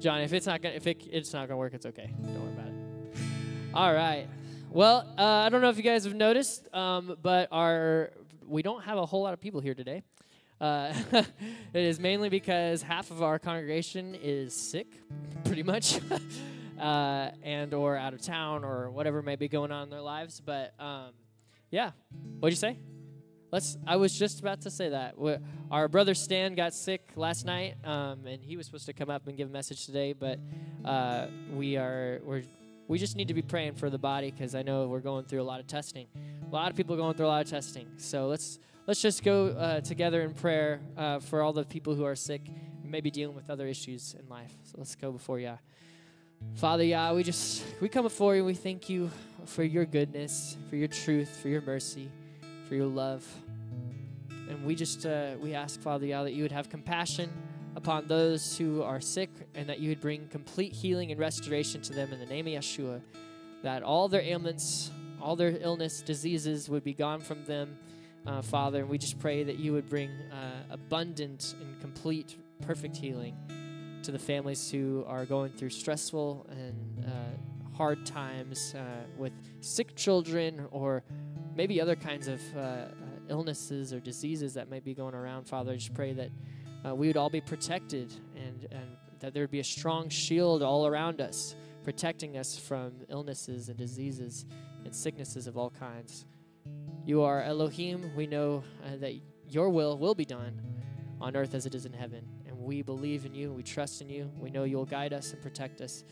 John, 0.00 0.20
if 0.20 0.32
it's 0.32 0.46
not 0.46 0.62
gonna 0.62 0.74
if 0.74 0.86
it, 0.86 1.02
it's 1.10 1.32
not 1.32 1.48
gonna 1.48 1.58
work, 1.58 1.74
it's 1.74 1.86
okay. 1.86 2.12
Don't 2.22 2.42
worry 2.42 2.52
about 2.52 2.68
it. 2.68 2.74
All 3.74 3.92
right. 3.92 4.28
Well, 4.70 5.06
uh, 5.16 5.22
I 5.22 5.48
don't 5.48 5.62
know 5.62 5.70
if 5.70 5.78
you 5.78 5.82
guys 5.82 6.04
have 6.04 6.14
noticed, 6.14 6.72
um, 6.74 7.16
but 7.22 7.48
our 7.50 8.10
we 8.46 8.62
don't 8.62 8.82
have 8.82 8.98
a 8.98 9.06
whole 9.06 9.22
lot 9.22 9.32
of 9.32 9.40
people 9.40 9.60
here 9.60 9.74
today. 9.74 10.02
Uh, 10.60 10.92
it 11.12 11.24
is 11.74 11.98
mainly 11.98 12.28
because 12.28 12.82
half 12.82 13.10
of 13.10 13.22
our 13.22 13.38
congregation 13.38 14.14
is 14.14 14.54
sick, 14.54 14.86
pretty 15.44 15.62
much, 15.62 16.00
uh, 16.80 17.30
and 17.42 17.74
or 17.74 17.96
out 17.96 18.14
of 18.14 18.22
town 18.22 18.64
or 18.64 18.90
whatever 18.90 19.22
may 19.22 19.36
be 19.36 19.48
going 19.48 19.72
on 19.72 19.84
in 19.84 19.90
their 19.90 20.00
lives. 20.00 20.40
But 20.44 20.74
um, 20.78 21.10
yeah, 21.70 21.90
what'd 22.40 22.52
you 22.52 22.60
say? 22.60 22.78
Let's. 23.52 23.76
I 23.86 23.96
was 23.96 24.16
just 24.18 24.40
about 24.40 24.62
to 24.62 24.70
say 24.70 24.90
that. 24.90 25.18
we 25.18 25.36
our 25.70 25.88
brother 25.88 26.14
Stan 26.14 26.54
got 26.54 26.74
sick 26.74 27.12
last 27.16 27.44
night, 27.44 27.76
um, 27.84 28.26
and 28.26 28.42
he 28.42 28.56
was 28.56 28.66
supposed 28.66 28.86
to 28.86 28.92
come 28.92 29.10
up 29.10 29.26
and 29.28 29.36
give 29.36 29.48
a 29.48 29.52
message 29.52 29.86
today, 29.86 30.12
but 30.12 30.38
uh, 30.84 31.26
we 31.52 31.76
are 31.76 32.20
we're 32.24 32.42
we 32.88 32.98
just 32.98 33.16
need 33.16 33.28
to 33.28 33.34
be 33.34 33.42
praying 33.42 33.74
for 33.74 33.90
the 33.90 33.98
body 33.98 34.30
because 34.30 34.54
I 34.54 34.62
know 34.62 34.86
we're 34.86 35.00
going 35.00 35.24
through 35.24 35.42
a 35.42 35.44
lot 35.44 35.60
of 35.60 35.66
testing. 35.66 36.06
A 36.46 36.54
lot 36.54 36.70
of 36.70 36.76
people 36.76 36.94
are 36.94 36.98
going 36.98 37.14
through 37.14 37.26
a 37.26 37.28
lot 37.28 37.44
of 37.44 37.50
testing. 37.50 37.88
So 37.96 38.26
let's 38.28 38.58
let's 38.86 39.00
just 39.00 39.22
go 39.24 39.48
uh, 39.48 39.80
together 39.80 40.22
in 40.22 40.34
prayer 40.34 40.80
uh, 40.96 41.20
for 41.20 41.42
all 41.42 41.52
the 41.52 41.64
people 41.64 41.94
who 41.94 42.04
are 42.04 42.16
sick, 42.16 42.42
maybe 42.84 43.10
dealing 43.10 43.34
with 43.34 43.50
other 43.50 43.66
issues 43.66 44.14
in 44.18 44.28
life. 44.28 44.52
So 44.64 44.74
let's 44.78 44.94
go 44.94 45.12
before 45.12 45.40
Yah. 45.40 45.56
Father 46.56 46.84
Yah, 46.84 47.12
we 47.12 47.22
just 47.22 47.64
we 47.80 47.88
come 47.88 48.04
before 48.04 48.34
you. 48.34 48.44
We 48.44 48.54
thank 48.54 48.88
you 48.88 49.10
for 49.44 49.62
your 49.62 49.84
goodness, 49.84 50.56
for 50.70 50.76
your 50.76 50.88
truth, 50.88 51.40
for 51.42 51.48
your 51.48 51.60
mercy, 51.60 52.10
for 52.66 52.74
your 52.74 52.86
love, 52.86 53.26
and 54.48 54.64
we 54.64 54.74
just 54.74 55.04
uh, 55.04 55.34
we 55.40 55.54
ask 55.54 55.80
Father 55.80 56.06
Yah 56.06 56.22
that 56.22 56.32
you 56.32 56.42
would 56.42 56.52
have 56.52 56.70
compassion 56.70 57.30
upon 57.76 58.06
those 58.06 58.56
who 58.56 58.82
are 58.82 59.00
sick 59.02 59.28
and 59.54 59.68
that 59.68 59.80
you 59.80 59.90
would 59.90 60.00
bring 60.00 60.28
complete 60.28 60.72
healing 60.72 61.10
and 61.10 61.20
restoration 61.20 61.82
to 61.82 61.92
them 61.92 62.12
in 62.12 62.18
the 62.18 62.26
name 62.26 62.46
of 62.46 62.54
Yeshua. 62.54 63.02
That 63.62 63.82
all 63.82 64.08
their 64.08 64.22
ailments, 64.22 64.90
all 65.20 65.36
their 65.36 65.58
illness, 65.60 66.00
diseases 66.00 66.70
would 66.70 66.84
be 66.84 66.94
gone 66.94 67.20
from 67.20 67.44
them, 67.44 67.76
uh, 68.26 68.40
Father. 68.40 68.80
And 68.80 68.88
we 68.88 68.96
just 68.96 69.18
pray 69.18 69.42
that 69.42 69.58
you 69.58 69.74
would 69.74 69.90
bring 69.90 70.10
uh, 70.32 70.62
abundant 70.70 71.54
and 71.60 71.78
complete, 71.80 72.36
perfect 72.62 72.96
healing 72.96 73.36
to 74.06 74.12
the 74.12 74.18
families 74.20 74.70
who 74.70 75.04
are 75.08 75.26
going 75.26 75.50
through 75.50 75.68
stressful 75.68 76.46
and 76.48 77.04
uh, 77.04 77.76
hard 77.76 78.06
times 78.06 78.72
uh, 78.76 79.04
with 79.18 79.32
sick 79.60 79.96
children 79.96 80.64
or 80.70 81.02
maybe 81.56 81.80
other 81.80 81.96
kinds 81.96 82.28
of 82.28 82.40
uh, 82.56 82.60
uh, 82.60 82.86
illnesses 83.28 83.92
or 83.92 83.98
diseases 83.98 84.54
that 84.54 84.70
might 84.70 84.84
be 84.84 84.94
going 84.94 85.12
around, 85.12 85.44
Father. 85.44 85.72
I 85.72 85.74
just 85.74 85.92
pray 85.92 86.12
that 86.12 86.30
we 86.94 87.08
would 87.08 87.16
all 87.16 87.30
be 87.30 87.40
protected 87.40 88.14
and, 88.36 88.68
and 88.70 88.96
that 89.18 89.34
there 89.34 89.42
would 89.42 89.50
be 89.50 89.58
a 89.58 89.64
strong 89.64 90.08
shield 90.08 90.62
all 90.62 90.86
around 90.86 91.20
us, 91.20 91.56
protecting 91.82 92.36
us 92.36 92.56
from 92.56 92.92
illnesses 93.08 93.68
and 93.68 93.76
diseases 93.76 94.46
and 94.84 94.94
sicknesses 94.94 95.48
of 95.48 95.58
all 95.58 95.70
kinds. 95.70 96.26
You 97.04 97.22
are 97.22 97.42
Elohim. 97.42 98.12
We 98.14 98.28
know 98.28 98.62
uh, 98.84 98.98
that 98.98 99.14
your 99.48 99.68
will 99.68 99.98
will 99.98 100.14
be 100.14 100.24
done 100.24 100.60
on 101.20 101.34
earth 101.34 101.54
as 101.54 101.66
it 101.66 101.74
is 101.74 101.86
in 101.86 101.92
heaven. 101.92 102.35
We 102.66 102.82
believe 102.82 103.24
in 103.24 103.32
you. 103.32 103.52
We 103.52 103.62
trust 103.62 104.00
in 104.00 104.08
you. 104.08 104.28
We 104.40 104.50
know 104.50 104.64
you'll 104.64 104.86
guide 104.86 105.12
us 105.12 105.32
and 105.32 105.40
protect 105.40 105.80
us 105.80 106.02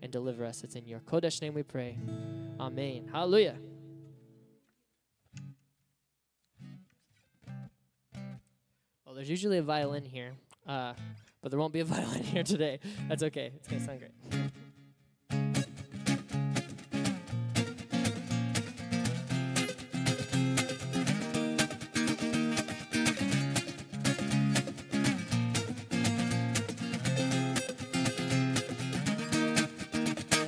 and 0.00 0.12
deliver 0.12 0.44
us. 0.44 0.62
It's 0.62 0.76
in 0.76 0.86
your 0.86 1.00
Kodesh 1.00 1.42
name 1.42 1.54
we 1.54 1.64
pray. 1.64 1.98
Amen. 2.60 3.08
Hallelujah. 3.10 3.56
Well, 9.04 9.16
there's 9.16 9.28
usually 9.28 9.58
a 9.58 9.62
violin 9.62 10.04
here, 10.04 10.34
uh, 10.68 10.92
but 11.42 11.50
there 11.50 11.58
won't 11.58 11.72
be 11.72 11.80
a 11.80 11.84
violin 11.96 12.22
here 12.22 12.44
today. 12.44 12.78
That's 13.08 13.24
okay. 13.24 13.50
It's 13.56 13.66
going 13.66 13.80
to 13.80 13.86
sound 13.86 13.98
great. 13.98 14.52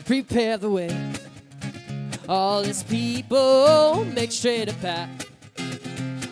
Prepare 0.07 0.57
the 0.57 0.71
way. 0.71 1.13
All 2.29 2.63
his 2.63 2.85
people 2.85 4.05
make 4.05 4.31
straight 4.31 4.71
a 4.71 4.75
path. 4.75 5.11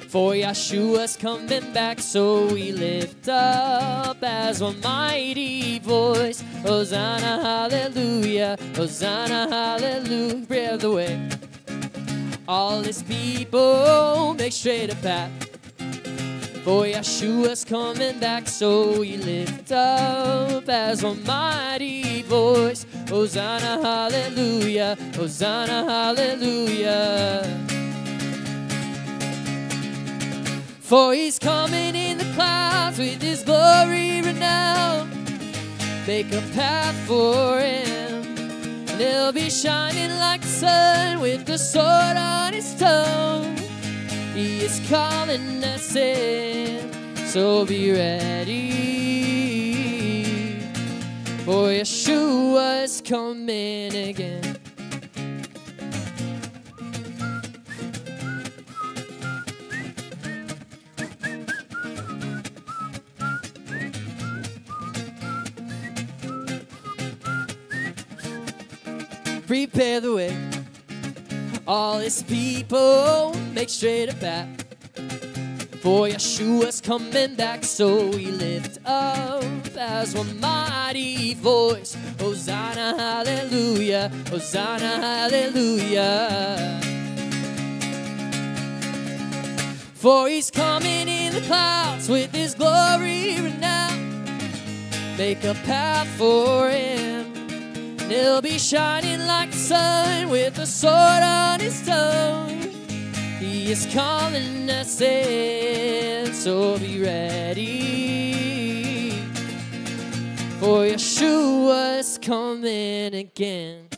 For 0.06 0.34
Yeshua's 0.34 1.16
coming 1.16 1.72
back, 1.72 1.98
so 1.98 2.46
we 2.46 2.70
lift 2.70 3.28
up 3.28 4.22
as 4.22 4.62
one 4.62 4.80
mighty 4.80 5.80
voice. 5.80 6.44
Hosanna, 6.62 7.42
hallelujah, 7.42 8.56
Hosanna, 8.76 9.48
hallelujah, 9.50 10.34
prepare 10.46 10.76
the 10.76 10.92
way. 10.92 11.28
All 12.46 12.80
his 12.80 13.02
people 13.02 14.34
make 14.34 14.52
straight 14.52 14.92
a 14.92 14.96
path. 14.96 15.32
For 16.62 16.84
Yeshua's 16.84 17.64
coming 17.64 18.20
back, 18.20 18.46
so 18.46 19.00
we 19.00 19.16
lift 19.16 19.72
up 19.72 20.68
as 20.68 21.02
one 21.02 21.24
mighty 21.24 22.22
voice. 22.22 22.86
Hosanna, 23.08 23.80
hallelujah, 23.82 24.96
Hosanna, 25.14 25.84
hallelujah. 25.84 27.64
For 30.80 31.14
he's 31.14 31.38
coming 31.38 31.94
in 31.94 32.18
the 32.18 32.30
clouds 32.34 32.98
with 32.98 33.20
his 33.20 33.42
glory 33.42 34.22
renowned. 34.22 35.10
Make 36.06 36.32
a 36.32 36.42
path 36.54 36.94
for 37.06 37.58
him. 37.58 38.24
And 38.88 39.00
he'll 39.00 39.32
be 39.32 39.50
shining 39.50 40.10
like 40.18 40.42
the 40.42 40.46
sun 40.46 41.20
with 41.20 41.46
the 41.46 41.58
sword 41.58 42.16
on 42.16 42.52
his 42.52 42.74
tongue. 42.76 43.56
He 44.34 44.64
is 44.64 44.80
calling 44.88 45.64
us 45.64 45.96
in, 45.96 46.90
so 47.26 47.64
be 47.64 47.92
ready. 47.92 49.43
For 51.44 51.68
Yeshua's 51.68 53.02
coming 53.02 53.94
again. 53.94 54.56
Prepare 69.46 70.00
the 70.00 70.14
way. 70.14 70.34
All 71.68 71.98
his 71.98 72.22
people 72.22 73.34
make 73.52 73.68
straight 73.68 74.08
a 74.08 74.16
path. 74.16 74.63
For 75.84 76.06
Yeshua's 76.06 76.80
coming 76.80 77.34
back, 77.34 77.62
so 77.62 78.06
we 78.08 78.28
lift 78.28 78.78
up 78.86 79.44
as 79.76 80.14
one 80.14 80.40
mighty 80.40 81.34
voice. 81.34 81.94
Hosanna, 82.18 82.96
hallelujah, 82.96 84.10
Hosanna, 84.30 85.28
hallelujah. 85.28 86.80
For 89.92 90.26
he's 90.30 90.50
coming 90.50 91.06
in 91.06 91.34
the 91.34 91.42
clouds 91.42 92.08
with 92.08 92.34
his 92.34 92.54
glory 92.54 93.38
renowned. 93.38 94.26
Make 95.18 95.44
a 95.44 95.52
path 95.66 96.08
for 96.16 96.70
him. 96.70 97.30
And 98.00 98.10
he'll 98.10 98.40
be 98.40 98.58
shining 98.58 99.26
like 99.26 99.50
the 99.50 99.58
sun 99.58 100.30
with 100.30 100.56
a 100.58 100.66
sword 100.66 101.22
on 101.22 101.60
his 101.60 101.86
tongue. 101.86 102.73
He 103.44 103.70
is 103.70 103.86
calling 103.92 104.70
us 104.70 105.02
in, 105.02 106.32
so 106.32 106.78
be 106.78 107.02
ready. 107.02 108.30
For 110.60 110.86
Yeshua's 110.86 112.18
coming 112.22 113.14
again. 113.14 113.88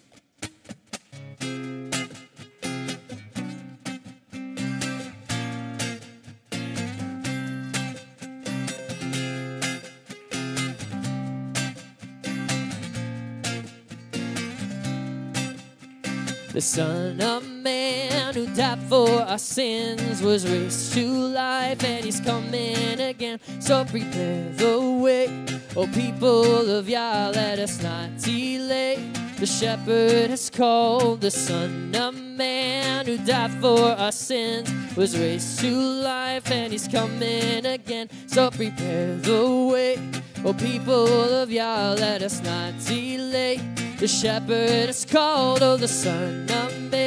The 16.53 16.61
Son 16.61 17.21
of 17.21 17.49
Man 17.49 17.96
who 18.37 18.45
died 18.55 18.79
for 18.83 19.09
our 19.23 19.39
sins 19.39 20.21
was 20.21 20.47
raised 20.47 20.93
to 20.93 21.09
life 21.09 21.83
and 21.83 22.05
he's 22.05 22.21
coming 22.21 23.01
again. 23.01 23.41
So 23.61 23.83
prepare 23.87 24.53
the 24.53 24.79
way, 24.79 25.27
oh 25.75 25.87
people 25.87 26.69
of 26.71 26.87
Yah, 26.87 27.31
let 27.35 27.59
us 27.59 27.83
not 27.83 28.19
delay. 28.19 28.97
The 29.39 29.47
shepherd 29.47 30.29
has 30.29 30.51
called 30.51 31.23
the 31.23 31.31
Son 31.31 31.97
of 31.97 32.15
Man 32.15 33.07
who 33.07 33.17
died 33.17 33.53
for 33.53 33.93
our 33.93 34.13
sins 34.13 34.71
was 34.95 35.19
raised 35.19 35.59
to 35.61 35.71
life 35.71 36.51
and 36.51 36.75
he's 36.75 36.89
coming 36.89 37.65
again. 37.65 38.11
So 38.27 38.51
prepare 38.51 39.17
the 39.17 39.49
way, 39.73 39.99
oh 40.45 40.53
people 40.53 41.09
of 41.41 41.51
Yah, 41.51 41.95
let 41.99 42.21
us 42.21 42.43
not 42.43 42.75
delay. 42.85 43.63
The 43.97 44.07
shepherd 44.07 44.91
is 44.91 45.07
called, 45.07 45.63
oh, 45.63 45.79
the 45.79 45.89
Son 45.89 46.43
of 46.51 46.91
Man 46.91 47.06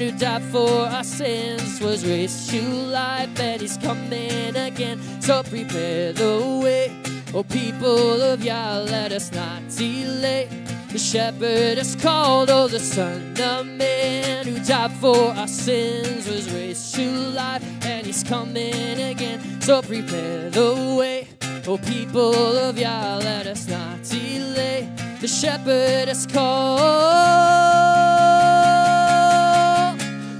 who 0.00 0.10
died 0.12 0.42
for 0.44 0.70
our 0.70 1.04
sins 1.04 1.80
was 1.80 2.06
raised 2.06 2.50
to 2.50 2.60
life, 2.60 3.38
and 3.40 3.60
he's 3.60 3.76
coming 3.78 4.56
again. 4.56 5.00
So 5.20 5.42
prepare 5.42 6.12
the 6.12 6.60
way, 6.62 6.96
oh, 7.34 7.42
people 7.42 8.22
of 8.22 8.44
Yah, 8.44 8.78
let 8.78 9.12
us 9.12 9.32
not 9.32 9.62
delay. 9.76 10.48
The 10.90 10.98
shepherd 10.98 11.78
is 11.78 11.96
called, 11.96 12.50
oh, 12.50 12.68
the 12.68 12.80
Son 12.80 13.34
of 13.40 13.66
Man 13.66 14.46
who 14.46 14.58
died 14.64 14.92
for 14.92 15.32
our 15.32 15.48
sins 15.48 16.28
was 16.28 16.50
raised 16.52 16.94
to 16.94 17.10
life, 17.10 17.64
and 17.84 18.06
he's 18.06 18.22
coming 18.22 19.00
again. 19.00 19.60
So 19.60 19.82
prepare 19.82 20.50
the 20.50 20.96
way, 20.98 21.28
oh, 21.66 21.78
people 21.78 22.58
of 22.58 22.78
Yah, 22.78 23.18
let 23.18 23.46
us 23.46 23.66
not 23.68 24.02
delay 24.02 24.88
the 25.20 25.32
shepherd 25.32 26.08
is 26.08 26.26
called. 26.26 28.15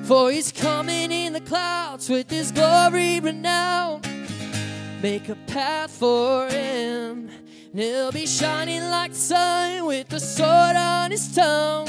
For 0.07 0.31
he's 0.31 0.53
coming 0.53 1.11
in 1.11 1.33
the 1.33 1.41
clouds 1.41 2.09
with 2.09 2.31
his 2.31 2.53
glory 2.53 3.19
renowned. 3.19 4.07
Make 5.03 5.29
a 5.29 5.35
path 5.49 5.91
for 5.91 6.49
him. 6.49 7.29
He'll 7.75 8.13
be 8.13 8.25
shining 8.25 8.83
like 8.83 9.11
the 9.11 9.19
sun 9.19 9.85
with 9.85 10.09
the 10.09 10.21
sword 10.21 10.77
on 10.77 11.11
his 11.11 11.35
tongue. 11.35 11.89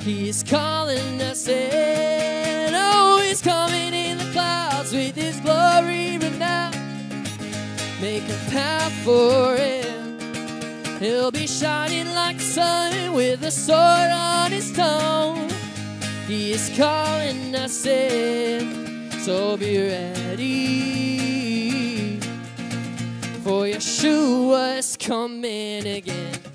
He 0.00 0.28
is 0.30 0.42
calling 0.42 1.22
us 1.22 1.46
in. 1.46 2.74
Oh, 2.74 3.22
he's 3.24 3.40
coming 3.40 3.94
in 3.94 4.18
the 4.18 4.28
clouds 4.32 4.92
with 4.92 5.14
his 5.14 5.38
glory 5.38 6.18
renowned. 6.18 6.74
Make 8.00 8.24
a 8.24 8.50
path 8.50 8.92
for 9.04 9.54
him. 9.54 10.18
He'll 10.98 11.30
be 11.30 11.46
shining 11.46 12.12
like 12.14 12.38
the 12.38 12.42
sun 12.42 13.12
with 13.12 13.44
a 13.44 13.52
sword 13.52 14.10
on 14.10 14.50
his 14.50 14.72
tongue. 14.72 15.61
He 16.32 16.52
is 16.52 16.72
calling 16.74 17.54
us 17.54 17.84
in, 17.84 19.10
so 19.20 19.54
be 19.58 19.76
ready. 19.76 20.30
For 23.44 23.66
Yeshua 23.66 24.78
is 24.78 24.96
coming 24.96 25.86
again. 25.86 26.51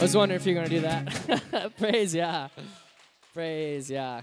I 0.00 0.02
was 0.04 0.16
wondering 0.16 0.40
if 0.40 0.46
you're 0.46 0.54
going 0.54 0.66
to 0.66 0.74
do 0.74 0.80
that. 0.80 1.72
Praise 1.78 2.14
Yah. 2.14 2.48
Praise 3.34 3.90
Yah. 3.90 4.22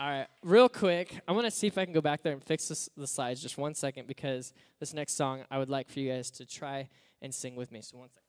All 0.00 0.08
right, 0.08 0.26
real 0.42 0.70
quick, 0.70 1.20
I 1.28 1.32
want 1.32 1.44
to 1.44 1.50
see 1.50 1.66
if 1.66 1.76
I 1.76 1.84
can 1.84 1.92
go 1.92 2.00
back 2.00 2.22
there 2.22 2.32
and 2.32 2.42
fix 2.42 2.66
this, 2.68 2.88
the 2.96 3.06
slides 3.06 3.42
just 3.42 3.58
one 3.58 3.74
second 3.74 4.06
because 4.06 4.54
this 4.80 4.94
next 4.94 5.18
song 5.18 5.44
I 5.50 5.58
would 5.58 5.68
like 5.68 5.90
for 5.90 6.00
you 6.00 6.10
guys 6.10 6.30
to 6.30 6.46
try 6.46 6.88
and 7.20 7.34
sing 7.34 7.56
with 7.56 7.70
me. 7.70 7.82
So, 7.82 7.98
one 7.98 8.08
second. 8.08 8.23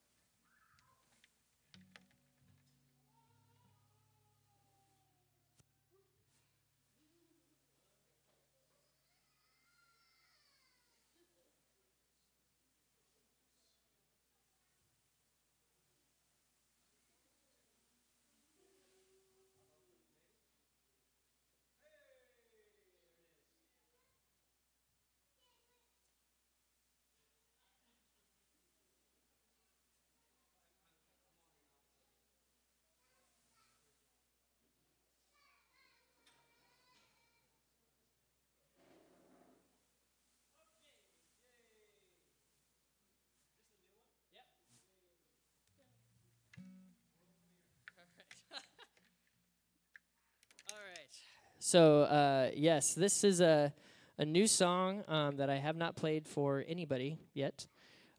So, 51.76 52.04
uh, 52.04 52.52
yes, 52.56 52.94
this 52.94 53.26
is 53.26 53.42
a, 53.42 53.74
a 54.18 54.24
new 54.24 54.48
song 54.48 55.04
um, 55.10 55.36
that 55.36 55.50
I 55.50 55.58
have 55.58 55.76
not 55.76 55.98
played 55.98 56.26
for 56.26 56.64
anybody 56.70 57.18
yet. 57.34 57.68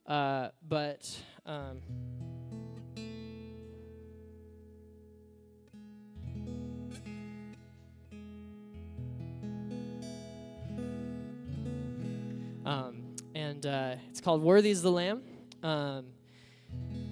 Uh, 0.07 0.49
but 0.69 1.11
um, 1.47 1.81
um, 12.67 13.15
and 13.35 13.65
uh, 13.65 13.95
it's 14.11 14.21
called 14.21 14.43
Worthy 14.43 14.69
is 14.69 14.83
the 14.83 14.93
Lamb. 14.93 15.23
Um, 15.63 16.05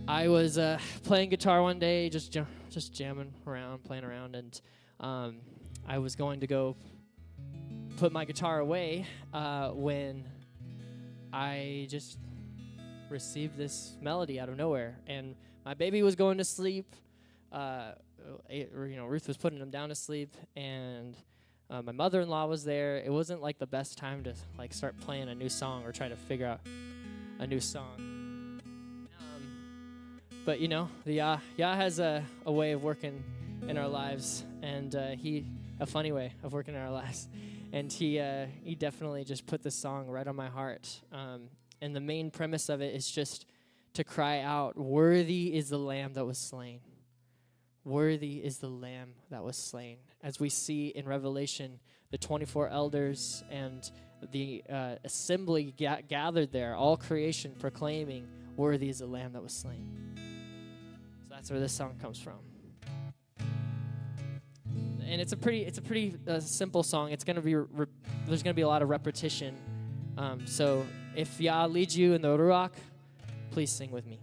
I 0.06 0.28
was 0.28 0.58
uh, 0.58 0.78
playing 1.04 1.30
guitar 1.30 1.62
one 1.62 1.78
day, 1.78 2.10
just 2.10 2.36
just 2.68 2.92
jamming 2.92 3.32
around, 3.46 3.82
playing 3.84 4.04
around, 4.04 4.36
and 4.36 4.60
um, 5.00 5.36
I 5.86 5.98
was 5.98 6.16
going 6.16 6.40
to 6.40 6.46
go 6.46 6.76
put 7.98 8.12
my 8.12 8.24
guitar 8.24 8.58
away 8.58 9.06
uh, 9.32 9.70
when 9.70 10.24
I 11.32 11.86
just 11.90 12.18
received 13.10 13.56
this 13.56 13.96
melody 14.00 14.40
out 14.40 14.48
of 14.48 14.56
nowhere, 14.56 14.96
and 15.06 15.34
my 15.64 15.74
baby 15.74 16.02
was 16.02 16.14
going 16.16 16.38
to 16.38 16.44
sleep. 16.44 16.86
Uh, 17.52 17.92
it- 18.48 18.72
you 18.74 18.96
know, 18.96 19.06
Ruth 19.06 19.28
was 19.28 19.36
putting 19.36 19.58
him 19.58 19.70
down 19.70 19.90
to 19.90 19.94
sleep, 19.94 20.34
and 20.56 21.16
uh, 21.70 21.82
my 21.82 21.92
mother-in-law 21.92 22.46
was 22.46 22.64
there. 22.64 22.96
It 22.98 23.12
wasn't 23.12 23.42
like 23.42 23.58
the 23.58 23.66
best 23.66 23.98
time 23.98 24.24
to 24.24 24.34
like 24.58 24.72
start 24.72 24.98
playing 25.00 25.28
a 25.28 25.34
new 25.34 25.48
song 25.48 25.84
or 25.84 25.92
try 25.92 26.08
to 26.08 26.16
figure 26.16 26.46
out 26.46 26.60
a 27.38 27.46
new 27.46 27.60
song. 27.60 28.60
Um, 29.18 30.20
but 30.46 30.60
you 30.60 30.68
know, 30.68 30.88
the 31.04 31.14
Yah, 31.14 31.38
Yah 31.56 31.76
has 31.76 31.98
a, 31.98 32.24
a 32.46 32.52
way 32.52 32.72
of 32.72 32.82
working 32.82 33.22
in 33.68 33.76
our 33.78 33.88
lives, 33.88 34.44
and 34.62 34.94
uh, 34.94 35.08
he 35.10 35.44
a 35.80 35.86
funny 35.86 36.12
way 36.12 36.32
of 36.42 36.52
working 36.52 36.74
in 36.74 36.80
our 36.80 36.90
lives, 36.90 37.28
and 37.72 37.92
he 37.92 38.18
uh, 38.18 38.46
he 38.62 38.74
definitely 38.74 39.24
just 39.24 39.46
put 39.46 39.62
this 39.62 39.74
song 39.74 40.06
right 40.08 40.26
on 40.26 40.36
my 40.36 40.48
heart. 40.48 41.00
Um, 41.12 41.48
and 41.80 41.94
the 41.94 42.00
main 42.00 42.30
premise 42.30 42.68
of 42.68 42.80
it 42.80 42.94
is 42.94 43.10
just 43.10 43.46
to 43.94 44.04
cry 44.04 44.40
out, 44.40 44.76
"Worthy 44.76 45.56
is 45.56 45.68
the 45.68 45.78
Lamb 45.78 46.14
that 46.14 46.24
was 46.24 46.38
slain." 46.38 46.80
Worthy 47.84 48.38
is 48.38 48.58
the 48.58 48.68
Lamb 48.68 49.14
that 49.30 49.44
was 49.44 49.58
slain. 49.58 49.98
As 50.22 50.40
we 50.40 50.48
see 50.48 50.88
in 50.88 51.06
Revelation, 51.06 51.80
the 52.10 52.16
24 52.16 52.68
elders 52.70 53.44
and 53.50 53.90
the 54.32 54.62
uh, 54.70 54.94
assembly 55.04 55.74
ga- 55.76 56.00
gathered 56.08 56.50
there, 56.50 56.74
all 56.74 56.96
creation 56.96 57.54
proclaiming, 57.58 58.26
Worthy 58.56 58.88
is 58.88 59.00
the 59.00 59.06
Lamb 59.06 59.34
that 59.34 59.42
was 59.42 59.52
slain. 59.52 60.14
So 61.28 61.34
that's 61.34 61.50
where 61.50 61.60
this 61.60 61.74
song 61.74 61.96
comes 62.00 62.18
from. 62.18 62.53
And 65.14 65.20
it's 65.20 65.32
a 65.32 65.36
pretty, 65.36 65.64
it's 65.64 65.78
a 65.78 65.82
pretty 65.82 66.16
uh, 66.26 66.40
simple 66.40 66.82
song. 66.82 67.12
It's 67.12 67.22
gonna 67.22 67.40
be, 67.40 67.54
re- 67.54 67.86
there's 68.26 68.42
gonna 68.42 68.52
be 68.52 68.62
a 68.62 68.66
lot 68.66 68.82
of 68.82 68.88
repetition. 68.88 69.54
Um, 70.18 70.44
so 70.44 70.84
if 71.14 71.40
Yah 71.40 71.66
leads 71.66 71.96
you 71.96 72.14
in 72.14 72.20
the 72.20 72.36
Ruach, 72.36 72.72
please 73.52 73.70
sing 73.70 73.92
with 73.92 74.06
me. 74.06 74.18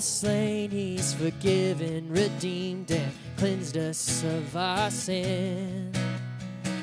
Slain. 0.00 0.70
He's 0.70 1.14
forgiven, 1.14 2.10
redeemed, 2.10 2.90
and 2.90 3.12
cleansed 3.36 3.76
us 3.76 4.22
of 4.24 4.56
our 4.56 4.90
sin, 4.90 5.92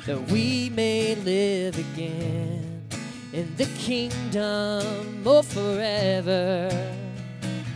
that 0.06 0.22
we 0.32 0.70
may 0.70 1.16
live 1.16 1.78
again 1.78 2.88
in 3.34 3.56
the 3.58 3.66
kingdom 3.78 5.24
oh 5.26 5.42
forever. 5.42 6.70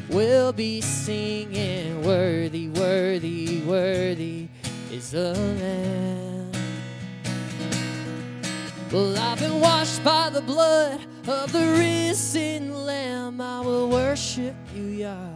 We'll 0.10 0.54
be 0.54 0.82
singing, 0.82 2.04
Worthy, 2.04 2.70
worthy, 2.70 3.62
worthy 3.62 4.48
is 4.92 5.12
the 5.12 5.34
Lamb. 5.34 6.52
Well, 8.92 9.18
I've 9.18 9.40
been 9.40 9.62
washed 9.62 10.04
by 10.04 10.32
the 10.32 10.42
blood 10.42 11.02
of 11.30 11.52
the 11.52 11.76
risen 11.78 12.86
Lamb. 12.86 13.40
I 13.40 13.62
will 13.62 13.88
worship 13.90 14.56
you, 14.76 14.84
Yah, 14.84 15.30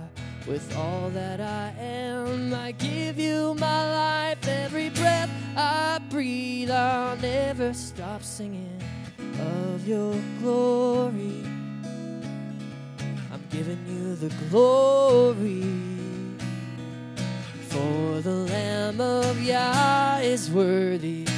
with 0.47 0.75
all 0.75 1.09
that 1.11 1.39
I 1.39 1.73
am. 1.79 2.53
I 2.53 2.71
give 2.71 3.19
you 3.19 3.53
my 3.59 3.81
life, 3.93 4.47
every 4.47 4.89
breath 4.89 5.29
I 5.55 5.99
breathe. 6.09 6.71
I'll 6.71 7.17
never 7.17 7.73
stop 7.73 8.23
singing 8.23 8.81
of 9.39 9.87
your 9.87 10.15
glory. 10.39 11.43
I'm 13.31 13.43
giving 13.51 13.85
you 13.87 14.15
the 14.15 14.33
glory. 14.49 15.63
For 17.69 18.21
the 18.21 18.47
Lamb 18.49 18.99
of 18.99 19.41
Yah 19.41 20.19
is 20.21 20.49
worthy. 20.49 21.32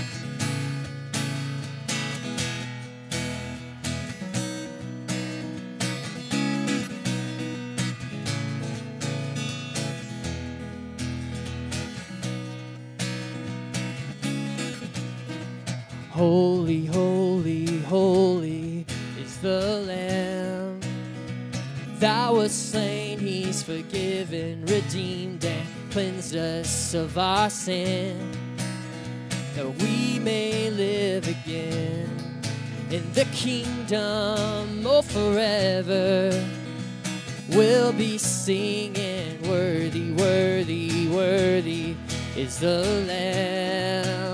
Holy, 16.15 16.85
holy, 16.85 17.79
holy 17.79 18.85
is 19.19 19.37
the 19.39 19.83
Lamb 19.85 20.79
that 21.99 22.33
was 22.33 22.53
slain. 22.53 23.19
He's 23.19 23.61
forgiven, 23.61 24.65
redeemed, 24.65 25.43
and 25.43 25.67
cleansed 25.91 26.37
us 26.37 26.93
of 26.93 27.17
our 27.17 27.49
sin, 27.49 28.31
that 29.55 29.67
we 29.81 30.19
may 30.19 30.69
live 30.69 31.27
again 31.27 32.09
in 32.89 33.11
the 33.11 33.25
kingdom 33.33 34.87
oh 34.87 35.01
forever. 35.01 36.31
We'll 37.49 37.91
be 37.91 38.17
singing, 38.17 39.41
Worthy, 39.41 40.13
worthy, 40.13 41.09
worthy 41.09 41.97
is 42.37 42.59
the 42.59 43.03
Lamb 43.05 44.24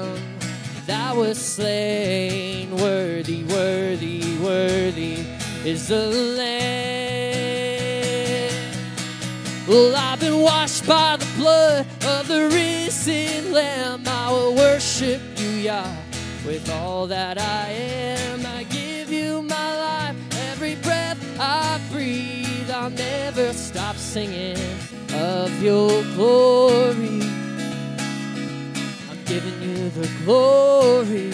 that 0.92 1.16
was 1.16 1.38
slain. 1.38 2.76
Worthy, 2.76 3.46
worthy, 3.46 4.38
worthy 4.40 5.26
is 5.64 5.88
the 5.88 6.08
Lamb. 6.38 6.52
Well, 9.70 9.96
I've 9.96 10.20
been 10.20 10.42
washed 10.42 10.86
by 10.86 11.16
the 11.16 11.28
blood 11.38 11.86
of 12.06 12.28
the 12.28 12.50
risen 12.50 13.54
Lamb. 13.54 14.04
I 14.06 14.32
will 14.32 14.54
worship 14.54 15.22
you, 15.38 15.50
Yah, 15.68 15.96
with 16.46 16.70
all 16.70 17.08
that 17.08 17.38
I 17.40 17.70
am. 17.70 18.46
I 18.46 18.64
give 18.64 19.10
you 19.10 19.44
my 19.44 19.78
life, 19.88 20.18
every 20.50 20.76
breath 20.76 21.20
I 21.40 21.80
breathe. 21.90 22.70
I'll 22.70 22.90
never 22.90 23.54
stop 23.54 23.96
singing 23.96 24.58
of 25.14 25.64
your 25.64 26.04
glory. 26.16 27.31
Giving 29.32 29.62
you 29.62 29.90
the 29.92 30.10
glory. 30.26 31.32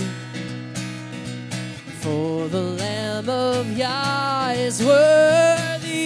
For 2.00 2.48
the 2.48 2.62
Lamb 2.62 3.28
of 3.28 3.76
Yah 3.76 4.52
is 4.52 4.84
worthy. 4.86 6.06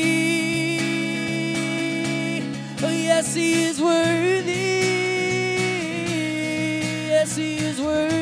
Oh, 2.82 2.89
yes, 2.89 3.36
He 3.36 3.66
is 3.66 3.82
worthy. 3.82 4.52
Yes, 7.12 7.36
He 7.36 7.58
is 7.58 7.82
worthy. 7.82 8.22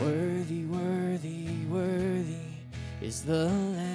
Worthy, 0.00 0.64
worthy, 0.66 1.66
worthy 1.68 2.46
is 3.02 3.22
the 3.22 3.46
Lamb. 3.46 3.93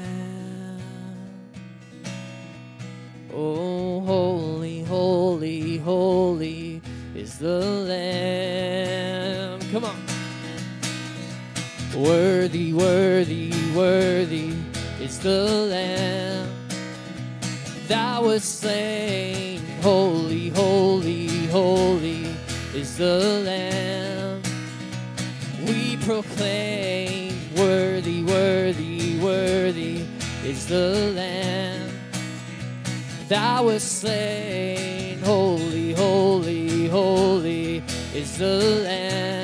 Oh, 3.42 4.02
holy, 4.02 4.84
holy, 4.84 5.78
holy 5.78 6.82
is 7.16 7.40
the 7.40 7.62
Lamb. 7.88 9.62
Come 9.72 9.86
on. 9.86 9.96
Worthy, 11.96 12.74
worthy, 12.74 13.54
worthy 13.74 14.58
is 15.00 15.20
the 15.20 15.46
Lamb 15.72 16.50
that 17.88 18.22
was 18.22 18.44
slain. 18.44 19.62
Holy, 19.82 20.50
holy, 20.50 21.48
holy 21.48 22.26
is 22.76 22.98
the 22.98 23.42
Lamb. 23.46 24.42
We 25.66 25.96
proclaim, 25.96 27.36
worthy, 27.56 28.22
worthy, 28.22 29.18
worthy 29.20 30.06
is 30.44 30.68
the 30.68 31.14
Lamb 31.16 31.69
that 33.30 33.64
was 33.64 33.84
slain. 33.84 35.20
Holy, 35.20 35.94
holy, 35.94 36.88
holy 36.88 37.84
is 38.14 38.38
the 38.38 38.58
Lamb. 38.84 39.39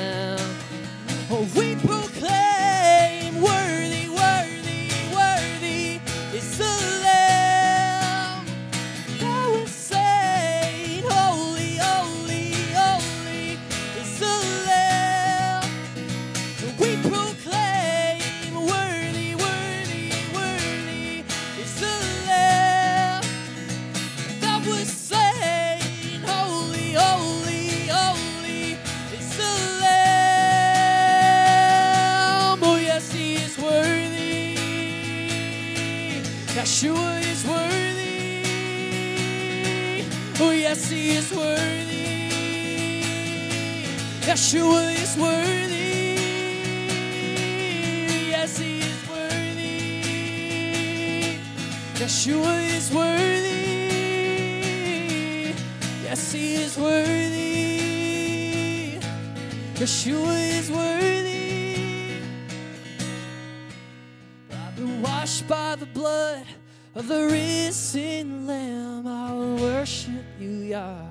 By 65.66 65.74
the 65.74 65.86
blood 65.86 66.46
of 66.94 67.08
the 67.08 67.26
risen 67.26 68.46
Lamb. 68.46 69.04
I 69.04 69.32
will 69.32 69.56
worship 69.56 70.24
you, 70.38 70.52
Yah, 70.72 71.08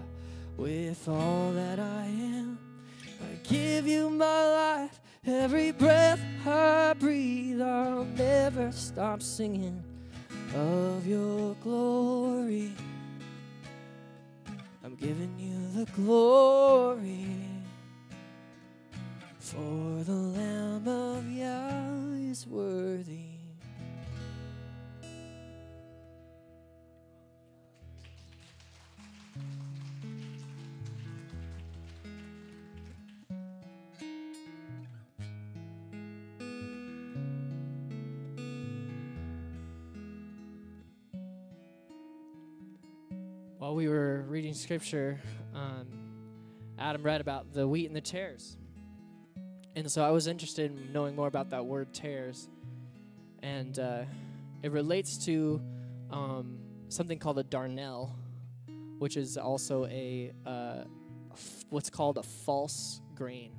with 0.55 1.09
all 1.09 1.51
that 1.51 1.77
I 1.77 2.05
am. 2.05 2.57
I 3.21 3.31
give 3.49 3.85
you 3.85 4.09
my 4.09 4.41
life, 4.61 5.01
every 5.27 5.71
breath 5.71 6.21
I 6.45 6.93
breathe. 6.97 7.61
I'll 7.61 8.05
never 8.05 8.71
stop 8.71 9.21
singing 9.21 9.83
of 10.55 11.05
your 11.05 11.55
glory. 11.55 12.71
I'm 14.85 14.95
giving 14.95 15.33
you 15.37 15.59
the 15.79 15.91
glory. 15.91 17.27
For 19.39 20.03
the 20.11 20.19
Lamb 20.37 20.87
of 20.87 21.29
Yah 21.29 22.31
is 22.31 22.47
worthy. 22.47 23.24
While 43.75 43.83
we 43.83 43.89
were 43.89 44.23
reading 44.29 44.53
scripture, 44.53 45.19
um, 45.53 45.85
Adam 46.79 47.03
read 47.03 47.19
about 47.19 47.51
the 47.51 47.67
wheat 47.67 47.87
and 47.87 47.93
the 47.93 47.99
tares. 47.99 48.55
And 49.75 49.91
so 49.91 50.01
I 50.01 50.11
was 50.11 50.27
interested 50.27 50.71
in 50.71 50.93
knowing 50.93 51.13
more 51.13 51.27
about 51.27 51.49
that 51.49 51.65
word 51.65 51.93
tares. 51.93 52.47
And 53.43 53.77
uh, 53.77 54.03
it 54.63 54.71
relates 54.71 55.25
to 55.25 55.61
um, 56.09 56.57
something 56.87 57.19
called 57.19 57.37
a 57.37 57.43
darnel, 57.43 58.11
which 58.97 59.17
is 59.17 59.35
also 59.35 59.85
a 59.87 60.31
uh, 60.45 60.85
f- 61.33 61.65
what's 61.67 61.89
called 61.89 62.17
a 62.17 62.23
false 62.23 63.01
grain. 63.13 63.51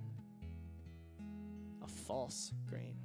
A 1.84 1.88
false 1.88 2.54
grain. 2.70 2.96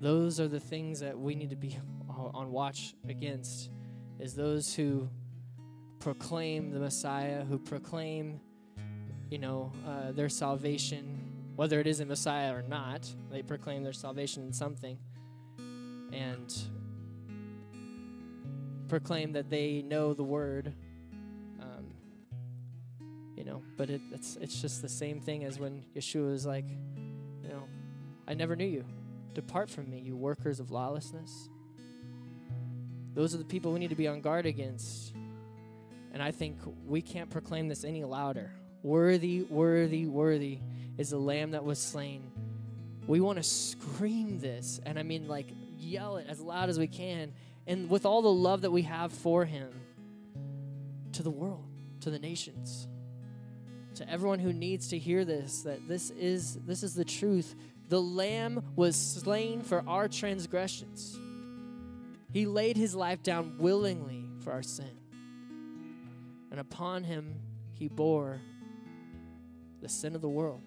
Those 0.00 0.40
are 0.40 0.48
the 0.48 0.58
things 0.58 0.98
that 0.98 1.16
we 1.16 1.36
need 1.36 1.50
to 1.50 1.56
be 1.56 1.78
on 2.08 2.50
watch 2.50 2.96
against 3.08 3.70
is 4.22 4.34
those 4.34 4.72
who 4.72 5.08
proclaim 5.98 6.70
the 6.70 6.78
Messiah, 6.78 7.44
who 7.44 7.58
proclaim, 7.58 8.40
you 9.28 9.38
know, 9.38 9.72
uh, 9.84 10.12
their 10.12 10.28
salvation, 10.28 11.18
whether 11.56 11.80
it 11.80 11.88
is 11.88 11.98
a 11.98 12.06
Messiah 12.06 12.54
or 12.54 12.62
not. 12.62 13.12
They 13.32 13.42
proclaim 13.42 13.82
their 13.82 13.92
salvation 13.92 14.44
in 14.44 14.52
something, 14.52 14.96
and 16.12 16.54
proclaim 18.86 19.32
that 19.32 19.50
they 19.50 19.82
know 19.82 20.14
the 20.14 20.22
Word. 20.22 20.72
Um, 21.60 21.86
you 23.36 23.42
know, 23.42 23.60
but 23.76 23.90
it, 23.90 24.02
it's 24.12 24.36
it's 24.36 24.62
just 24.62 24.82
the 24.82 24.88
same 24.88 25.20
thing 25.20 25.42
as 25.42 25.58
when 25.58 25.84
Yeshua 25.96 26.32
is 26.32 26.46
like, 26.46 26.68
you 27.42 27.48
know, 27.48 27.64
I 28.28 28.34
never 28.34 28.54
knew 28.54 28.66
you. 28.66 28.84
Depart 29.34 29.68
from 29.68 29.90
me, 29.90 29.98
you 29.98 30.14
workers 30.14 30.60
of 30.60 30.70
lawlessness. 30.70 31.48
Those 33.14 33.34
are 33.34 33.38
the 33.38 33.44
people 33.44 33.72
we 33.72 33.78
need 33.78 33.90
to 33.90 33.96
be 33.96 34.08
on 34.08 34.20
guard 34.20 34.46
against. 34.46 35.14
And 36.12 36.22
I 36.22 36.30
think 36.30 36.58
we 36.86 37.02
can't 37.02 37.30
proclaim 37.30 37.68
this 37.68 37.84
any 37.84 38.04
louder. 38.04 38.52
Worthy, 38.82 39.42
worthy, 39.42 40.06
worthy 40.06 40.58
is 40.98 41.10
the 41.10 41.18
lamb 41.18 41.52
that 41.52 41.64
was 41.64 41.78
slain. 41.78 42.30
We 43.06 43.20
want 43.20 43.38
to 43.38 43.42
scream 43.42 44.38
this, 44.38 44.80
and 44.84 44.98
I 44.98 45.02
mean, 45.02 45.26
like, 45.26 45.46
yell 45.78 46.16
it 46.16 46.26
as 46.28 46.40
loud 46.40 46.68
as 46.68 46.78
we 46.78 46.86
can, 46.86 47.32
and 47.66 47.90
with 47.90 48.06
all 48.06 48.22
the 48.22 48.32
love 48.32 48.62
that 48.62 48.70
we 48.70 48.82
have 48.82 49.12
for 49.12 49.44
him 49.44 49.68
to 51.12 51.22
the 51.22 51.30
world, 51.30 51.66
to 52.00 52.10
the 52.10 52.18
nations, 52.18 52.88
to 53.96 54.08
everyone 54.08 54.38
who 54.38 54.52
needs 54.52 54.88
to 54.88 54.98
hear 54.98 55.24
this, 55.24 55.62
that 55.62 55.86
this 55.88 56.10
is 56.10 56.58
this 56.66 56.82
is 56.82 56.94
the 56.94 57.04
truth. 57.04 57.54
The 57.88 58.00
lamb 58.00 58.62
was 58.76 58.96
slain 58.96 59.62
for 59.62 59.84
our 59.86 60.08
transgressions. 60.08 61.18
He 62.32 62.46
laid 62.46 62.76
his 62.76 62.94
life 62.94 63.22
down 63.22 63.56
willingly 63.58 64.28
for 64.40 64.52
our 64.52 64.62
sin. 64.62 64.90
And 66.50 66.58
upon 66.58 67.04
him, 67.04 67.34
he 67.72 67.88
bore 67.88 68.40
the 69.80 69.88
sin 69.88 70.14
of 70.14 70.22
the 70.22 70.28
world. 70.28 70.62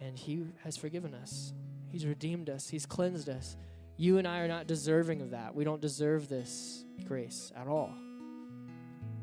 And 0.00 0.16
he 0.18 0.46
has 0.64 0.76
forgiven 0.76 1.14
us, 1.14 1.52
he's 1.90 2.06
redeemed 2.06 2.50
us, 2.50 2.68
he's 2.68 2.86
cleansed 2.86 3.28
us. 3.28 3.56
You 3.96 4.18
and 4.18 4.28
I 4.28 4.40
are 4.40 4.48
not 4.48 4.66
deserving 4.66 5.22
of 5.22 5.30
that. 5.30 5.54
We 5.54 5.64
don't 5.64 5.80
deserve 5.80 6.28
this 6.28 6.84
grace 7.06 7.50
at 7.56 7.66
all. 7.66 7.94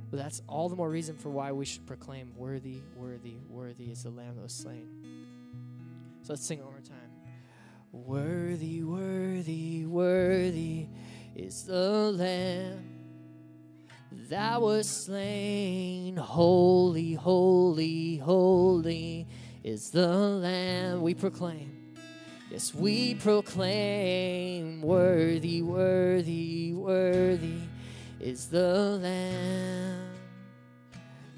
But 0.10 0.18
that's 0.18 0.42
all 0.48 0.68
the 0.68 0.76
more 0.76 0.90
reason 0.90 1.16
for 1.18 1.30
why 1.30 1.52
we 1.52 1.66
should 1.66 1.86
proclaim, 1.86 2.34
Worthy, 2.36 2.82
worthy, 2.96 3.38
worthy 3.50 3.92
is 3.92 4.04
the 4.04 4.10
Lamb 4.10 4.36
that 4.36 4.42
was 4.42 4.54
slain. 4.54 4.88
So 6.22 6.34
let's 6.34 6.46
sing 6.46 6.60
it 6.60 6.64
one 6.64 6.74
more 6.74 6.82
time. 6.82 7.13
Worthy, 7.94 8.82
worthy, 8.82 9.86
worthy 9.86 10.88
is 11.36 11.66
the 11.66 12.12
Lamb 12.12 12.90
that 14.30 14.60
was 14.60 14.90
slain. 14.90 16.18
Holy, 16.18 17.14
holy, 17.14 18.18
holy 18.18 19.28
is 19.64 19.92
the 19.92 20.08
Lamb 20.08 21.04
we 21.04 21.14
proclaim. 21.14 21.94
Yes, 22.50 22.74
we 22.74 23.14
proclaim, 23.14 24.82
worthy, 24.82 25.62
worthy, 25.62 26.74
worthy 26.74 27.62
is 28.20 28.48
the 28.48 28.98
Lamb 29.04 30.10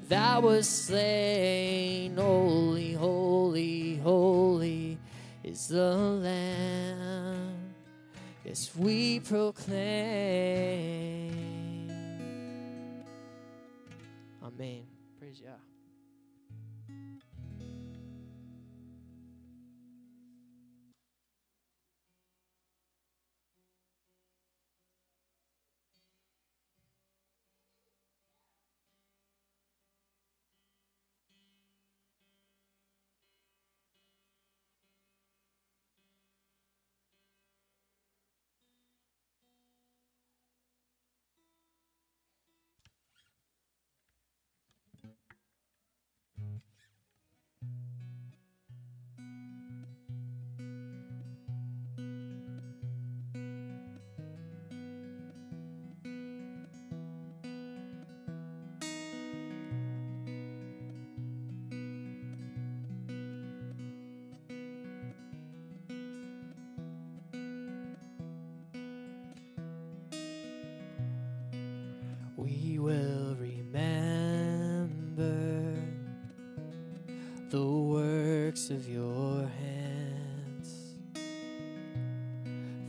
that 0.07 0.41
was 0.41 0.69
slain. 0.69 2.15
Holy, 2.15 2.93
holy, 2.93 3.97
holy 3.97 4.99
is 5.45 5.67
the 5.67 5.93
Lamb. 5.95 7.75
Yes, 8.43 8.71
we 8.75 9.19
proclaim. 9.19 9.75
Amen. 14.43 14.83
Praise 15.19 15.41
Yah. 15.43 15.74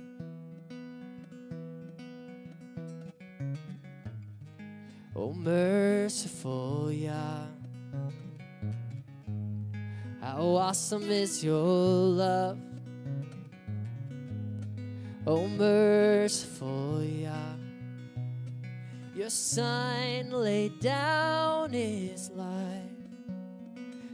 Oh, 5.24 5.32
merciful 5.32 6.92
Yah, 6.92 7.48
how 10.20 10.42
awesome 10.42 11.10
is 11.10 11.42
your 11.42 11.64
love. 11.64 12.60
Oh, 15.26 15.48
merciful 15.48 17.02
Yah, 17.02 17.56
your 19.16 19.30
Son 19.30 20.30
laid 20.30 20.82
down 20.82 21.72
his 21.72 22.30
life 22.32 22.84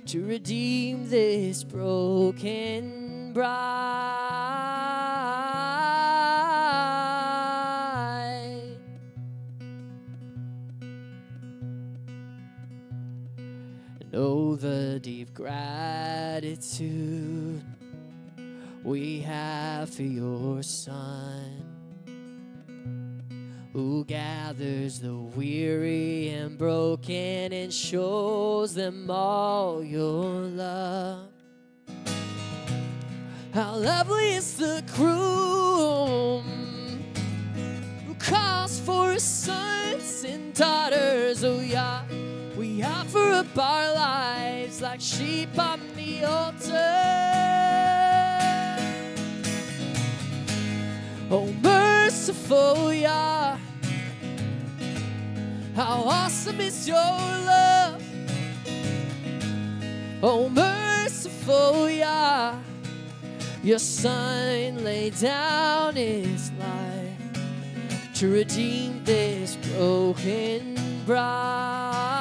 to 0.05 0.23
redeem 0.23 1.09
this 1.09 1.63
broken 1.63 3.33
bride. 3.33 4.98
Gratitude 15.39 16.83
we 18.83 19.21
have 19.21 19.89
for 19.89 20.03
your 20.03 20.61
Son 20.61 21.63
who 23.71 24.03
gathers 24.03 24.99
the 24.99 25.15
weary 25.15 26.27
and 26.31 26.57
broken 26.57 27.53
and 27.53 27.73
shows 27.73 28.73
them 28.73 29.09
all 29.09 29.81
your 29.81 30.41
love. 30.41 31.29
How 33.53 33.75
lovely 33.75 34.33
is 34.33 34.57
the 34.57 34.83
groom 34.93 36.43
who 38.05 38.13
calls 38.15 38.81
for 38.81 39.13
his 39.13 39.23
sons 39.23 40.25
and 40.25 40.53
daughters. 40.53 41.45
Oh, 41.45 41.61
yeah, 41.61 42.01
we 42.59 42.83
offer 42.83 43.31
up 43.31 43.57
our 43.57 43.93
lives 43.93 44.81
like 44.81 44.99
sheep 44.99 45.57
on 45.57 45.79
the 45.95 46.25
altar. 46.25 46.91
Oh, 51.31 51.53
merciful 51.63 52.93
Yah, 52.93 53.57
how 55.73 56.03
awesome 56.03 56.59
is 56.59 56.85
your 56.85 56.97
love. 56.97 58.03
Oh, 60.21 60.49
merciful 60.49 61.89
Yah, 61.89 62.59
your 63.63 63.79
Son 63.79 64.83
laid 64.83 65.17
down 65.17 65.95
his 65.95 66.51
life 66.59 68.15
to 68.15 68.29
redeem 68.29 69.01
this 69.05 69.55
broken 69.55 70.75
bride. 71.05 72.18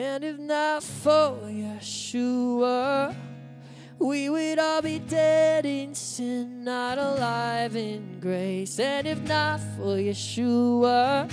And 0.00 0.22
if 0.22 0.38
not 0.38 0.84
for 0.84 1.40
Yeshua, 1.42 3.16
we 3.98 4.30
would 4.30 4.60
all 4.60 4.80
be 4.80 5.00
dead 5.00 5.66
in 5.66 5.92
sin, 5.92 6.62
not 6.62 6.98
alive 6.98 7.74
in 7.74 8.20
grace. 8.20 8.78
And 8.78 9.08
if 9.08 9.20
not 9.22 9.58
for 9.58 9.96
Yeshua, 9.96 11.28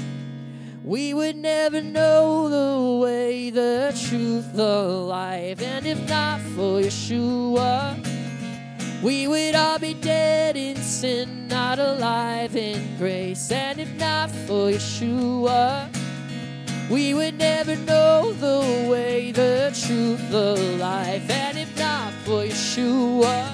we 0.84 1.14
would 1.14 1.36
never 1.36 1.80
know 1.80 2.50
the 2.50 3.06
way, 3.06 3.52
the 3.52 3.96
truth, 4.10 4.52
the 4.56 4.82
life. 4.82 5.62
And 5.62 5.86
if 5.86 6.10
not 6.10 6.42
for 6.42 6.82
Yeshua, 6.82 8.04
we 9.04 9.28
would 9.28 9.54
all 9.54 9.78
be 9.78 9.94
dead 9.94 10.58
in 10.58 10.78
sin, 10.78 11.48
not 11.48 11.78
alive 11.78 12.56
in 12.56 12.98
grace. 12.98 13.52
And 13.52 13.80
if 13.80 13.94
not 14.00 14.32
for 14.32 14.72
Yeshua, 14.72 15.88
we 16.90 17.14
would 17.14 17.38
never 17.38 17.76
know 17.76 18.34
the 18.34 18.90
way, 18.90 19.32
the 19.32 19.74
truth, 19.86 20.30
the 20.30 20.56
life. 20.80 21.30
And 21.30 21.58
if 21.58 21.78
not 21.78 22.14
for 22.26 22.44
Yeshua, 22.44 23.52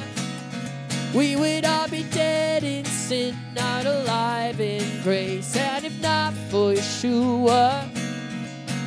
we 1.13 1.35
would 1.35 1.65
all 1.65 1.87
be 1.87 2.03
dead 2.03 2.63
in 2.63 2.85
sin, 2.85 3.35
not 3.55 3.85
alive 3.85 4.59
in 4.59 5.01
grace. 5.03 5.55
And 5.55 5.85
if 5.85 6.01
not 6.01 6.33
for 6.49 6.73
Yeshua, 6.73 7.89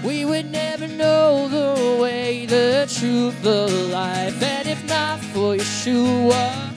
we 0.04 0.24
would 0.24 0.50
never 0.50 0.86
know 0.86 1.48
the 1.48 2.02
way, 2.02 2.44
the 2.46 2.86
truth, 2.98 3.40
the 3.42 3.68
life. 3.90 4.42
And 4.42 4.68
if 4.68 4.84
not 4.86 5.20
for 5.20 5.56
Yeshua, 5.56 6.74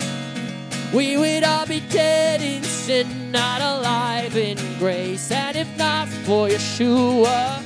we 0.93 1.17
would 1.17 1.43
all 1.43 1.65
be 1.65 1.81
dead 1.89 2.36
sin, 2.87 3.31
not 3.33 3.59
alive 3.59 4.37
in 4.37 4.57
grace. 4.79 5.29
And 5.29 5.57
if 5.57 5.67
not 5.77 6.07
for 6.07 6.47
Yeshua, 6.47 7.61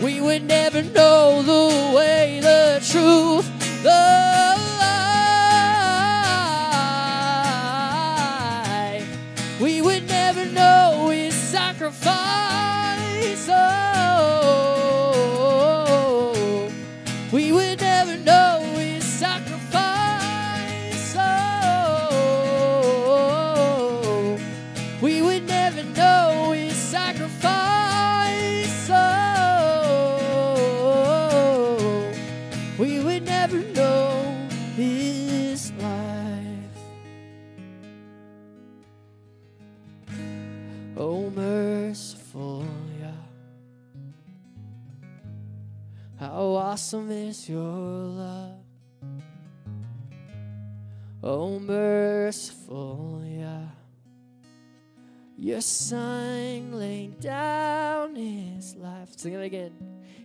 we 0.00 0.20
would 0.20 0.44
never 0.44 0.80
know 0.82 1.42
the 1.42 1.96
way, 1.96 2.38
the 2.40 2.80
truth, 2.88 3.50
the 3.82 3.90
life. 4.78 5.20
We 9.60 9.82
would 9.82 10.06
never 10.06 10.44
know 10.46 11.08
his 11.10 11.34
sacrifice. 11.34 12.12
Awesome 46.72 47.10
is 47.10 47.50
your 47.50 47.60
love. 47.60 48.64
Oh, 51.22 51.58
merciful 51.58 53.22
Yah. 53.26 53.68
Your 55.36 55.60
son 55.60 56.72
laid 56.72 57.20
down 57.20 58.16
his 58.16 58.74
life. 58.76 59.10
Sing 59.18 59.34
it 59.34 59.42
again. 59.42 59.72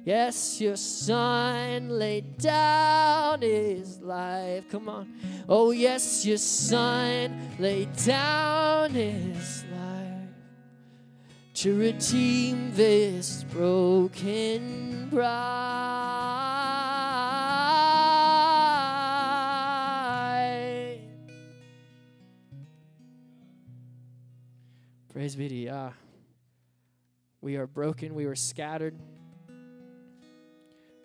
Yes, 0.06 0.62
your 0.62 0.78
son 0.78 1.90
laid 1.90 2.38
down 2.38 3.42
his 3.42 4.00
life. 4.00 4.70
Come 4.70 4.88
on. 4.88 5.06
Oh, 5.50 5.72
yes, 5.72 6.26
your 6.26 6.38
son 6.38 7.38
laid 7.60 7.94
down 8.06 8.92
his 8.92 9.66
life 9.66 9.97
to 11.58 11.76
redeem 11.76 12.72
this 12.76 13.44
broken 13.46 15.10
bride. 15.10 15.28
Praise 25.12 25.36
be 25.36 25.50
to 25.50 25.56
Yah. 25.56 25.90
We 27.42 27.56
are 27.56 27.66
broken, 27.66 28.14
we 28.14 28.28
were 28.28 28.36
scattered, 28.36 28.94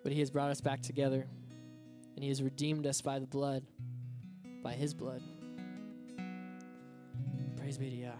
but 0.03 0.11
He 0.11 0.19
has 0.19 0.29
brought 0.29 0.51
us 0.51 0.61
back 0.61 0.83
together, 0.83 1.25
and 2.13 2.23
He 2.23 2.29
has 2.29 2.43
redeemed 2.43 2.85
us 2.85 3.01
by 3.01 3.17
the 3.17 3.25
blood, 3.25 3.63
by 4.61 4.73
His 4.73 4.93
blood. 4.93 5.23
Praise 7.57 7.79
be 7.79 7.89
to 7.89 7.95
Yah. 7.95 8.11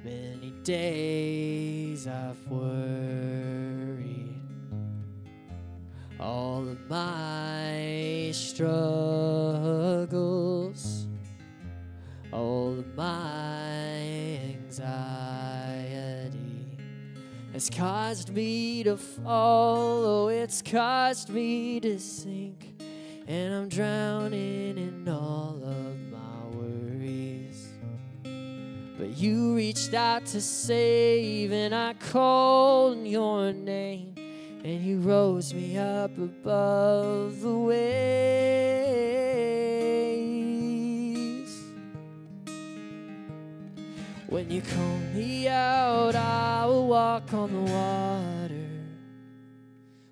many 0.04 0.52
days 0.64 2.06
I've 2.06 2.48
worried. 2.48 4.40
All 6.20 6.68
of 6.70 6.88
my 6.88 8.30
struggles, 8.32 8.68
all 12.32 12.78
of 12.78 12.96
my 12.96 13.98
anxiety 14.54 15.34
has 17.54 17.72
caused 17.72 18.30
me 18.36 18.84
to 18.84 18.98
fall. 18.98 20.06
Oh, 20.06 20.28
it's 20.28 20.62
caused 20.62 21.30
me 21.30 21.80
to 21.80 21.98
sink 22.00 22.43
and 23.34 23.54
I'm 23.56 23.68
drowning 23.68 24.78
in 24.78 25.08
all 25.10 25.60
of 25.64 25.98
my 26.12 26.46
worries. 26.56 27.70
But 28.24 29.18
you 29.18 29.56
reached 29.56 29.96
out 29.96 30.28
to 30.28 30.40
save, 30.40 31.52
and 31.52 31.74
I 31.74 31.96
called 31.96 33.08
your 33.08 33.52
name, 33.52 34.14
and 34.64 34.84
you 34.84 35.00
rose 35.00 35.52
me 35.52 35.80
up 35.80 36.16
above 36.16 37.42
the 37.42 37.56
waves. 37.56 38.14
When 44.28 44.52
you 44.52 44.62
call 44.62 44.98
me 45.16 45.48
out, 45.48 46.16
I 46.16 46.68
will 46.68 46.88
walk 46.88 47.34
on 47.34 47.52
the 47.52 47.62
water. 47.72 48.70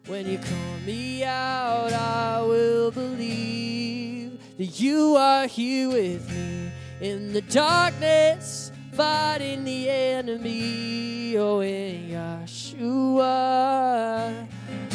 When 0.07 0.27
you 0.27 0.39
call 0.39 0.70
me 0.85 1.23
out, 1.23 1.93
I 1.93 2.41
will 2.41 2.91
believe 2.91 4.39
that 4.57 4.79
you 4.79 5.15
are 5.15 5.47
here 5.47 5.89
with 5.89 6.29
me 6.31 6.71
in 6.99 7.33
the 7.33 7.41
darkness, 7.41 8.71
fighting 8.93 9.63
the 9.63 9.89
enemy. 9.89 11.37
Oh, 11.37 11.61
in 11.61 12.09
Yeshua, 12.09 13.37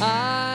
I 0.01 0.46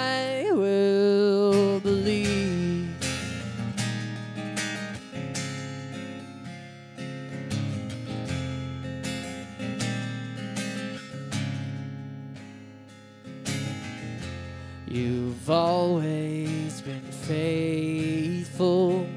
always 15.51 16.81
been 16.81 17.01
faithful, 17.01 19.07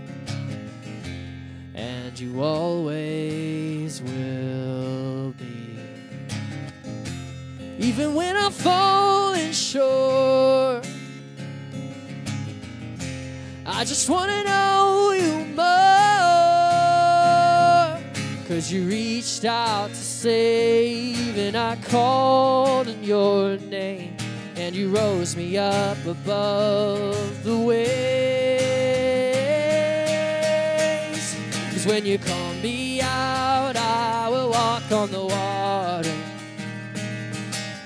and 1.74 2.18
you 2.18 2.42
always 2.42 4.00
will 4.02 5.32
be. 5.32 5.78
Even 7.78 8.14
when 8.14 8.34
I'm 8.36 8.52
falling 8.52 9.52
short, 9.52 10.86
I 13.66 13.84
just 13.84 14.08
want 14.08 14.30
to 14.30 14.44
know 14.44 15.12
you 15.12 15.44
more. 15.54 15.64
Cause 18.48 18.72
you 18.72 18.88
reached 18.88 19.44
out 19.44 19.90
to 19.90 19.94
save, 19.94 21.36
and 21.38 21.56
I 21.56 21.76
called 21.76 22.88
on 22.88 23.04
your 23.04 23.56
name 23.56 24.13
you 24.74 24.88
rose 24.88 25.36
me 25.36 25.56
up 25.56 26.04
above 26.04 27.44
the 27.44 27.56
waves. 27.56 27.84
Cause 31.70 31.86
when 31.86 32.04
you 32.04 32.18
call 32.18 32.54
me 32.54 33.00
out, 33.00 33.76
I 33.76 34.28
will 34.28 34.50
walk 34.50 34.90
on 34.90 35.12
the 35.12 35.24
water. 35.24 36.10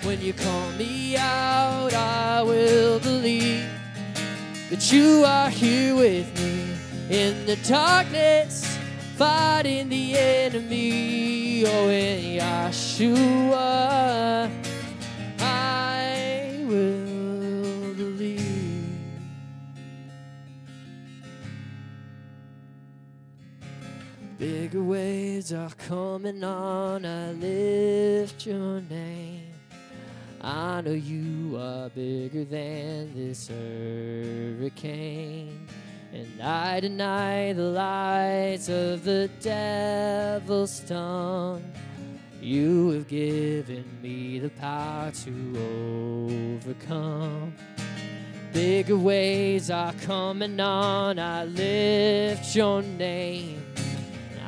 When 0.02 0.22
you 0.22 0.32
call 0.32 0.72
me 0.72 1.16
out, 1.18 1.92
I 1.92 2.42
will 2.42 2.98
believe 3.00 3.68
that 4.70 4.90
you 4.90 5.24
are 5.26 5.50
here 5.50 5.94
with 5.94 6.34
me 6.40 6.64
in 7.10 7.44
the 7.44 7.56
darkness, 7.68 8.78
fighting 9.16 9.90
the 9.90 10.16
enemy. 10.16 11.66
Oh, 11.66 11.88
in 11.88 12.38
Yeshua. 12.40 13.78
Bigger 24.38 24.84
waves 24.84 25.52
are 25.52 25.70
coming 25.70 26.44
on, 26.44 27.04
I 27.04 27.32
lift 27.32 28.46
your 28.46 28.80
name. 28.82 29.50
I 30.40 30.80
know 30.80 30.92
you 30.92 31.58
are 31.58 31.88
bigger 31.88 32.44
than 32.44 33.12
this 33.16 33.48
hurricane. 33.48 34.68
And 36.12 36.40
I 36.40 36.78
deny 36.78 37.52
the 37.52 37.64
lies 37.64 38.68
of 38.68 39.02
the 39.02 39.28
devil's 39.40 40.78
tongue. 40.80 41.64
You 42.40 42.90
have 42.90 43.08
given 43.08 43.84
me 44.00 44.38
the 44.38 44.50
power 44.50 45.10
to 45.10 46.60
overcome. 46.64 47.52
Bigger 48.52 48.96
waves 48.96 49.68
are 49.68 49.94
coming 49.94 50.60
on. 50.60 51.18
I 51.18 51.44
lift 51.44 52.54
your 52.54 52.82
name. 52.82 53.67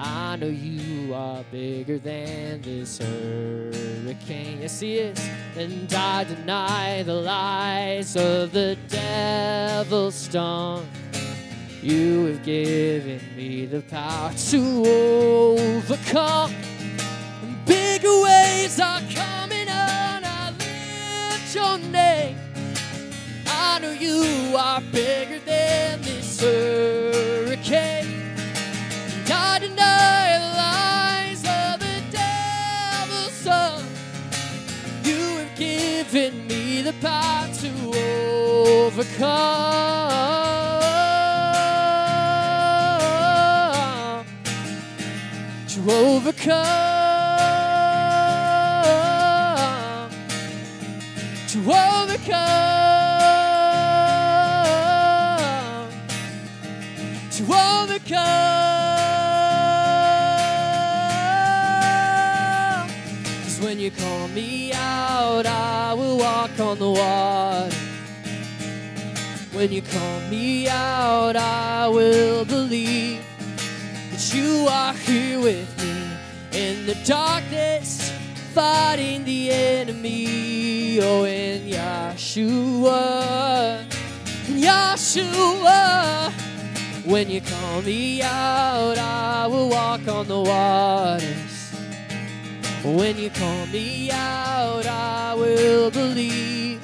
I 0.02 0.36
know 0.36 0.46
you 0.46 1.12
are 1.12 1.44
bigger 1.52 1.98
than 1.98 2.62
this 2.62 2.96
hurricane. 2.96 4.62
Yes, 4.62 4.80
He 4.80 4.96
is. 4.96 5.18
And 5.56 5.92
I 5.92 6.24
deny 6.24 7.02
the 7.02 7.12
lies 7.12 8.16
of 8.16 8.52
the 8.52 8.78
devil's 8.88 10.26
tongue. 10.28 10.88
You 11.82 12.26
have 12.26 12.42
given 12.42 13.20
me 13.36 13.66
the 13.66 13.82
power 13.82 14.32
to 14.32 14.84
overcome. 14.86 16.54
Bigger 17.66 18.22
waves 18.22 18.80
are 18.80 19.02
coming 19.14 19.68
on. 19.68 20.24
I 20.24 20.54
lift 20.58 21.54
your 21.54 21.76
name. 21.92 22.38
I 23.46 23.78
know 23.80 23.90
you 23.90 24.56
are 24.56 24.80
bigger 24.80 25.40
than 25.40 26.00
this 26.00 26.40
hurricane. 26.40 28.09
I 29.52 29.58
deny 29.58 30.38
the 30.38 30.50
lies 30.62 31.42
of 31.44 31.80
the 31.80 33.30
son. 33.30 33.84
You 35.02 35.20
have 35.38 35.54
given 35.56 36.46
me 36.46 36.82
the 36.82 36.92
power 37.00 37.48
to 37.60 37.70
overcome. 38.86 39.40
To 45.68 45.78
overcome. 45.90 47.00
To 51.48 51.58
overcome. 51.58 52.79
When 63.60 63.78
you 63.78 63.90
call 63.90 64.26
me 64.28 64.72
out, 64.72 65.44
I 65.44 65.92
will 65.92 66.16
walk 66.16 66.58
on 66.58 66.78
the 66.78 66.90
water. 66.90 67.76
When 69.52 69.70
you 69.70 69.82
call 69.82 70.20
me 70.30 70.66
out, 70.66 71.36
I 71.36 71.86
will 71.86 72.46
believe 72.46 73.22
that 74.12 74.34
you 74.34 74.66
are 74.66 74.94
here 74.94 75.38
with 75.40 75.68
me 75.82 76.58
in 76.58 76.86
the 76.86 76.94
darkness, 77.04 78.10
fighting 78.54 79.26
the 79.26 79.50
enemy. 79.52 80.98
Oh, 81.02 81.24
in 81.24 81.68
Yeshua, 81.68 83.00
in 84.48 84.62
Yeshua. 84.62 86.32
When 87.04 87.28
you 87.28 87.42
call 87.42 87.82
me 87.82 88.22
out, 88.22 88.96
I 88.96 89.46
will 89.46 89.68
walk 89.68 90.08
on 90.08 90.26
the 90.28 90.40
waters. 90.40 91.39
When 92.82 93.18
you 93.18 93.28
call 93.28 93.66
me 93.66 94.10
out, 94.10 94.86
I 94.86 95.34
will 95.34 95.90
believe 95.90 96.80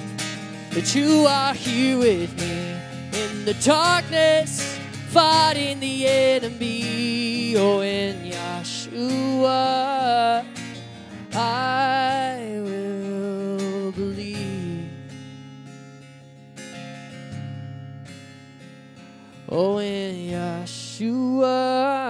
that 0.72 0.94
you 0.94 1.24
are 1.26 1.55
here 1.55 1.97
with 1.97 2.38
me 2.38 2.76
in 3.18 3.47
the 3.47 3.55
darkness, 3.64 4.78
fighting 5.09 5.80
the 5.80 6.07
enemy. 6.07 7.57
Oh, 7.57 7.80
in 7.80 8.30
Yeshua, 8.30 9.55
I 11.32 12.61
will 12.62 13.92
believe. 13.92 14.90
Oh, 19.49 19.78
are 21.42 22.05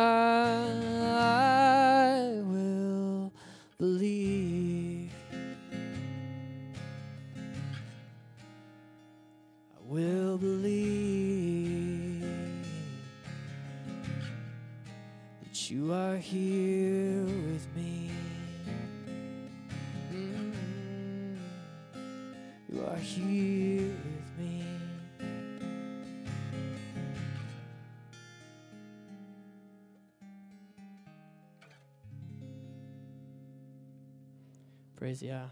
Praise 35.16 35.30
Yah. 35.30 35.48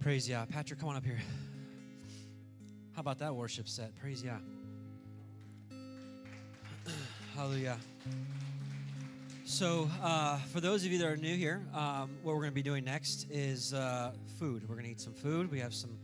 Praise 0.00 0.28
Yah. 0.28 0.44
Patrick, 0.46 0.80
come 0.80 0.88
on 0.88 0.96
up 0.96 1.04
here. 1.04 1.20
How 2.94 3.00
about 3.00 3.20
that 3.20 3.36
worship 3.36 3.68
set? 3.68 3.94
Praise 3.94 4.24
Yah. 4.24 4.38
Hallelujah. 7.36 7.78
So, 9.48 9.88
uh, 10.02 10.38
for 10.52 10.58
those 10.60 10.84
of 10.84 10.90
you 10.90 10.98
that 10.98 11.06
are 11.06 11.16
new 11.16 11.36
here, 11.36 11.64
um, 11.72 12.10
what 12.24 12.34
we're 12.34 12.40
going 12.40 12.50
to 12.50 12.54
be 12.54 12.64
doing 12.64 12.82
next 12.82 13.30
is 13.30 13.72
uh, 13.72 14.10
food. 14.40 14.68
We're 14.68 14.74
going 14.74 14.86
to 14.86 14.90
eat 14.90 15.00
some 15.00 15.12
food. 15.12 15.52
We 15.52 15.60
have 15.60 15.72
some 15.72 15.96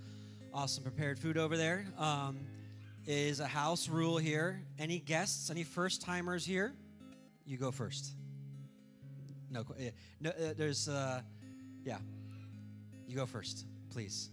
awesome 0.55 0.85
prepared 0.85 1.19
food 1.19 1.37
over 1.37 1.57
there. 1.57 1.85
Um, 1.99 2.39
is 3.05 3.41
a 3.41 3.47
house 3.47 3.89
rule 3.89 4.17
here. 4.17 4.63
Any 4.79 5.01
guests, 5.01 5.51
any 5.51 5.65
first 5.65 6.03
timers 6.03 6.47
here? 6.47 6.73
You 7.45 7.57
go 7.57 7.73
first. 7.73 8.13
No, 9.51 9.65
no 10.21 10.31
uh, 10.31 10.55
there's, 10.57 10.89
uh, 10.89 11.23
yeah, 11.85 11.99
you 13.09 13.17
go 13.17 13.27
first, 13.27 13.67
please. 13.91 14.31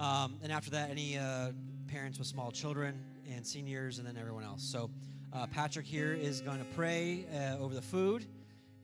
Um, 0.00 0.40
and 0.42 0.50
after 0.50 0.72
that, 0.72 0.90
any 0.90 1.16
uh, 1.16 1.52
parents 1.86 2.18
with 2.18 2.26
small 2.26 2.50
children 2.50 3.04
and 3.32 3.46
seniors, 3.46 3.98
and 3.98 4.06
then 4.06 4.16
everyone 4.16 4.42
else. 4.42 4.64
So, 4.64 4.90
uh, 5.34 5.46
Patrick 5.46 5.86
here 5.86 6.12
is 6.12 6.40
going 6.40 6.58
to 6.58 6.64
pray 6.76 7.24
uh, 7.34 7.56
over 7.58 7.74
the 7.74 7.82
food. 7.82 8.26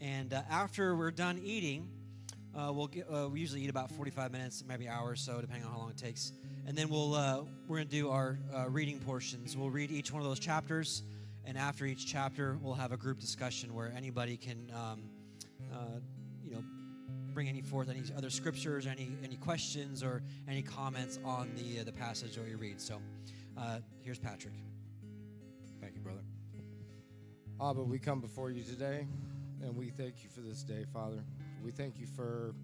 And 0.01 0.33
uh, 0.33 0.43
after 0.51 0.97
we're 0.97 1.11
done 1.11 1.41
eating, 1.45 1.89
uh, 2.57 2.73
we'll 2.73 2.87
get, 2.87 3.07
uh, 3.11 3.29
we 3.29 3.41
usually 3.41 3.63
eat 3.63 3.71
about 3.71 3.91
45 3.91 4.33
minutes, 4.33 4.65
maybe 4.67 4.87
an 4.87 4.93
hour 4.93 5.11
or 5.11 5.17
so, 5.17 5.41
depending 5.41 5.67
on 5.67 5.73
how 5.73 5.79
long 5.79 5.91
it 5.91 5.99
takes. 5.99 6.33
And 6.67 6.77
then 6.77 6.89
we'll 6.89 7.15
uh, 7.15 7.43
we're 7.67 7.77
going 7.77 7.89
to 7.89 7.95
do 7.95 8.11
our 8.11 8.39
reading 8.69 8.99
portions. 9.01 9.57
We'll 9.57 9.71
read 9.71 9.91
each 9.91 10.13
one 10.13 10.23
of 10.23 10.29
those 10.29 10.39
chapters, 10.39 11.03
and 11.45 11.57
after 11.57 11.85
each 11.85 12.07
chapter, 12.07 12.59
we'll 12.63 12.75
have 12.75 12.93
a 12.93 12.97
group 12.97 13.19
discussion 13.21 13.75
where 13.75 13.93
anybody 13.97 14.37
can, 14.37 14.71
um, 14.75 15.03
you 16.43 16.53
know, 16.53 16.63
bring 17.33 17.49
any 17.49 17.63
forth 17.63 17.89
any 17.89 18.03
other 18.17 18.31
scriptures, 18.31 18.87
any 18.87 19.17
any 19.25 19.37
questions, 19.37 20.03
or 20.03 20.23
any 20.47 20.63
comments 20.63 21.19
on 21.25 21.51
the 21.57 21.81
uh, 21.81 21.85
the 21.85 21.93
passage 21.93 22.35
that 22.35 22.45
we 22.45 22.55
read. 22.55 22.81
So, 22.81 23.01
uh, 23.57 23.79
here's 24.03 24.19
Patrick. 24.19 24.55
Abba, 27.61 27.83
we 27.83 27.99
come 27.99 28.21
before 28.21 28.53
you 28.53 28.63
today, 28.63 29.05
and 29.63 29.77
we 29.77 29.91
thank 29.91 30.23
you 30.23 30.31
for 30.31 30.41
this 30.43 30.63
day, 30.63 30.85
Father. 30.93 31.25
We 31.61 31.73
thank 31.73 31.99
you 31.99 32.07
for 32.07 32.55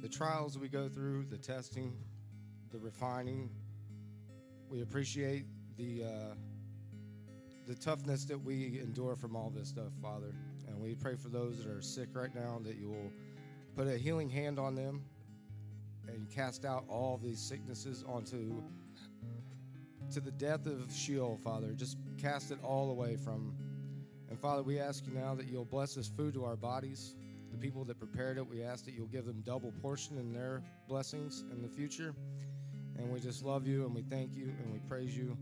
the 0.00 0.08
trials 0.08 0.58
we 0.58 0.70
go 0.70 0.88
through, 0.88 1.26
the 1.26 1.36
testing, 1.36 1.94
the 2.72 2.78
refining. 2.78 3.50
We 4.70 4.80
appreciate 4.80 5.44
the 5.76 6.04
uh, 6.04 6.34
the 7.66 7.74
toughness 7.74 8.24
that 8.24 8.38
we 8.42 8.80
endure 8.82 9.14
from 9.14 9.36
all 9.36 9.50
this 9.54 9.68
stuff, 9.68 9.92
Father. 10.00 10.34
And 10.68 10.80
we 10.80 10.94
pray 10.94 11.16
for 11.16 11.28
those 11.28 11.62
that 11.62 11.70
are 11.70 11.82
sick 11.82 12.08
right 12.14 12.34
now 12.34 12.62
that 12.64 12.76
you 12.76 12.88
will 12.88 13.12
put 13.76 13.86
a 13.88 13.98
healing 13.98 14.30
hand 14.30 14.58
on 14.58 14.74
them 14.74 15.04
and 16.08 16.30
cast 16.30 16.64
out 16.64 16.84
all 16.88 17.20
these 17.22 17.40
sicknesses 17.40 18.02
onto 18.08 18.62
to 20.12 20.20
the 20.20 20.32
death 20.32 20.64
of 20.64 20.90
Sheol, 20.90 21.38
Father. 21.44 21.74
Just 21.74 21.98
cast 22.16 22.52
it 22.52 22.58
all 22.62 22.90
away 22.90 23.16
from. 23.16 23.54
And 24.30 24.38
Father, 24.38 24.62
we 24.62 24.78
ask 24.80 25.06
you 25.06 25.12
now 25.12 25.34
that 25.34 25.46
you'll 25.46 25.64
bless 25.64 25.94
this 25.94 26.08
food 26.08 26.34
to 26.34 26.44
our 26.44 26.56
bodies. 26.56 27.14
The 27.52 27.58
people 27.58 27.84
that 27.84 27.98
prepared 27.98 28.36
it, 28.36 28.48
we 28.48 28.62
ask 28.62 28.84
that 28.84 28.94
you'll 28.94 29.06
give 29.06 29.26
them 29.26 29.42
double 29.46 29.72
portion 29.80 30.18
in 30.18 30.32
their 30.32 30.62
blessings 30.88 31.44
in 31.52 31.62
the 31.62 31.68
future. 31.68 32.14
And 32.96 33.12
we 33.12 33.20
just 33.20 33.44
love 33.44 33.66
you 33.66 33.84
and 33.84 33.94
we 33.94 34.02
thank 34.02 34.34
you 34.34 34.52
and 34.62 34.72
we 34.72 34.80
praise 34.80 35.16
you 35.16 35.36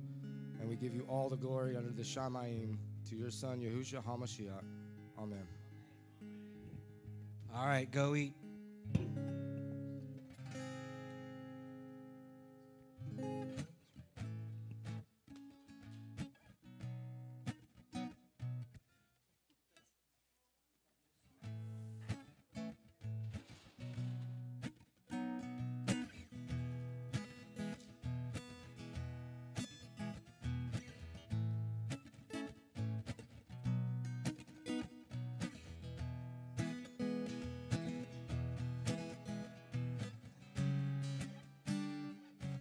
and 0.61 0.69
we 0.69 0.77
give 0.77 0.95
you 0.95 1.07
all 1.09 1.29
the 1.29 1.37
glory 1.37 1.77
under 1.77 1.91
the 1.91 2.03
Shamayim 2.03 2.77
to 3.09 3.17
your 3.17 3.31
son 3.31 3.61
Yahushua 3.61 4.05
HaMashiach. 4.05 4.65
Amen. 5.19 5.47
All 7.55 7.67
right, 7.67 7.91
go 7.91 8.15
eat. 8.15 8.42